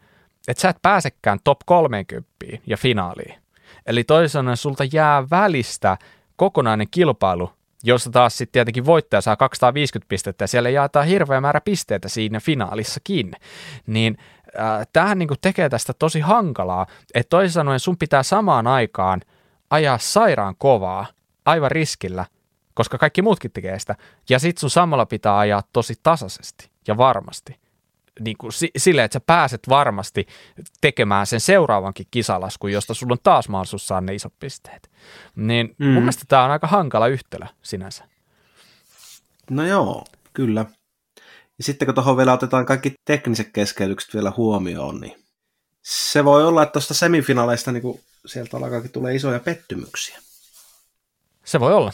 [0.48, 2.28] että sä et pääsekään top 30
[2.66, 3.34] ja finaaliin.
[3.86, 5.96] Eli sanoen sulta jää välistä
[6.36, 7.50] kokonainen kilpailu,
[7.82, 12.40] jossa taas sitten tietenkin voittaja saa 250 pistettä ja siellä jaetaan hirveä määrä pisteitä siinä
[12.40, 13.32] finaalissakin.
[13.86, 14.18] Niin
[14.60, 19.20] äh, tämähän niin tekee tästä tosi hankalaa, että toisin sanoen sun pitää samaan aikaan
[19.70, 21.06] ajaa sairaan kovaa,
[21.44, 22.26] aivan riskillä–
[22.80, 23.96] koska kaikki muutkin tekee sitä.
[24.28, 27.56] Ja sit sun samalla pitää ajaa tosi tasaisesti ja varmasti.
[28.20, 30.26] Niin kuin silleen, että sä pääset varmasti
[30.80, 34.90] tekemään sen seuraavankin kisalaskun, josta sulla on taas mahdollisuus saada ne isot pisteet.
[35.36, 35.86] Niin mm.
[35.86, 38.04] mun mielestä tämä on aika hankala yhtälö sinänsä.
[39.50, 40.64] No joo, kyllä.
[41.58, 45.18] Ja sitten kun tuohon vielä otetaan kaikki tekniset keskeytykset vielä huomioon, niin
[45.82, 50.18] se voi olla, että tuosta semifinaaleista niin sieltä alkaakin tulee isoja pettymyksiä.
[51.50, 51.92] Se voi olla.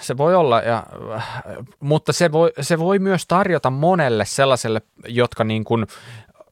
[0.00, 0.86] Se voi olla, ja,
[1.80, 5.86] mutta se voi, se voi myös tarjota monelle sellaiselle, jotka niin kuin,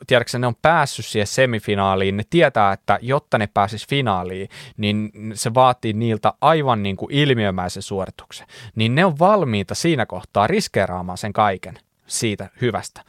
[0.06, 5.54] tiedätkö ne on päässyt siihen semifinaaliin, ne tietää, että jotta ne pääsis finaaliin, niin se
[5.54, 8.46] vaatii niiltä aivan niin kuin ilmiömäisen suorituksen.
[8.74, 13.02] Niin ne on valmiita siinä kohtaa riskeeraamaan sen kaiken siitä hyvästä.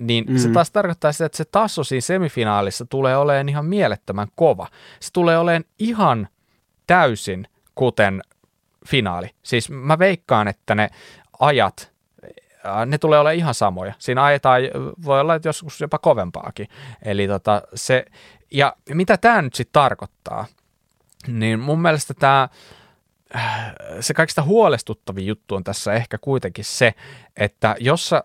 [0.00, 0.36] Niin mm.
[0.36, 4.66] se taas tarkoittaa sitä, että se taso siinä semifinaalissa tulee olemaan ihan mielettömän kova.
[5.00, 6.28] Se tulee olemaan ihan
[6.86, 8.22] täysin kuten
[8.88, 9.30] finaali.
[9.42, 10.90] Siis mä veikkaan, että ne
[11.40, 11.92] ajat,
[12.86, 13.92] ne tulee olla ihan samoja.
[13.98, 14.60] Siinä ajetaan,
[15.04, 16.68] voi olla että joskus jopa kovempaakin.
[17.02, 18.04] Eli tota, se,
[18.50, 20.46] ja mitä tämä nyt sitten tarkoittaa,
[21.26, 22.48] niin mun mielestä tämä,
[24.00, 26.94] se kaikista huolestuttavin juttu on tässä ehkä kuitenkin se,
[27.36, 28.24] että jos sä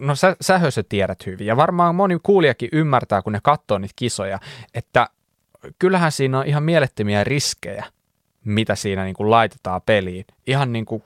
[0.00, 4.38] no sä, sä tiedät hyvin, ja varmaan moni kuulijakin ymmärtää, kun ne katsoo niitä kisoja,
[4.74, 5.08] että
[5.78, 7.84] kyllähän siinä on ihan mielettömiä riskejä
[8.44, 10.24] mitä siinä niin kuin laitetaan peliin.
[10.46, 11.02] Ihan niin kuin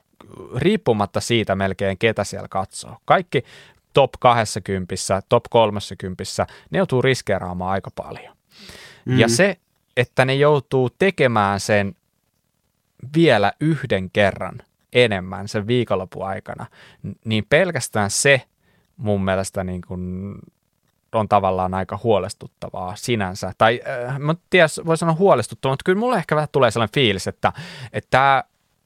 [0.57, 2.97] riippumatta siitä melkein, ketä siellä katsoo.
[3.05, 3.45] Kaikki
[3.93, 4.95] top 20,
[5.29, 6.25] top 30,
[6.71, 8.37] ne joutuu riskeeraamaan aika paljon.
[9.05, 9.21] Mm-hmm.
[9.21, 9.57] Ja se,
[9.97, 11.97] että ne joutuu tekemään sen
[13.17, 14.63] vielä yhden kerran
[14.93, 16.67] enemmän sen viikonlopun aikana,
[17.25, 18.43] niin pelkästään se
[18.97, 20.35] mun mielestä niin kuin
[21.19, 23.53] on tavallaan aika huolestuttavaa sinänsä.
[23.59, 27.27] Tai äh, mä tiedä, voi sanoa huolestuttavaa, mutta kyllä mulle ehkä vähän tulee sellainen fiilis,
[27.27, 27.53] että,
[27.93, 28.45] että tämä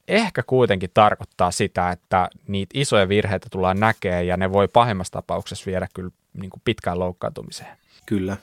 [0.08, 5.66] ehkä kuitenkin tarkoittaa sitä, että niitä isoja virheitä tullaan näkemään ja ne voi pahimmassa tapauksessa
[5.66, 7.78] viedä kyllä niin kuin pitkään loukkaantumiseen.
[8.06, 8.36] Kyllä.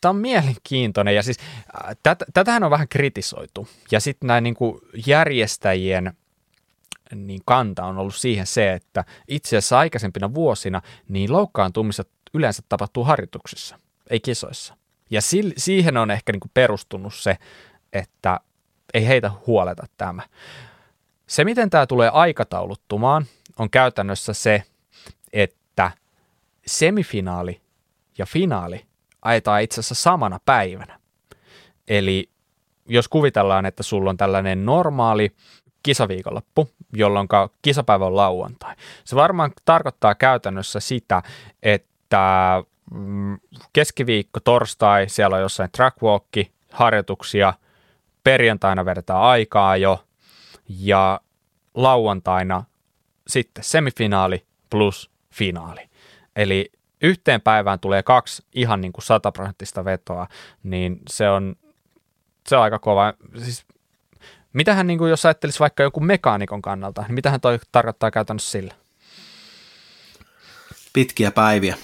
[0.00, 4.54] Tämä on mielenkiintoinen ja siis äh, tät, tätähän on vähän kritisoitu ja sitten näin niin
[4.54, 6.12] kuin järjestäjien
[7.14, 13.04] niin kanta on ollut siihen se, että itse asiassa aikaisempina vuosina niin loukkaantumiset yleensä tapahtuu
[13.04, 13.78] harjoituksissa,
[14.10, 14.76] ei kisoissa.
[15.10, 17.36] Ja si- siihen on ehkä niin kuin perustunut se,
[17.92, 18.40] että
[18.94, 20.22] ei heitä huoleta tämä.
[21.26, 23.26] Se, miten tämä tulee aikatauluttumaan,
[23.58, 24.62] on käytännössä se,
[25.32, 25.90] että
[26.66, 27.60] semifinaali
[28.18, 28.86] ja finaali
[29.22, 31.00] ajetaan itse asiassa samana päivänä.
[31.88, 32.30] Eli
[32.88, 35.32] jos kuvitellaan, että sulla on tällainen normaali
[35.82, 37.28] kisaviikonloppu, jolloin
[37.62, 38.76] kisapäivä on lauantai.
[39.04, 41.22] Se varmaan tarkoittaa käytännössä sitä,
[41.62, 41.95] että
[42.90, 43.38] mm,
[43.72, 47.54] keskiviikko, torstai, siellä on jossain trackwalki, harjoituksia,
[48.24, 50.04] perjantaina vedetään aikaa jo,
[50.68, 51.20] ja
[51.74, 52.64] lauantaina
[53.26, 55.88] sitten semifinaali plus finaali.
[56.36, 56.72] Eli
[57.02, 60.26] yhteen päivään tulee kaksi ihan niin kuin sataprosenttista vetoa,
[60.62, 61.56] niin se on,
[62.48, 63.14] se on aika kova.
[63.42, 63.66] Siis,
[64.52, 68.74] mitähän niin kuin, jos ajattelisi vaikka joku mekaanikon kannalta, niin mitähän toi tarkoittaa käytännössä sillä?
[70.92, 71.76] Pitkiä päiviä.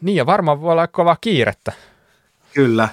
[0.00, 1.72] Niin ja varmaan voi olla kova kiirettä.
[2.54, 2.88] Kyllä,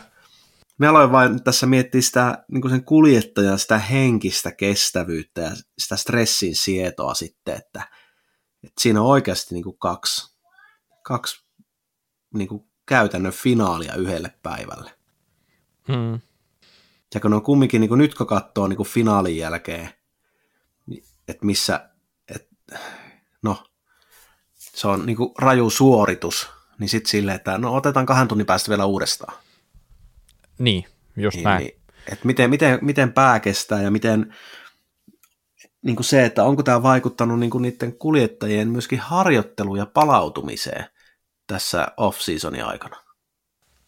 [0.81, 6.56] me aloin vain tässä miettiä sitä niin sen kuljettajan sitä henkistä kestävyyttä ja sitä stressin
[6.56, 7.88] sietoa sitten, että,
[8.64, 10.35] että siinä on oikeasti niin kuin kaksi,
[11.03, 11.45] kaksi
[12.34, 14.91] niin kuin käytännön finaalia yhdelle päivälle.
[15.88, 16.19] Hmm.
[17.14, 19.89] Ja kun on kumminkin, niin kuin nyt kun katsoo niin kuin finaalin jälkeen,
[20.85, 21.89] niin että missä,
[22.35, 22.80] että,
[23.43, 23.64] no,
[24.53, 26.49] se on niin kuin raju suoritus,
[26.81, 29.37] niin sitten silleen, että no otetaan kahden tunnin päästä vielä uudestaan.
[30.57, 30.85] Niin,
[31.17, 31.63] just niin, näin.
[31.63, 31.77] Niin,
[32.11, 34.35] että miten, miten, miten pää kestää ja miten
[35.81, 40.85] niin kuin se, että onko tämä vaikuttanut niin kuin niiden kuljettajien myöskin harjoitteluun ja palautumiseen
[41.47, 42.97] tässä off-seasonin aikana?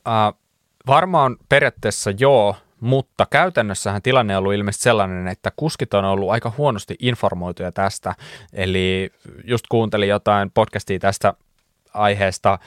[0.08, 0.40] Uh,
[0.88, 6.54] varmaan periaatteessa joo, mutta käytännössähän tilanne on ollut ilmeisesti sellainen, että kuskit on ollut aika
[6.58, 8.16] huonosti informoituja tästä.
[8.54, 9.12] Eli
[9.44, 11.34] just kuuntelin jotain podcastia tästä
[11.94, 12.60] aiheesta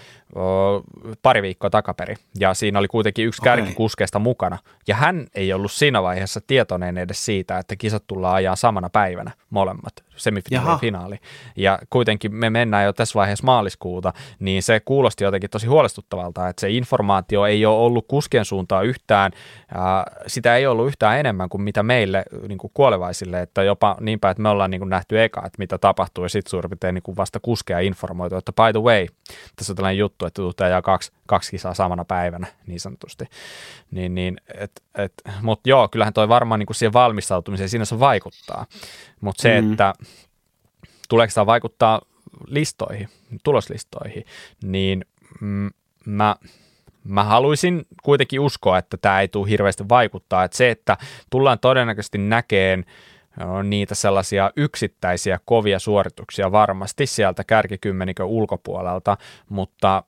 [1.23, 3.57] pari viikkoa takaperi, ja siinä oli kuitenkin yksi okay.
[3.57, 4.59] kärkikuskeesta mukana,
[4.89, 9.31] ja hän ei ollut siinä vaiheessa tietoinen edes siitä, että kisat tullaan ajaa samana päivänä
[9.51, 11.19] molemmat, semifinaali ja finaali,
[11.57, 16.61] ja kuitenkin me mennään jo tässä vaiheessa maaliskuuta, niin se kuulosti jotenkin tosi huolestuttavalta, että
[16.61, 19.33] se informaatio ei ole ollut kuskien suuntaan yhtään,
[19.75, 24.31] ja sitä ei ollut yhtään enemmän kuin mitä meille niin kuin kuolevaisille, että jopa niinpä,
[24.31, 27.03] että me ollaan niin kuin nähty eka, että mitä tapahtuu, ja sitten suurin piirtein niin
[27.03, 29.07] kuin vasta kuskea informoitu, että by the way,
[29.57, 33.25] tässä on tällainen juttu, että tuutte ajaa kaksi, kaksi kisaa samana päivänä niin sanotusti.
[33.91, 35.13] Niin, niin, et, et,
[35.43, 38.67] Mutta joo, kyllähän toi varmaan niin kuin siihen valmistautumiseen siinä se vaikuttaa.
[39.21, 39.73] Mutta se, mm.
[39.73, 39.95] että
[41.09, 42.01] tuleeko tämä vaikuttaa
[42.47, 43.09] listoihin,
[43.45, 44.25] tuloslistoihin,
[44.63, 45.05] niin
[45.41, 45.71] mm,
[46.07, 46.37] mä,
[47.05, 50.45] mä haluaisin kuitenkin uskoa, että tämä ei tule hirveästi vaikuttaa.
[50.45, 50.97] Että se, että
[51.31, 52.85] tullaan todennäköisesti näkeen
[53.45, 59.17] on niitä sellaisia yksittäisiä kovia suorituksia varmasti sieltä kärkikymmenikön ulkopuolelta,
[59.49, 60.03] mutta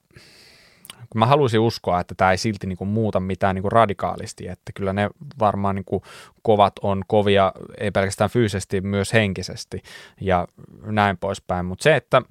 [1.15, 4.73] mä haluaisin uskoa, että tämä ei silti niin kuin muuta mitään niin kuin radikaalisti, että
[4.75, 6.03] kyllä ne varmaan niin kuin
[6.43, 9.83] kovat on kovia, ei pelkästään fyysisesti, myös henkisesti
[10.21, 10.49] ja
[10.87, 12.23] näin poispäin, mutta se, että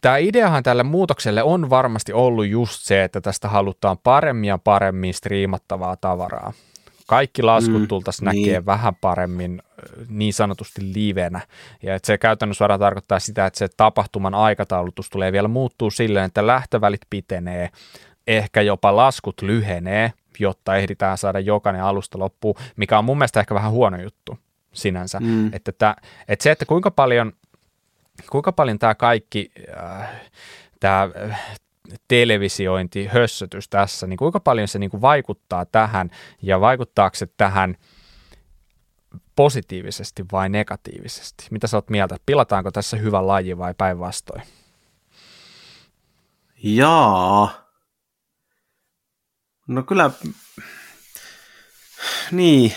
[0.00, 5.14] Tämä ideahan tälle muutokselle on varmasti ollut just se, että tästä halutaan paremmin ja paremmin
[5.14, 6.52] striimattavaa tavaraa
[7.06, 8.42] kaikki laskut mm, tultaisiin niin.
[8.42, 9.62] näkee vähän paremmin
[10.08, 11.40] niin sanotusti livenä.
[11.82, 16.24] Ja että se käytännössä varmaan tarkoittaa sitä, että se tapahtuman aikataulutus tulee vielä muuttuu silleen,
[16.24, 17.70] että lähtövälit pitenee,
[18.26, 23.54] ehkä jopa laskut lyhenee, jotta ehditään saada jokainen alusta loppuun, mikä on mun mielestä ehkä
[23.54, 24.38] vähän huono juttu
[24.72, 25.20] sinänsä.
[25.20, 25.46] Mm.
[25.46, 25.96] Että, että,
[26.28, 27.32] että se, että kuinka paljon,
[28.30, 30.08] kuinka paljon tämä kaikki, äh,
[30.80, 31.08] tämä
[32.08, 36.10] televisiointi, hössötys tässä, niin kuinka paljon se niin kuin vaikuttaa tähän
[36.42, 37.76] ja vaikuttaako se tähän
[39.36, 41.46] positiivisesti vai negatiivisesti?
[41.50, 42.16] Mitä sä oot mieltä?
[42.26, 44.42] Pilataanko tässä hyvä laji vai päinvastoin?
[46.62, 47.66] Jaa.
[49.68, 50.10] No kyllä,
[52.30, 52.72] niin,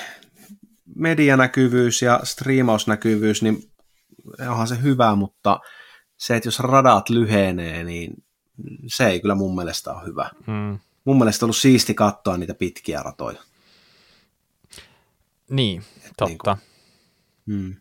[0.96, 3.72] medianäkyvyys ja striimausnäkyvyys, niin
[4.50, 5.60] onhan se hyvä, mutta
[6.18, 8.14] se, että jos radat lyhenee, niin
[8.88, 10.30] se ei kyllä mun mielestä ole hyvä.
[10.48, 10.80] Hmm.
[11.06, 13.40] Mun mielestä on ollut siisti katsoa niitä pitkiä ratoja.
[15.50, 15.84] Niin,
[16.18, 16.58] totta.
[17.46, 17.76] Niin hmm.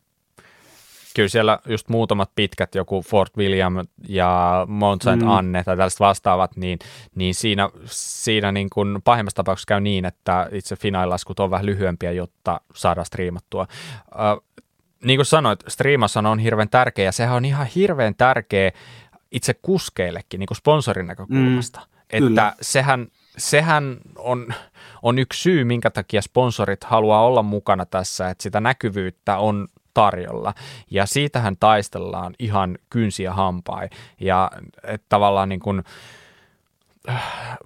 [1.17, 3.75] kyllä siellä just muutamat pitkät, joku Fort William
[4.09, 5.29] ja Mount Saint mm.
[5.29, 6.79] Anne tai tällaiset vastaavat, niin,
[7.15, 12.13] niin siinä, siinä niin kuin pahimmassa tapauksessa käy niin, että itse finaalilaskut on vähän lyhyempiä,
[12.13, 13.67] jotta saadaan striimattua.
[14.15, 14.45] Uh,
[15.05, 18.73] niin kuin sanoit, striimassa on hirveän tärkeä ja sehän on ihan hirveän tärkeä
[19.33, 21.81] itse kuskeillekin niin kuin sponsorin näkökulmasta.
[21.81, 22.55] Mm, että kyllä.
[22.61, 23.07] sehän,
[23.39, 24.55] sehän on,
[25.03, 30.55] on yksi syy, minkä takia sponsorit haluaa olla mukana tässä, että sitä näkyvyyttä on tarjolla.
[30.91, 33.91] Ja siitähän taistellaan ihan kynsiä hampain.
[34.21, 34.51] Ja
[34.83, 35.83] että tavallaan niin kuin,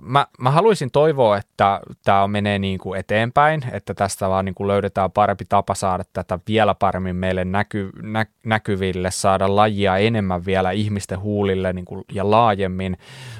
[0.00, 4.68] mä, mä haluaisin toivoa, että tämä menee niin kuin eteenpäin, että tästä vaan niin kuin
[4.68, 10.70] löydetään parempi tapa saada tätä vielä paremmin meille näky, nä, näkyville, saada lajia enemmän vielä
[10.70, 12.96] ihmisten huulille niin kuin, ja laajemmin,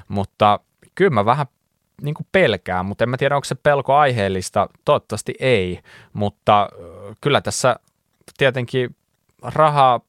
[0.08, 0.60] mutta
[0.94, 1.46] kyllä mä vähän
[2.02, 5.80] niin kuin pelkään, mutta en mä tiedä, onko se pelko aiheellista, toivottavasti ei,
[6.12, 6.68] mutta
[7.20, 7.76] kyllä tässä
[8.38, 8.96] tietenkin
[9.42, 10.00] rahaa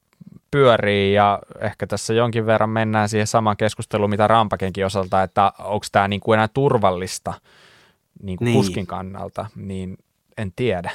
[0.54, 5.86] pyörii ja ehkä tässä jonkin verran mennään siihen samaan keskusteluun, mitä Rampakenkin osalta, että onko
[5.92, 7.34] tämä niin kuin enää turvallista
[8.22, 8.56] niin kuin niin.
[8.56, 9.96] kuskin kannalta, niin
[10.38, 10.90] en tiedä.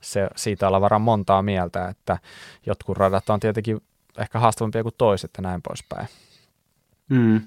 [0.00, 2.18] Se, siitä ollaan varmaan montaa mieltä, että
[2.66, 3.80] jotkut radat on tietenkin
[4.18, 6.08] ehkä haastavampia kuin toiset ja näin poispäin.
[7.08, 7.40] Mm.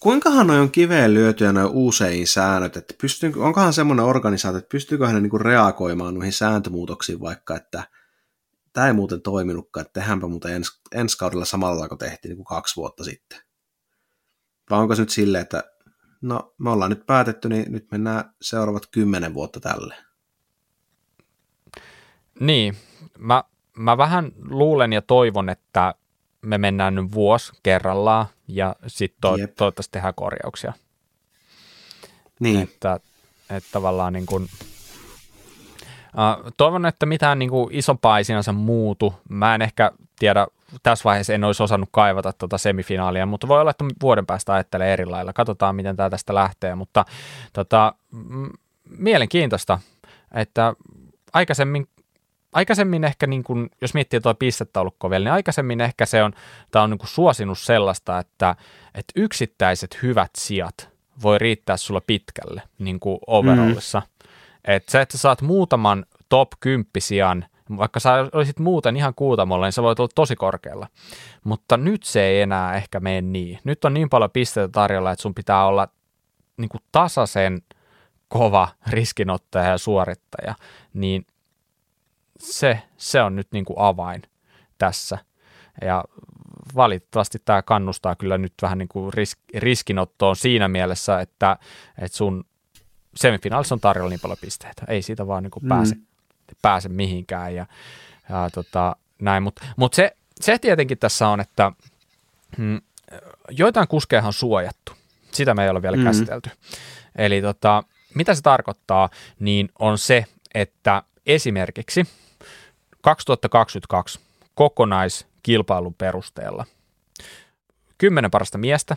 [0.00, 5.06] Kuinkahan noin on kiveen lyötyä noin usein säännöt, että pystyy, onkohan semmoinen organisaatio, että pystyykö
[5.06, 7.82] hän niinku reagoimaan noihin sääntömuutoksiin vaikka, että
[8.76, 12.44] tämä ei muuten toiminutkaan, että tehdäänpä muuten ens, ensi kaudella samalla kuin tehtiin niin kuin
[12.46, 13.38] kaksi vuotta sitten.
[14.70, 15.64] Vai onko se nyt silleen, että
[16.20, 19.94] no me ollaan nyt päätetty, niin nyt mennään seuraavat kymmenen vuotta tälle.
[22.40, 22.76] Niin,
[23.18, 23.44] mä,
[23.76, 25.94] mä vähän luulen ja toivon, että
[26.42, 30.72] me mennään nyt vuosi kerrallaan ja sitten to, toivottavasti tehdään korjauksia.
[32.40, 32.60] Niin.
[32.60, 33.00] Että,
[33.50, 34.48] että tavallaan niin kuin,
[36.56, 39.14] toivon, että mitään niin kuin isompaa ei sinänsä muutu.
[39.28, 40.46] Mä en ehkä tiedä,
[40.82, 44.92] tässä vaiheessa en olisi osannut kaivata tuota semifinaalia, mutta voi olla, että vuoden päästä ajattelee
[44.92, 45.32] eri lailla.
[45.32, 47.04] Katsotaan, miten tämä tästä lähtee, mutta
[47.52, 47.94] tota,
[48.98, 49.78] mielenkiintoista,
[50.34, 50.74] että
[51.32, 51.88] aikaisemmin
[52.52, 56.32] aikaisemmin ehkä, niin kuin, jos miettii tuo pistetaulukko vielä, niin aikaisemmin ehkä se on,
[56.70, 58.56] tämä on niin suosinut sellaista, että,
[58.94, 60.88] että yksittäiset hyvät sijat
[61.22, 64.00] voi riittää sulla pitkälle niin kuin overallissa.
[64.00, 64.06] Mm.
[64.66, 67.44] Että se, että sä saat muutaman top 10 sijan,
[67.76, 70.86] vaikka sä olisit muuten ihan kuutamolla, niin sä voit olla tosi korkealla.
[71.44, 73.58] Mutta nyt se ei enää ehkä mene niin.
[73.64, 75.88] Nyt on niin paljon pisteitä tarjolla, että sun pitää olla
[76.56, 77.62] niin kuin tasaisen
[78.28, 80.54] kova riskinottaja ja suorittaja,
[80.94, 81.26] niin
[82.40, 84.22] se, se on nyt niin kuin avain
[84.78, 85.18] tässä.
[85.82, 86.04] Ja
[86.76, 91.56] valitettavasti tämä kannustaa kyllä nyt vähän niin kuin risk, riskinottoon siinä mielessä, että,
[91.98, 92.44] että sun
[93.16, 94.82] semifinaalissa on tarjolla niin paljon pisteitä.
[94.88, 95.68] Ei siitä vaan niin kuin mm.
[95.68, 95.96] pääse,
[96.62, 97.66] pääse mihinkään ja,
[98.28, 99.42] ja tota, näin.
[99.42, 101.72] Mutta mut se, se tietenkin tässä on, että
[102.58, 102.80] mm,
[103.50, 104.92] joitain kuskeja on suojattu.
[105.32, 106.04] Sitä me ei ole vielä mm.
[106.04, 106.50] käsitelty.
[107.16, 107.82] Eli tota,
[108.14, 110.24] mitä se tarkoittaa, niin on se,
[110.54, 112.04] että esimerkiksi
[113.00, 114.20] 2022
[114.54, 116.64] kokonaiskilpailun perusteella
[117.98, 118.96] kymmenen parasta miestä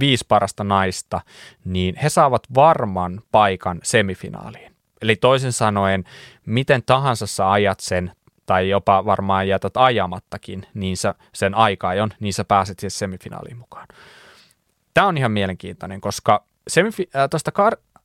[0.00, 1.20] viisi parasta naista,
[1.64, 4.74] niin he saavat varman paikan semifinaaliin.
[5.02, 6.04] Eli toisin sanoen,
[6.46, 8.12] miten tahansa sä ajat sen,
[8.46, 13.88] tai jopa varmaan jätät ajamattakin niin sä, sen aikaajon, niin sä pääset siihen semifinaaliin mukaan.
[14.94, 18.00] Tämä on ihan mielenkiintoinen, koska semifi- äh, tuosta kar-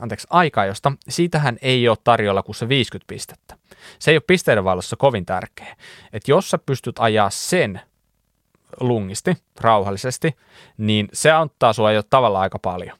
[0.00, 0.26] anteeksi,
[0.66, 3.56] josta siitähän ei ole tarjolla kuin se 50 pistettä.
[3.98, 5.76] Se ei ole pisteiden valossa kovin tärkeä.
[6.12, 7.80] Että jos sä pystyt ajaa sen
[8.80, 10.36] lungisti, rauhallisesti,
[10.76, 12.98] niin se auttaa sua jo tavallaan aika paljon.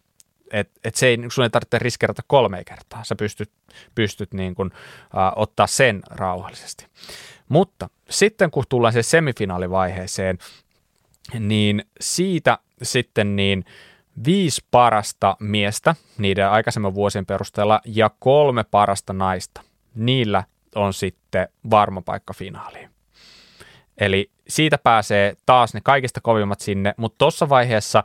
[0.52, 3.50] Et, et se ei, sun ei tarvitse riskeerata kolme kertaa, sä pystyt,
[3.94, 6.86] pystyt niin kun, uh, ottaa sen rauhallisesti.
[7.48, 10.38] Mutta sitten kun tullaan se semifinaalivaiheeseen,
[11.38, 13.64] niin siitä sitten niin
[14.24, 19.60] viisi parasta miestä niiden aikaisemman vuosien perusteella ja kolme parasta naista,
[19.94, 20.44] niillä
[20.74, 22.93] on sitten varma paikka finaaliin.
[23.98, 28.02] Eli siitä pääsee taas ne kaikista kovimmat sinne, mutta tuossa vaiheessa,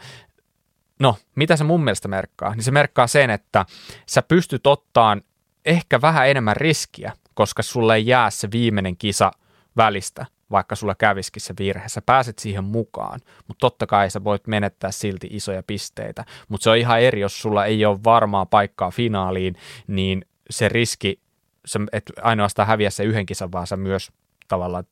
[0.99, 2.55] no mitä se mun mielestä merkkaa?
[2.55, 3.65] Niin se merkkaa sen, että
[4.05, 5.21] sä pystyt ottaan
[5.65, 9.31] ehkä vähän enemmän riskiä, koska sulle ei jää se viimeinen kisa
[9.77, 11.89] välistä, vaikka sulla käviskin se virhe.
[11.89, 16.25] Sä pääset siihen mukaan, mutta totta kai sä voit menettää silti isoja pisteitä.
[16.47, 19.55] Mutta se on ihan eri, jos sulla ei ole varmaa paikkaa finaaliin,
[19.87, 21.19] niin se riski,
[21.65, 24.11] sä et ainoastaan häviä se yhden kisan, vaan sä myös
[24.49, 24.83] tavallaan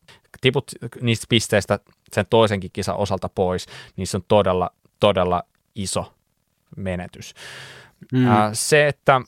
[0.42, 0.72] tiput
[1.02, 1.80] niistä pisteistä
[2.14, 3.66] sen toisenkin kisan osalta pois,
[3.96, 5.44] niin se on todella, todella
[5.76, 6.14] iso
[6.78, 7.34] menetys.
[8.12, 8.28] Mm.
[8.54, 9.22] se, että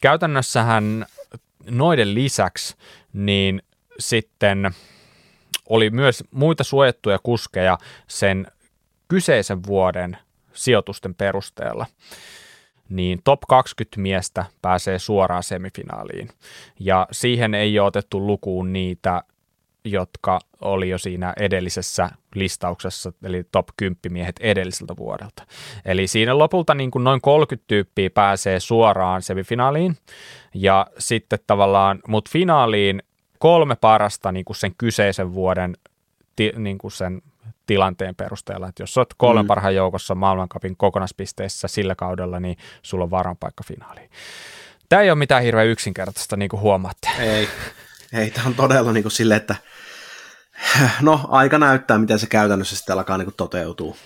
[0.00, 1.06] käytännössähän
[1.70, 2.76] noiden lisäksi,
[3.12, 3.62] niin
[3.98, 4.70] sitten
[5.68, 7.78] oli myös muita suojattuja kuskeja
[8.08, 8.46] sen
[9.08, 10.18] kyseisen vuoden
[10.52, 11.86] sijoitusten perusteella
[12.92, 16.28] niin top 20 miestä pääsee suoraan semifinaaliin.
[16.80, 19.22] Ja siihen ei ole otettu lukuun niitä,
[19.84, 25.46] jotka oli jo siinä edellisessä listauksessa, eli top 10 miehet edelliseltä vuodelta.
[25.84, 29.96] Eli siinä lopulta niin kuin noin 30 tyyppiä pääsee suoraan semifinaaliin,
[30.54, 33.02] ja sitten tavallaan, mutta finaaliin
[33.38, 35.76] kolme parasta niin kuin sen kyseisen vuoden
[36.56, 37.22] niin kuin sen
[37.66, 39.48] tilanteen perusteella, että jos olet kolmen mm.
[39.48, 44.10] parhaan joukossa maailmankapin kokonaispisteissä sillä kaudella, niin sulla on varan paikka finaaliin.
[44.88, 47.08] Tämä ei ole mitään hirveän yksinkertaista, niin kuin huomaatte.
[47.18, 47.48] Ei,
[48.12, 49.56] ei tämä on todella niin kuin sille, että
[51.00, 53.96] no aika näyttää, miten se käytännössä sitten alkaa niin kuin toteutuu.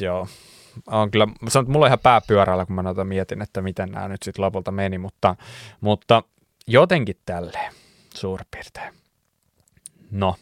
[0.00, 0.28] Joo,
[0.86, 4.22] on kyllä, se on mulla ihan pääpyörällä, kun mä noita mietin, että miten nämä nyt
[4.22, 5.36] sitten lopulta meni, mutta,
[5.80, 6.22] mutta
[6.66, 7.72] jotenkin tälleen
[8.14, 8.94] suurin piirtein.
[10.10, 10.36] No,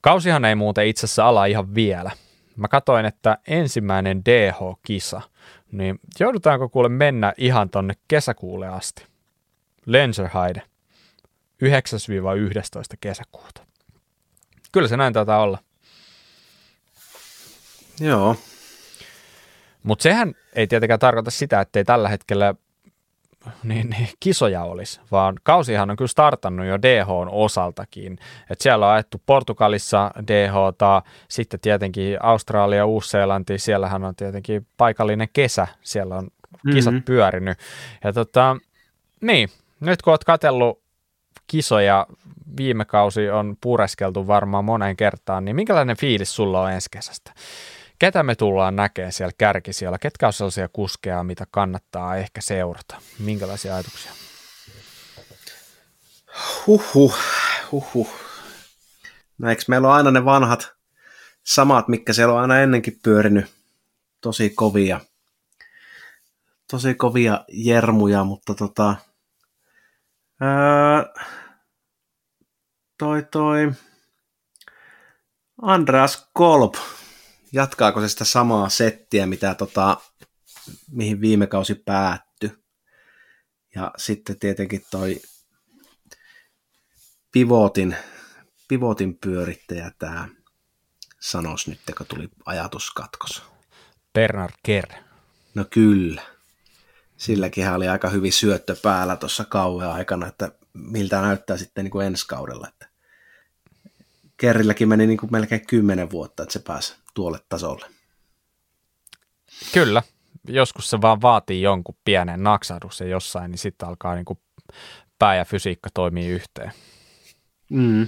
[0.00, 2.10] Kausihan ei muuten itse asiassa ala ihan vielä.
[2.56, 5.20] Mä katoin, että ensimmäinen DH-kisa,
[5.72, 9.06] niin joudutaanko kuule mennä ihan tonne kesäkuulle asti?
[9.86, 10.62] Lenserheide,
[11.64, 11.66] 9-11
[13.00, 13.66] kesäkuuta.
[14.72, 15.58] Kyllä se näin taitaa olla.
[18.00, 18.36] Joo.
[19.82, 22.54] Mutta sehän ei tietenkään tarkoita sitä, että ei tällä hetkellä
[23.62, 28.18] niin, niin, kisoja olisi, vaan kausihan on kyllä startannut jo DHn osaltakin.
[28.50, 35.66] Et siellä on ajettu Portugalissa DHta, sitten tietenkin Australia, Uusi-Seelanti, siellähän on tietenkin paikallinen kesä,
[35.82, 36.28] siellä on
[36.72, 37.04] kisat mm-hmm.
[37.04, 37.58] pyörinyt.
[38.04, 38.56] Ja tota,
[39.20, 39.48] niin,
[39.80, 40.80] nyt kun olet katsellut
[41.46, 42.06] kisoja,
[42.56, 47.32] viime kausi on pureskeltu varmaan moneen kertaan, niin minkälainen fiilis sulla on ensi kesästä?
[48.00, 49.98] Ketä me tullaan näkemään siellä kärkisijoilla?
[49.98, 52.96] Ketkä on sellaisia kuskeja, mitä kannattaa ehkä seurata?
[53.18, 54.12] Minkälaisia ajatuksia?
[56.66, 57.14] Huhhuh,
[57.72, 58.10] huhhuh.
[59.38, 60.72] No eikö meillä on aina ne vanhat
[61.44, 63.46] samat, mikä siellä on aina ennenkin pyörinyt
[64.20, 65.00] tosi kovia,
[66.70, 68.96] tosi kovia jermuja, mutta tota,
[70.40, 71.04] ää,
[72.98, 73.72] toi toi
[75.62, 76.74] Andreas Kolb
[77.52, 79.96] jatkaako se sitä samaa settiä, mitä tota,
[80.90, 82.52] mihin viime kausi päättyi.
[83.74, 85.20] Ja sitten tietenkin toi
[87.32, 87.96] pivotin,
[88.68, 90.28] pivotin pyörittäjä tämä
[91.20, 93.42] sanois nyt, kun tuli ajatuskatkos.
[94.14, 94.92] Bernard Kerr.
[95.54, 96.22] No kyllä.
[97.16, 102.06] Silläkin oli aika hyvin syöttö päällä tuossa kauan aikana, että miltä näyttää sitten niin kuin
[102.06, 102.68] ensi kaudella.
[102.68, 102.89] Että
[104.40, 107.86] Kerrilläkin meni niin kuin melkein kymmenen vuotta, että se pääsi tuolle tasolle.
[109.72, 110.02] Kyllä,
[110.48, 114.38] joskus se vaan vaatii jonkun pienen naksahduksen jossain, niin sitten alkaa niin kuin
[115.18, 116.72] pää ja fysiikka toimii yhteen.
[117.70, 118.06] Mm.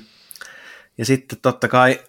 [0.98, 2.00] Ja sitten totta kai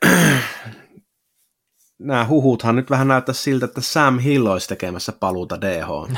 [1.99, 6.13] nämä huhuthan nyt vähän näyttää siltä, että Sam Hill olisi tekemässä paluuta DH.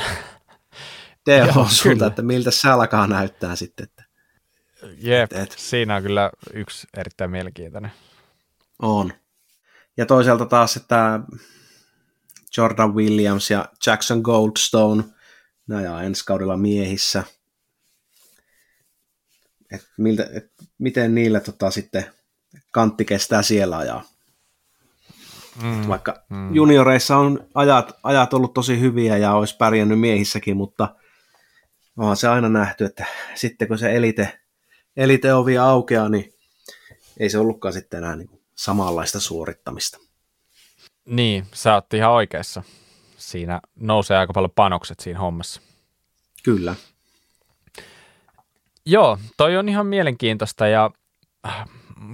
[1.30, 3.84] DH suunta, että miltä se alkaa näyttää sitten.
[3.84, 4.05] Että,
[4.98, 5.54] Jep, et, et.
[5.58, 7.92] siinä on kyllä yksi erittäin mielenkiintoinen.
[8.82, 9.12] On.
[9.96, 11.20] Ja toisaalta taas, että
[12.56, 15.04] Jordan Williams ja Jackson Goldstone,
[15.66, 17.24] nämä ensi kaudella miehissä.
[19.72, 22.06] Et miltä, et miten niillä tota, sitten
[22.72, 24.04] kantti kestää siellä ajaa.
[25.62, 26.54] Mm, Vaikka mm.
[26.54, 30.96] junioreissa on ajat, ajat ollut tosi hyviä ja olisi pärjännyt miehissäkin, mutta
[31.96, 34.40] on se aina nähty, että sitten kun se elite,
[34.96, 36.34] elite ovi aukeaa, niin
[37.20, 39.98] ei se ollutkaan sitten enää niin samanlaista suorittamista.
[41.04, 42.62] Niin, sä oot ihan oikeassa.
[43.16, 45.60] Siinä nousee aika paljon panokset siinä hommassa.
[46.42, 46.74] Kyllä.
[48.86, 50.90] Joo, toi on ihan mielenkiintoista ja
[51.46, 51.68] äh,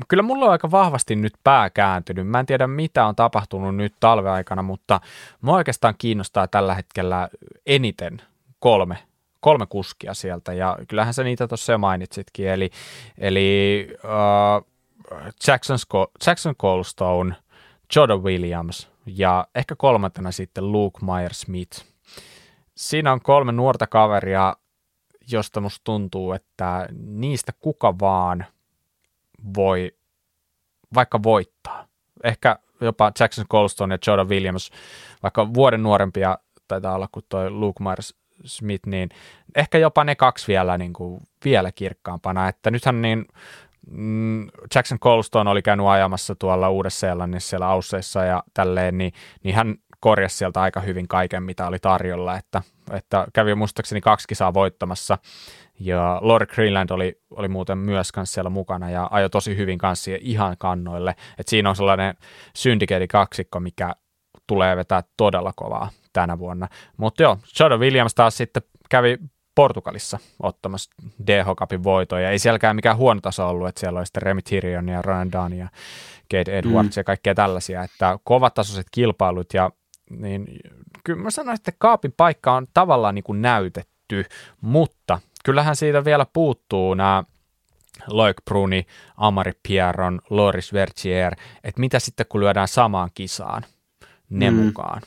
[0.08, 2.28] kyllä mulla on aika vahvasti nyt pää kääntynyt.
[2.28, 5.00] Mä en tiedä mitä on tapahtunut nyt talveaikana, mutta
[5.40, 7.28] mua oikeastaan kiinnostaa tällä hetkellä
[7.66, 8.22] eniten
[8.58, 8.98] kolme,
[9.42, 12.70] kolme kuskia sieltä ja kyllähän sä niitä tuossa jo mainitsitkin, eli,
[13.18, 14.66] eli uh,
[15.46, 15.78] Jackson,
[16.26, 17.34] Jackson Colstone,
[17.96, 21.84] Jordan Williams ja ehkä kolmantena sitten Luke Myers-Smith.
[22.74, 24.56] Siinä on kolme nuorta kaveria,
[25.30, 28.46] josta musta tuntuu, että niistä kuka vaan
[29.56, 29.96] voi
[30.94, 31.86] vaikka voittaa.
[32.24, 34.70] Ehkä jopa Jackson Colstone ja Jordan Williams,
[35.22, 36.38] vaikka vuoden nuorempia
[36.68, 39.08] taitaa olla kuin toi Luke Myers Smith, niin
[39.54, 42.48] ehkä jopa ne kaksi vielä, niin kuin, vielä kirkkaampana.
[42.48, 43.26] Että nythän niin
[43.90, 49.12] Mm, Jackson Colston oli käynyt ajamassa tuolla Uudessa-Seelannissa siellä Ausseissa ja tälleen, niin,
[49.42, 54.28] niin hän korjasi sieltä aika hyvin kaiken, mitä oli tarjolla, että että kävi muistaakseni kaksi
[54.28, 55.18] kisaa voittamassa.
[55.80, 60.10] Ja Lord Greenland oli, oli muuten myös kanssa siellä mukana ja ajoi tosi hyvin kanssa
[60.20, 61.14] ihan kannoille.
[61.38, 62.14] Et siinä on sellainen
[62.56, 63.94] syndikeedi kaksikko, mikä
[64.46, 66.68] tulee vetää todella kovaa tänä vuonna.
[66.96, 69.18] Mutta joo, Jordan Williams taas sitten kävi
[69.54, 70.90] Portugalissa ottamassa
[71.26, 72.30] DH Cupin voitoja.
[72.30, 75.02] Ei sielläkään mikään huono taso ollut, että siellä oli sitten Remy Tyrion ja
[75.32, 75.68] Dunn ja
[76.30, 77.00] Kate Edwards mm.
[77.00, 79.70] ja kaikkea tällaisia, että kovatasoiset kilpailut ja
[80.10, 80.46] niin
[81.04, 84.24] kyllä mä sanoin, että kaapin paikka on tavallaan niin kuin näytetty,
[84.60, 87.24] mutta kyllähän siitä vielä puuttuu nämä
[88.06, 88.86] Loic Bruni,
[89.16, 91.34] Amari Pierron, Loris Vertier,
[91.64, 93.62] että mitä sitten kun lyödään samaan kisaan
[94.30, 94.56] ne mm.
[94.56, 95.02] mukaan.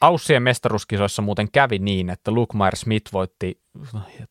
[0.00, 3.60] Aussien mestaruuskisoissa muuten kävi niin, että Luke Meyer Smith voitti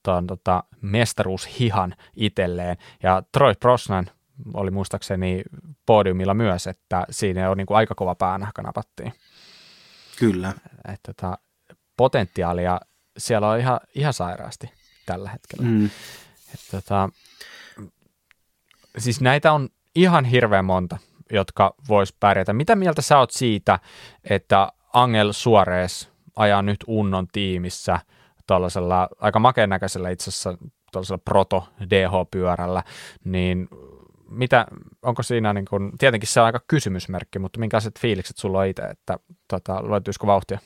[0.03, 4.09] ton, tota, mestaruushihan itselleen, ja Troy Brosnan
[4.53, 5.43] oli muistaakseni
[5.85, 9.13] podiumilla myös, että siinä on niin kuin aika kova päänahka napattiin.
[10.19, 10.53] Kyllä.
[10.93, 11.37] Että tota,
[11.97, 12.79] potentiaalia
[13.17, 14.69] siellä on ihan, ihan sairaasti
[15.05, 15.65] tällä hetkellä.
[15.67, 15.85] Mm.
[16.53, 17.09] Että tota,
[18.97, 20.97] siis näitä on ihan hirveän monta,
[21.31, 22.53] jotka vois pärjätä.
[22.53, 23.79] Mitä mieltä sä oot siitä,
[24.23, 27.99] että Angel Suarez ajaa nyt Unnon tiimissä
[28.47, 30.57] tuollaisella aika makeen näköisellä itse asiassa
[30.91, 32.83] tuollaisella proto DH-pyörällä,
[33.23, 33.69] niin
[34.29, 34.65] mitä,
[35.01, 38.83] onko siinä, niin kun, tietenkin se on aika kysymysmerkki, mutta minkälaiset fiilikset sulla on itse,
[38.83, 40.59] että tota, löytyisikö vauhtia?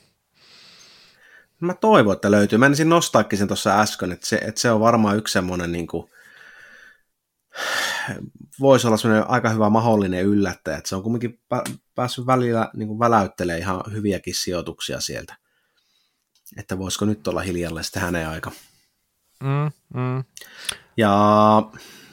[1.60, 2.58] Mä toivon, että löytyy.
[2.58, 5.86] Mä ensin nostaakin sen tuossa äsken, että se, että se on varmaan yksi semmoinen niin
[5.86, 6.10] kuin,
[8.60, 11.40] voisi olla semmoinen aika hyvä mahdollinen yllättäjä, että se on kumminkin
[11.94, 15.36] päässyt välillä niin kuin väläyttelemään ihan hyviäkin sijoituksia sieltä.
[16.56, 18.52] Että voisiko nyt olla hiljalle sitten hänen aika.
[19.40, 20.24] Mm, mm.
[20.96, 21.12] Ja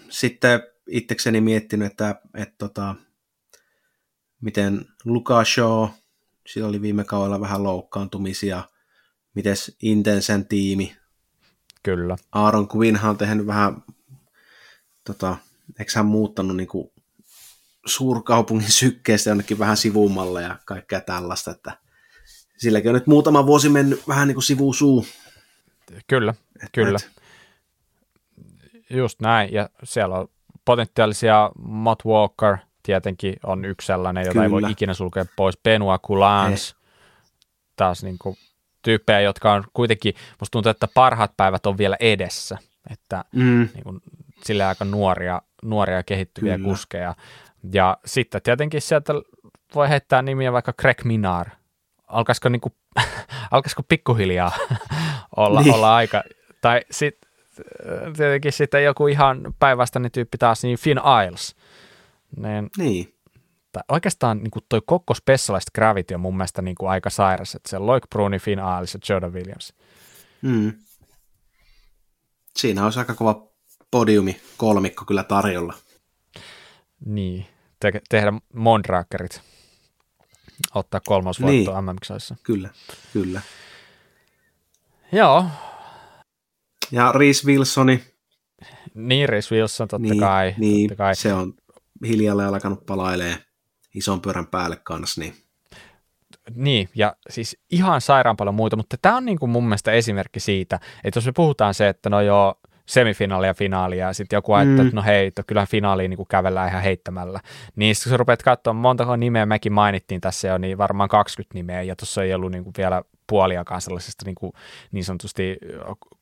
[0.10, 2.96] sitten itsekseni miettinyt, että, että, että tota,
[4.42, 5.90] miten Luka Shaw,
[6.48, 8.64] sillä oli viime kaudella vähän loukkaantumisia,
[9.34, 10.98] miten Intensen tiimi.
[11.84, 12.16] Kyllä.
[12.32, 13.84] Aaron Quinnhan on tehnyt vähän,
[15.04, 15.38] tota,
[15.80, 16.92] eikö hän muuttanut niin kuin
[17.86, 21.78] suurkaupungin sykkeestä jonnekin vähän sivumalle ja kaikkea tällaista, että
[22.58, 25.06] silläkin on nyt muutama vuosi mennyt vähän niin kuin sivusuu.
[26.08, 26.34] Kyllä,
[26.64, 27.00] et, kyllä.
[27.04, 27.22] Et.
[28.90, 30.28] Just näin, ja siellä on
[30.66, 34.46] potentiaalisia Matt Walker tietenkin on yksi sellainen, jota Kyllä.
[34.46, 35.58] ei voi ikinä sulkea pois.
[35.64, 36.76] Benoit Coulans,
[37.76, 38.38] taas niin kuin
[38.82, 42.58] tyyppejä, jotka on kuitenkin, musta tuntuu, että parhaat päivät on vielä edessä,
[42.90, 43.70] että mm.
[43.74, 44.02] niin kuin,
[44.44, 46.70] sillä aika nuoria, nuoria kehittyviä Kyllä.
[46.70, 47.16] kuskeja.
[47.74, 49.14] Ja sitten tietenkin sieltä
[49.76, 51.50] voi heittää nimiä vaikka Greg Minar.
[52.08, 52.74] Alkaisiko, niin kuin,
[53.52, 54.52] alkaisiko pikkuhiljaa
[55.38, 55.74] olla, niin.
[55.74, 56.24] olla aika,
[56.62, 57.32] tai sitten
[58.18, 61.56] tietenkin sitten joku ihan päinvastainen tyyppi taas, niin Finn Isles.
[62.38, 62.70] Niin.
[62.78, 63.14] niin.
[63.72, 67.56] Tai oikeastaan niin kuin toi koko Specialized Gravity on mun mielestä niin kuin aika sairas,
[67.56, 69.74] että se on Loic Bruni, Finn Isles ja Jordan Williams.
[70.42, 70.74] Mm.
[72.56, 73.51] Siinä olisi aika kova
[73.92, 75.74] podiumi kolmikko kyllä tarjolla.
[77.06, 77.46] Niin,
[77.80, 79.42] Te- tehdä Mondrakerit,
[80.76, 81.86] ottaa kolmas voitto niin.
[81.86, 82.70] mm Kyllä,
[83.14, 83.42] kyllä.
[85.12, 85.46] Joo,
[86.92, 88.04] ja Reese Wilsoni.
[88.94, 90.56] Niin, Reese Wilson totta niin, kai.
[90.58, 91.16] Niin, totta kai.
[91.16, 91.54] se on
[92.08, 93.38] hiljalleen alkanut palailee
[93.96, 95.34] ison pyörän päälle kanssa, niin
[96.56, 100.40] niin, ja siis ihan sairaan paljon muita, mutta tämä on niin kuin mun mielestä esimerkki
[100.40, 102.56] siitä, että jos me puhutaan se, että no joo,
[102.92, 104.88] semifinaali ja finaali, ja sitten joku ajattelee, mm.
[104.88, 107.40] että no hei, että kyllähän finaaliin niin kävellään ihan heittämällä.
[107.76, 111.54] Niin sitten kun sä rupeat katsomaan, montako nimeä mekin mainittiin tässä jo, niin varmaan 20
[111.54, 114.54] nimeä, ja tuossa ei ollut niin kuin vielä puoliakaan sellaisesta niin, kuin,
[114.92, 115.58] niin sanotusti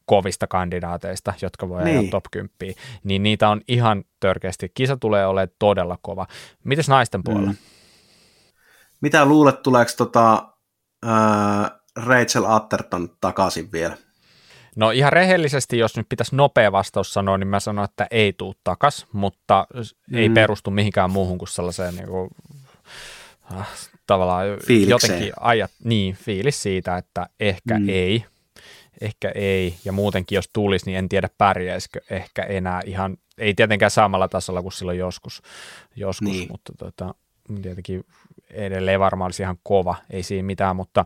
[0.05, 1.99] kovista kandidaateista, jotka voi niin.
[1.99, 4.71] ajaa top 10, niin niitä on ihan törkeästi.
[4.73, 6.27] Kisa tulee olemaan todella kova.
[6.63, 7.51] Mites naisten puolella?
[7.51, 7.57] Mm.
[9.01, 10.49] Mitä luulet, tuleeko tota,
[11.05, 11.71] äh,
[12.05, 13.97] Rachel Atterton takaisin vielä?
[14.80, 18.56] No ihan rehellisesti, jos nyt pitäisi nopea vastaus sanoa, niin mä sanon, että ei tuu
[18.64, 20.18] takas, mutta mm.
[20.18, 22.30] ei perustu mihinkään muuhun kuin sellaiseen niin kuin,
[23.53, 23.68] äh,
[24.07, 24.89] tavallaan Fiilikseen.
[24.89, 27.89] jotenkin ajat, niin, fiilis siitä, että ehkä mm.
[27.89, 28.26] ei,
[29.01, 33.91] ehkä ei, ja muutenkin jos tulisi, niin en tiedä pärjäisikö ehkä enää ihan, ei tietenkään
[33.91, 35.41] samalla tasolla kuin silloin joskus,
[35.95, 36.47] joskus niin.
[36.51, 37.15] mutta tota,
[37.61, 38.03] tietenkin
[38.51, 41.06] edelleen varmaan olisi ihan kova, ei siinä mitään, mutta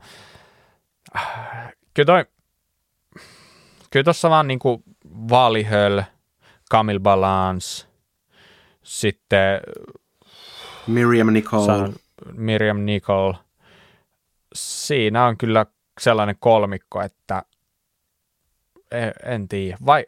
[1.15, 2.25] äh, kyllä toi,
[3.93, 4.83] kyllä tuossa vaan niin kuin
[5.29, 6.01] Valihöl,
[6.71, 7.85] Camille Balance,
[8.83, 9.61] sitten
[10.87, 11.65] Miriam Nicole.
[11.65, 11.93] Sanon,
[12.31, 13.35] Miriam Nicole.
[14.55, 15.65] Siinä on kyllä
[15.99, 17.43] sellainen kolmikko, että
[18.91, 19.77] e, en tiedä.
[19.85, 20.05] Vai,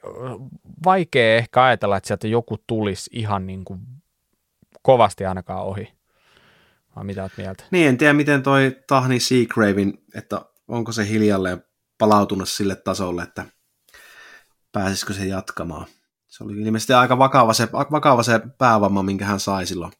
[0.85, 3.79] vaikea ehkä ajatella, että sieltä joku tulisi ihan niin kuin
[4.81, 5.93] kovasti ainakaan ohi.
[6.95, 7.63] Vai mitä olet mieltä?
[7.71, 11.63] Niin, en tiedä miten toi Tahni Seagraven, että onko se hiljalleen
[11.97, 13.45] palautunut sille tasolle, että
[14.75, 15.85] pääsisikö se jatkamaan.
[16.27, 19.91] Se oli ilmeisesti aika vakava se, vakava se päävamma, minkä hän sai silloin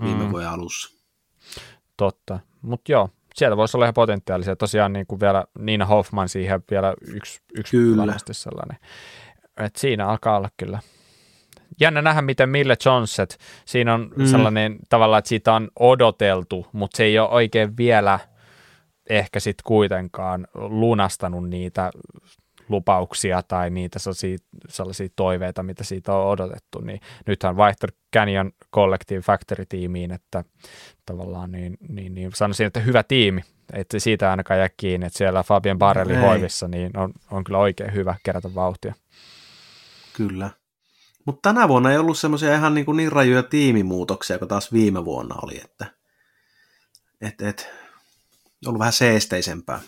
[0.00, 0.30] viime mm.
[0.30, 0.90] vuoden alussa.
[1.96, 4.56] Totta, mutta joo, sieltä voisi olla ihan potentiaalisia.
[4.56, 8.14] Tosiaan niin kuin vielä Niina Hoffman siihen vielä yksi, yksi kyllä.
[8.32, 8.78] sellainen.
[9.56, 10.78] Et siinä alkaa olla kyllä.
[11.80, 14.26] Jännä nähdä, miten Mille Johnset, siinä on mm.
[14.26, 18.18] sellainen tavalla, että siitä on odoteltu, mutta se ei ole oikein vielä
[19.10, 21.90] ehkä sitten kuitenkaan lunastanut niitä
[22.68, 24.38] lupauksia tai niitä sellaisia,
[24.68, 30.44] sellaisia toiveita, mitä siitä on odotettu, niin nythän vaihtoi Canyon Collective Factory-tiimiin, että
[31.06, 33.40] tavallaan niin, niin, niin sanoisin, että hyvä tiimi,
[33.72, 37.94] että siitä ainakaan jää kiinni, että siellä Fabian Barrelli hoivissa, niin on, on kyllä oikein
[37.94, 38.94] hyvä kerätä vauhtia.
[40.16, 40.50] Kyllä.
[41.24, 45.04] Mutta tänä vuonna ei ollut semmoisia ihan niin, kuin niin rajuja tiimimuutoksia kuin taas viime
[45.04, 45.86] vuonna oli, että
[47.20, 47.70] et, et,
[48.66, 49.80] ollut vähän seesteisempää.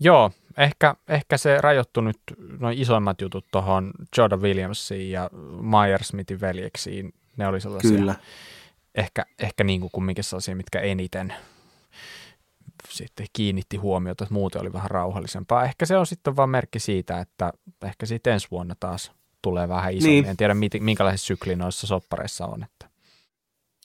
[0.00, 2.18] Joo, ehkä, ehkä se rajoittu nyt
[2.58, 5.30] noin isoimmat jutut tuohon Jordan Williamsiin ja
[6.02, 7.14] Smithin veljeksiin.
[7.36, 8.14] Ne oli sellaisia, Kyllä.
[8.94, 11.34] ehkä, ehkä niin kuin kumminkin sellaisia, mitkä eniten
[12.88, 15.64] sitten kiinnitti huomiota, että muuten oli vähän rauhallisempaa.
[15.64, 17.52] Ehkä se on sitten vain merkki siitä, että
[17.82, 19.12] ehkä sitten ensi vuonna taas
[19.42, 20.22] tulee vähän isommin.
[20.22, 20.30] Niin.
[20.30, 22.62] En tiedä, minkälaisessa sykli noissa soppareissa on.
[22.62, 22.88] Että.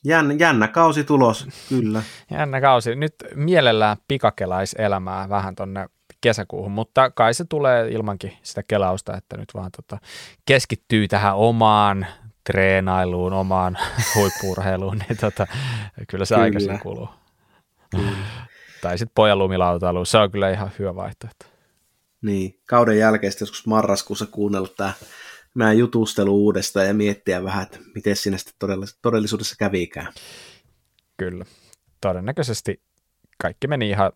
[0.06, 2.04] Jännä, jännä kausi tulos, kyllä.
[2.32, 2.96] jännä kausi.
[2.96, 5.88] Nyt mielellään pikakelaiselämää vähän tonne
[6.24, 9.98] kesäkuuhun, mutta kai se tulee ilmankin sitä kelausta, että nyt vaan tota,
[10.46, 12.06] keskittyy tähän omaan
[12.44, 13.78] treenailuun, omaan
[14.16, 15.48] huippuurheiluun, niin tota,
[16.10, 17.10] kyllä se aikaisin kuluu.
[17.92, 18.12] Kyllä.
[18.82, 21.46] tai sitten pojan lumilautailu, se on kyllä ihan hyvä vaihtoehto.
[22.22, 24.94] Niin, kauden jälkeen joskus marraskuussa kuunnella tämä
[25.54, 30.14] meidän jutustelu uudestaan ja miettiä vähän, että miten sinne sitten todellisuudessa kävikään.
[31.18, 31.46] Kyllä.
[32.02, 32.82] Todennäköisesti
[33.42, 34.12] kaikki meni ihan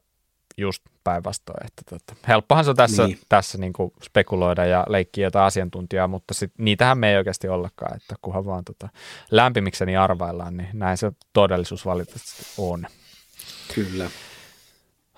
[0.57, 1.65] just päinvastoin.
[1.65, 3.19] Että tota, helppohan se on tässä, niin.
[3.29, 7.95] tässä niin kuin spekuloida ja leikkiä jotain asiantuntijaa, mutta sit, niitähän me ei oikeasti ollakaan,
[7.95, 8.89] että kunhan vaan tota,
[9.31, 12.87] lämpimikseni arvaillaan, niin näin se todellisuus valitettavasti on.
[13.75, 14.05] Kyllä.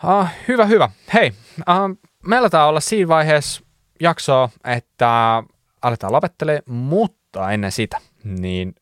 [0.03, 0.89] Uh, hyvä, hyvä.
[1.13, 3.63] Hei, uh, meillä tämä olla siinä vaiheessa
[3.99, 5.43] jaksoa, että
[5.81, 8.75] aletaan lopettelemaan, mutta ennen sitä, niin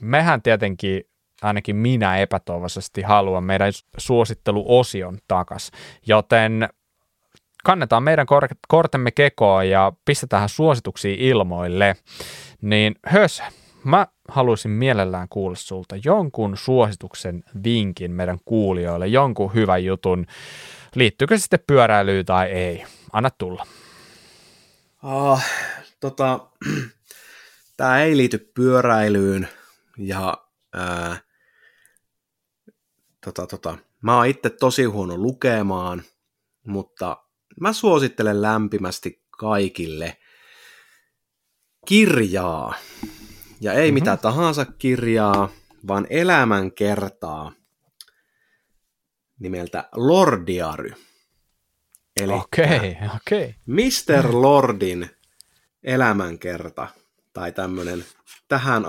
[0.00, 1.04] mehän tietenkin
[1.42, 5.70] ainakin minä epätoivoisesti haluan meidän suositteluosion takas,
[6.06, 6.68] joten
[7.64, 11.96] kannetaan meidän kor- kortemme kekoon ja pistetään suosituksia ilmoille,
[12.62, 13.42] niin hös,
[13.84, 20.26] mä haluaisin mielellään kuulla sulta jonkun suosituksen vinkin meidän kuulijoille, jonkun hyvän jutun,
[20.94, 22.84] liittyykö se sitten pyöräilyyn tai ei.
[23.12, 23.66] Anna tulla.
[25.02, 25.42] Oh,
[26.00, 26.40] tota,
[27.76, 29.48] tämä ei liity pyöräilyyn
[29.98, 30.38] ja
[30.74, 31.16] ää,
[33.32, 36.02] tota, tota, mä oon itse tosi huono lukemaan,
[36.66, 37.16] mutta
[37.60, 40.16] mä suosittelen lämpimästi kaikille
[41.86, 42.74] kirjaa.
[43.60, 43.94] Ja ei mm-hmm.
[43.94, 45.48] mitä tahansa kirjaa,
[45.88, 47.52] vaan elämänkertaa
[49.38, 50.92] nimeltä Lordiary.
[52.20, 53.42] Eli okei, okay, okei.
[53.42, 53.52] Okay.
[53.66, 54.42] Mr.
[54.42, 55.10] Lordin
[55.82, 56.88] elämänkerta
[57.32, 58.04] tai tämmöinen
[58.48, 58.86] tähän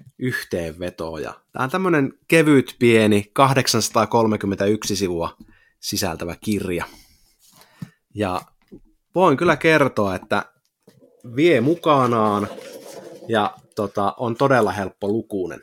[0.00, 1.18] astinen yhteenveto.
[1.18, 5.36] Ja tämä on tämmöinen kevyt, pieni, 831 sivua
[5.80, 6.84] sisältävä kirja.
[8.14, 8.40] Ja
[9.14, 10.44] voin kyllä kertoa, että
[11.36, 12.48] vie mukanaan
[13.28, 15.60] ja tota, on todella helppo lukuinen.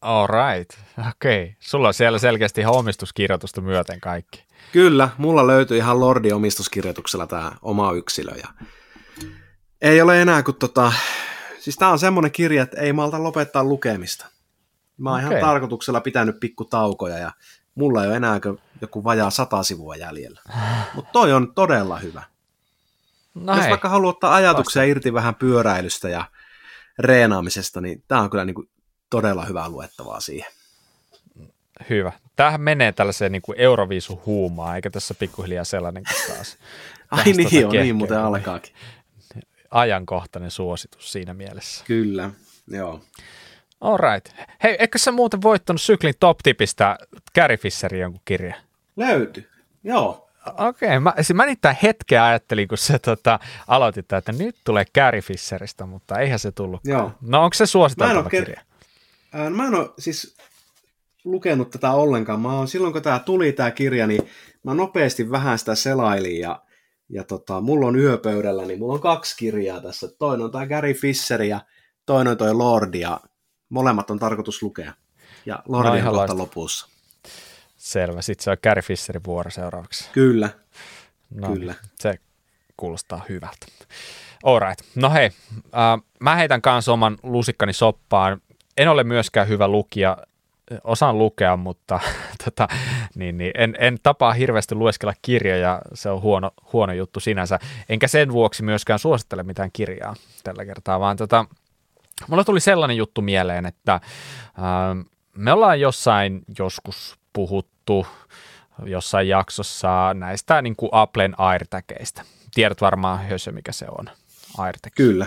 [0.00, 0.78] All right,
[1.10, 1.42] okei.
[1.42, 1.54] Okay.
[1.60, 4.44] Sulla on siellä selkeästi ihan omistuskirjoitusta myöten kaikki.
[4.72, 8.32] Kyllä, mulla löytyy ihan Lordin omistuskirjoituksella tämä oma yksilö.
[8.32, 8.48] Ja
[9.80, 10.92] ei ole enää kuin tota,
[11.60, 14.26] siis tämä on semmoinen kirja, että ei malta lopettaa lukemista.
[14.98, 15.38] Mä oon okay.
[15.38, 17.32] ihan tarkoituksella pitänyt pikku taukoja ja
[17.74, 18.40] mulla ei ole enää
[18.80, 20.40] joku vajaa sata sivua jäljellä.
[20.94, 22.22] Mutta toi on todella hyvä.
[23.34, 23.70] No Jos hei.
[23.70, 24.90] vaikka haluaa ottaa ajatuksia Vasta.
[24.90, 26.24] irti vähän pyöräilystä ja
[26.98, 28.68] reenaamisesta, niin tämä on kyllä niin kuin
[29.10, 30.52] todella hyvää luettavaa siihen.
[31.90, 32.12] Hyvä.
[32.36, 36.56] Tämähän menee tällaiseen niin Euroviisun huumaan, eikä tässä pikkuhiljaa sellainen taas.
[37.10, 38.74] Ai niin, joo, niin muuten alkaakin
[39.70, 41.84] ajankohtainen suositus siinä mielessä.
[41.86, 42.30] Kyllä,
[42.68, 43.00] joo.
[43.80, 44.36] All right.
[44.62, 46.98] Hei, eikö sä muuten voittanut syklin top-tipistä
[47.34, 48.54] Gary Fisherin jonkun kirja?
[48.96, 49.46] Löytyi,
[49.84, 50.30] joo.
[50.46, 54.84] Okei, okay, mä, siis mä niitä hetkeä ajattelin, kun se tota, aloitit, että nyt tulee
[54.94, 56.80] Gary Fisheristä, mutta eihän se tullut.
[56.84, 57.12] Joo.
[57.20, 58.60] No onko se suositeltava kirja?
[58.60, 60.36] Ker- mä en ole siis
[61.24, 62.40] lukenut tätä ollenkaan.
[62.40, 64.28] Mä oon, silloin kun tämä tuli tämä kirja, niin
[64.62, 66.62] mä nopeasti vähän sitä selailin ja
[67.10, 70.08] ja tota, mulla on yöpöydällä, niin mulla on kaksi kirjaa tässä.
[70.18, 71.60] Toinen on tämä Gary Fisher ja
[72.06, 73.20] toinen on toi Lord, ja
[73.68, 74.92] molemmat on tarkoitus lukea.
[75.46, 76.88] Ja Lordi no, on kohta lopussa.
[77.76, 78.22] Selvä.
[78.22, 80.10] Sitten se on Gary Fisherin vuoro seuraavaksi.
[80.12, 80.48] Kyllä.
[81.34, 81.74] No, Kyllä.
[81.94, 82.18] Se
[82.76, 83.66] kuulostaa hyvältä.
[84.44, 84.80] Alright.
[84.94, 88.40] No hei, äh, mä heitän kanssa oman lusikkani soppaan.
[88.78, 90.16] En ole myöskään hyvä lukija,
[90.84, 92.00] osaan lukea, mutta
[92.44, 92.68] tota,
[93.14, 97.58] niin, niin, en, en tapaa hirveästi lueskella kirjoja, se on huono, huono juttu sinänsä.
[97.88, 100.14] Enkä sen vuoksi myöskään suosittele mitään kirjaa
[100.44, 101.44] tällä kertaa, vaan tota,
[102.28, 104.00] mulla tuli sellainen juttu mieleen, että äh,
[105.34, 108.06] me ollaan jossain joskus puhuttu
[108.84, 112.22] jossain jaksossa näistä niin kuin Applen AirTageista.
[112.54, 114.10] Tiedät varmaan hösö, mikä se on.
[114.58, 114.92] AirTag.
[114.94, 115.26] Kyllä.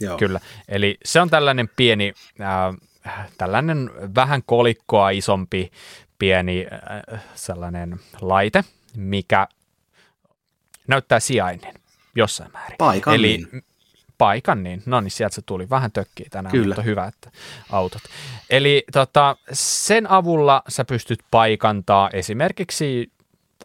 [0.00, 0.18] Joo.
[0.18, 0.40] Kyllä.
[0.68, 2.76] Eli se on tällainen pieni, äh,
[3.38, 5.70] tällainen vähän kolikkoa isompi
[6.18, 6.66] pieni
[7.12, 8.64] äh, sellainen laite,
[8.96, 9.48] mikä
[10.88, 11.74] näyttää sijainnin
[12.16, 12.76] jossain määrin.
[12.78, 13.64] Paikan Eli niin
[14.18, 15.70] paikan, niin no niin, sieltä se tuli.
[15.70, 16.66] Vähän tökkii tänään, Kyllä.
[16.66, 17.30] mutta hyvä, että
[17.70, 18.02] autot.
[18.50, 23.12] Eli tota, sen avulla sä pystyt paikantaa esimerkiksi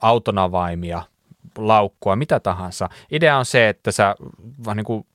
[0.01, 1.01] auton avaimia,
[1.57, 2.89] laukkua, mitä tahansa.
[3.11, 4.15] Idea on se, että sä
[4.75, 5.05] niin kuin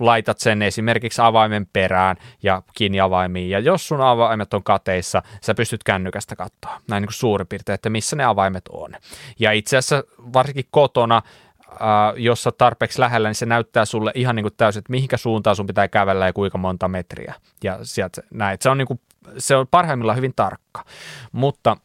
[0.00, 5.54] laitat sen esimerkiksi avaimen perään ja kiinni avaimiin, ja jos sun avaimet on kateissa, sä
[5.54, 8.92] pystyt kännykästä katsoa, näin niin kuin suurin piirtein, että missä ne avaimet on.
[9.38, 11.22] Ja itse asiassa varsinkin kotona
[11.70, 11.80] äh,
[12.16, 15.56] jos olet tarpeeksi lähellä, niin se näyttää sulle ihan niin kuin täysin, että mihinkä suuntaan
[15.56, 17.34] sun pitää kävellä ja kuinka monta metriä.
[17.64, 18.58] Ja sieltä näin.
[18.60, 19.00] Se on, niin kuin,
[19.38, 20.84] se on parhaimmillaan hyvin tarkka.
[21.32, 21.76] Mutta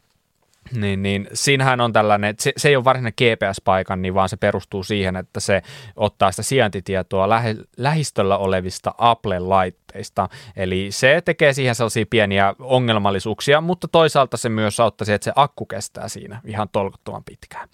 [0.71, 4.83] niin, niin siinähän on tällainen, se, se ei ole varsinainen GPS-paikan, niin vaan se perustuu
[4.83, 5.61] siihen, että se
[5.95, 10.29] ottaa sitä sijaintitietoa lähe, lähistöllä olevista Apple-laitteista.
[10.55, 15.33] Eli se tekee siihen sellaisia pieniä ongelmallisuuksia, mutta toisaalta se myös auttaa siihen, että se
[15.35, 17.69] akku kestää siinä ihan tolkottoman pitkään.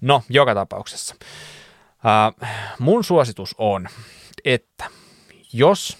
[0.00, 1.14] No, joka tapauksessa.
[2.42, 3.88] Äh, mun suositus on,
[4.44, 4.84] että
[5.52, 5.98] jos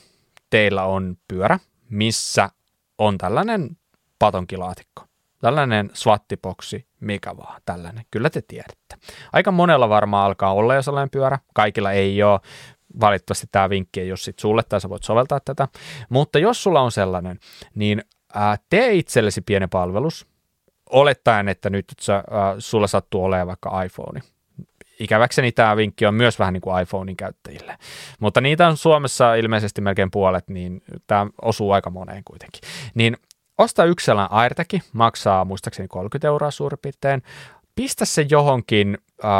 [0.50, 1.58] teillä on pyörä,
[1.90, 2.50] missä
[2.98, 3.76] on tällainen
[4.18, 5.07] patonkilaatikko,
[5.40, 8.96] tällainen swattipoksi, mikä vaan, tällainen, kyllä te tiedätte.
[9.32, 12.40] Aika monella varmaan alkaa olla jo sellainen pyörä, kaikilla ei ole,
[13.00, 15.68] valitettavasti tämä vinkki ei ole sit sulle, tai sä voit soveltaa tätä,
[16.08, 17.38] mutta jos sulla on sellainen,
[17.74, 18.02] niin
[18.34, 20.26] ää, tee itsellesi pieni palvelus,
[20.90, 22.24] olettaen, että nyt sä, äh,
[22.58, 24.20] sulla sattuu olemaan vaikka iPhone.
[25.00, 27.78] Ikäväkseni tämä vinkki on myös vähän niin kuin iPhonein käyttäjille.
[28.20, 32.60] Mutta niitä on Suomessa ilmeisesti melkein puolet, niin tämä osuu aika moneen kuitenkin.
[32.94, 33.16] Niin
[33.58, 37.22] osta yksi sellainen AirTag, maksaa muistaakseni 30 euroa suurin piirtein.
[37.74, 39.30] Pistä se johonkin äh,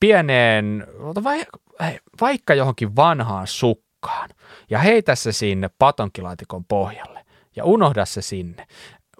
[0.00, 0.86] pieneen,
[1.24, 1.46] vai,
[2.20, 4.30] vaikka johonkin vanhaan sukkaan
[4.70, 7.24] ja heitä se sinne patonkilaatikon pohjalle
[7.56, 8.66] ja unohda se sinne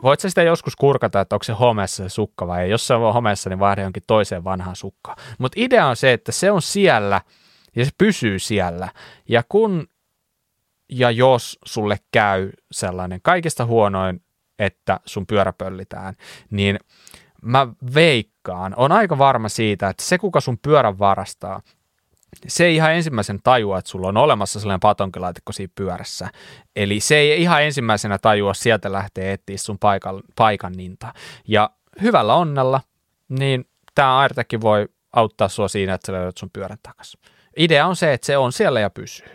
[0.03, 2.71] voit sä sitä joskus kurkata, että onko se homeessa se sukka vai ei.
[2.71, 5.19] Jos se on homeessa, niin vaihda jonkin toiseen vanhaan sukkaan.
[5.39, 7.21] Mutta idea on se, että se on siellä
[7.77, 8.89] ja se pysyy siellä.
[9.29, 9.87] Ja kun
[10.91, 14.21] ja jos sulle käy sellainen kaikista huonoin,
[14.59, 16.15] että sun pyörä pöllitään,
[16.51, 16.79] niin
[17.43, 21.63] mä veikkaan, on aika varma siitä, että se kuka sun pyörän varastaa,
[22.49, 26.29] se ei ihan ensimmäisen tajua, että sulla on olemassa sellainen patonkilaatikko siinä pyörässä.
[26.77, 31.15] Eli se ei ihan ensimmäisenä tajua sieltä lähtee etsiä sun paikan, paikan ninta.
[31.49, 31.71] Ja
[32.03, 32.81] hyvällä onnella,
[33.29, 33.65] niin
[33.95, 37.21] tämä AirTag voi auttaa sua siinä, että sä löydät sun pyörän takaisin
[37.57, 39.29] idea on se, että se on siellä ja pysyy.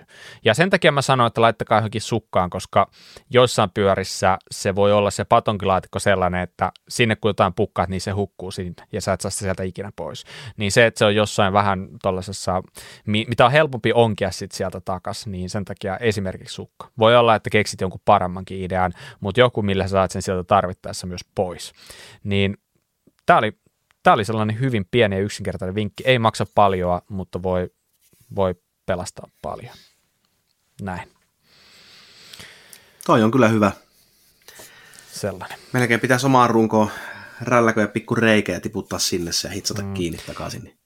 [0.45, 2.91] Ja sen takia mä sanoin, että laittakaa johonkin sukkaan, koska
[3.29, 8.11] joissain pyörissä se voi olla se patonkilaatikko sellainen, että sinne kun jotain pukkaat, niin se
[8.11, 10.23] hukkuu sinne ja sä et saa sitä sieltä ikinä pois.
[10.57, 12.63] Niin se, että se on jossain vähän tuollaisessa,
[13.05, 16.89] mitä on helpompi onkia sitten sieltä takas, niin sen takia esimerkiksi sukka.
[16.99, 21.07] Voi olla, että keksit jonkun paremmankin idean, mutta joku, millä sä saat sen sieltä tarvittaessa
[21.07, 21.73] myös pois.
[22.23, 22.57] Niin
[23.25, 23.51] tämä oli,
[24.03, 26.03] tämä oli sellainen hyvin pieni ja yksinkertainen vinkki.
[26.05, 27.69] Ei maksa paljon, mutta voi
[28.35, 28.55] voi
[28.85, 29.75] pelastaa paljon.
[30.81, 31.11] Näin.
[33.05, 33.71] Toi on kyllä hyvä.
[35.11, 35.59] Sellainen.
[35.73, 36.91] Melkein pitäisi omaan runkoon
[37.41, 39.93] rälläkö ja pikku reikä ja tiputtaa sinne se ja hitsata mm.
[39.93, 40.77] kiinni takaisin.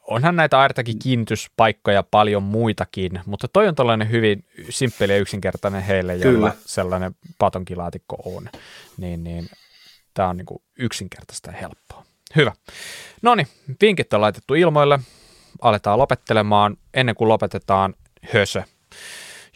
[0.00, 6.16] Onhan näitä airtakin kiinnityspaikkoja paljon muitakin, mutta toi on tällainen hyvin simppeli ja yksinkertainen heille,
[6.16, 6.52] jolla Kyllä.
[6.66, 8.48] sellainen patonkilaatikko on.
[8.96, 9.48] Niin, niin
[10.14, 10.46] tämä on niin
[10.78, 12.04] yksinkertaista ja helppoa.
[12.36, 12.52] Hyvä.
[13.22, 13.48] No niin,
[13.80, 14.98] vinkit on laitettu ilmoille
[15.60, 16.76] aletaan lopettelemaan.
[16.94, 17.94] Ennen kuin lopetetaan,
[18.32, 18.62] hösö.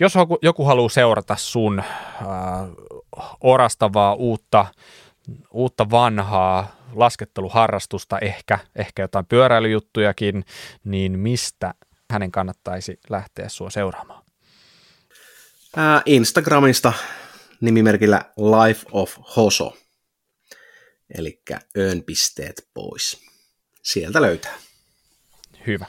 [0.00, 1.86] Jos joku, haluaa seurata sun äh,
[3.40, 4.66] orastavaa uutta,
[5.50, 10.44] uutta vanhaa lasketteluharrastusta, ehkä, ehkä jotain pyöräilyjuttujakin,
[10.84, 11.74] niin mistä
[12.10, 14.24] hänen kannattaisi lähteä sua seuraamaan?
[15.78, 16.92] Äh, Instagramista
[17.60, 19.76] nimimerkillä Life of Hoso,
[21.18, 21.42] eli
[21.78, 23.20] öönpisteet pois.
[23.82, 24.54] Sieltä löytää.
[25.66, 25.86] Hyvä.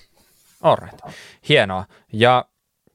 [0.62, 1.00] Alright.
[1.50, 1.86] Hienoa.
[2.14, 2.45] Ja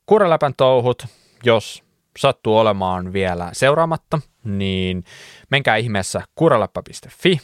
[0.07, 1.07] Kureläpän touhut,
[1.45, 1.85] jos
[2.19, 5.05] sattuu olemaan vielä seuraamatta, niin
[5.51, 7.41] menkää ihmeessä kureläppä.fi.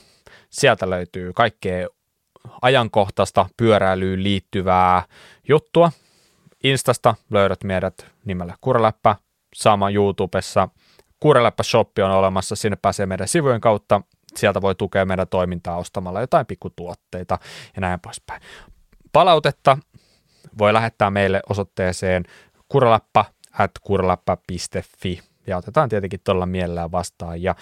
[0.50, 1.88] Sieltä löytyy kaikkea
[2.62, 5.02] ajankohtaista pyöräilyyn liittyvää
[5.48, 5.92] juttua.
[6.64, 9.16] Instasta löydät meidät nimellä Kureläppä,
[9.54, 10.68] sama YouTubessa.
[11.20, 14.00] Kureläppä Shoppi on olemassa, sinne pääsee meidän sivujen kautta.
[14.36, 17.38] Sieltä voi tukea meidän toimintaa ostamalla jotain pikkutuotteita
[17.76, 18.42] ja näin poispäin.
[19.14, 19.78] Palautetta
[20.58, 22.24] voi lähettää meille osoitteeseen
[22.68, 27.42] kuralappa at kuralappa.fi ja otetaan tietenkin tuolla mielellään vastaan.
[27.42, 27.54] Ja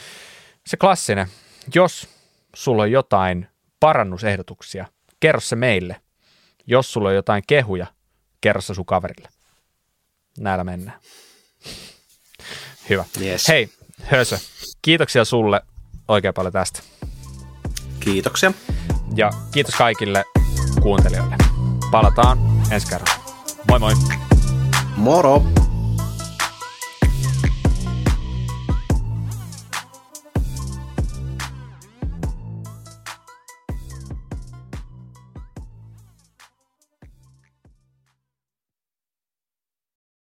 [0.67, 1.27] se klassinen,
[1.75, 2.09] jos
[2.55, 3.49] sulla on jotain
[3.81, 4.87] parannusehdotuksia,
[5.21, 6.01] kerro se meille.
[6.67, 7.87] Jos sulla on jotain kehuja,
[8.41, 9.29] kerro se sun kaverille.
[10.39, 10.99] Näillä mennään.
[12.89, 13.05] Hyvä.
[13.21, 13.49] Yes.
[13.49, 13.69] Hei,
[14.03, 14.39] Hösö,
[14.83, 15.61] kiitoksia sulle
[16.09, 16.83] oikein paljon tästä.
[18.01, 18.53] Kiitoksia.
[19.17, 20.25] Ja kiitos kaikille
[20.81, 21.37] kuuntelijoille.
[21.91, 22.39] Palataan
[22.71, 23.23] ensi kerralla.
[23.69, 23.95] Moi moi.
[24.97, 25.43] Moro.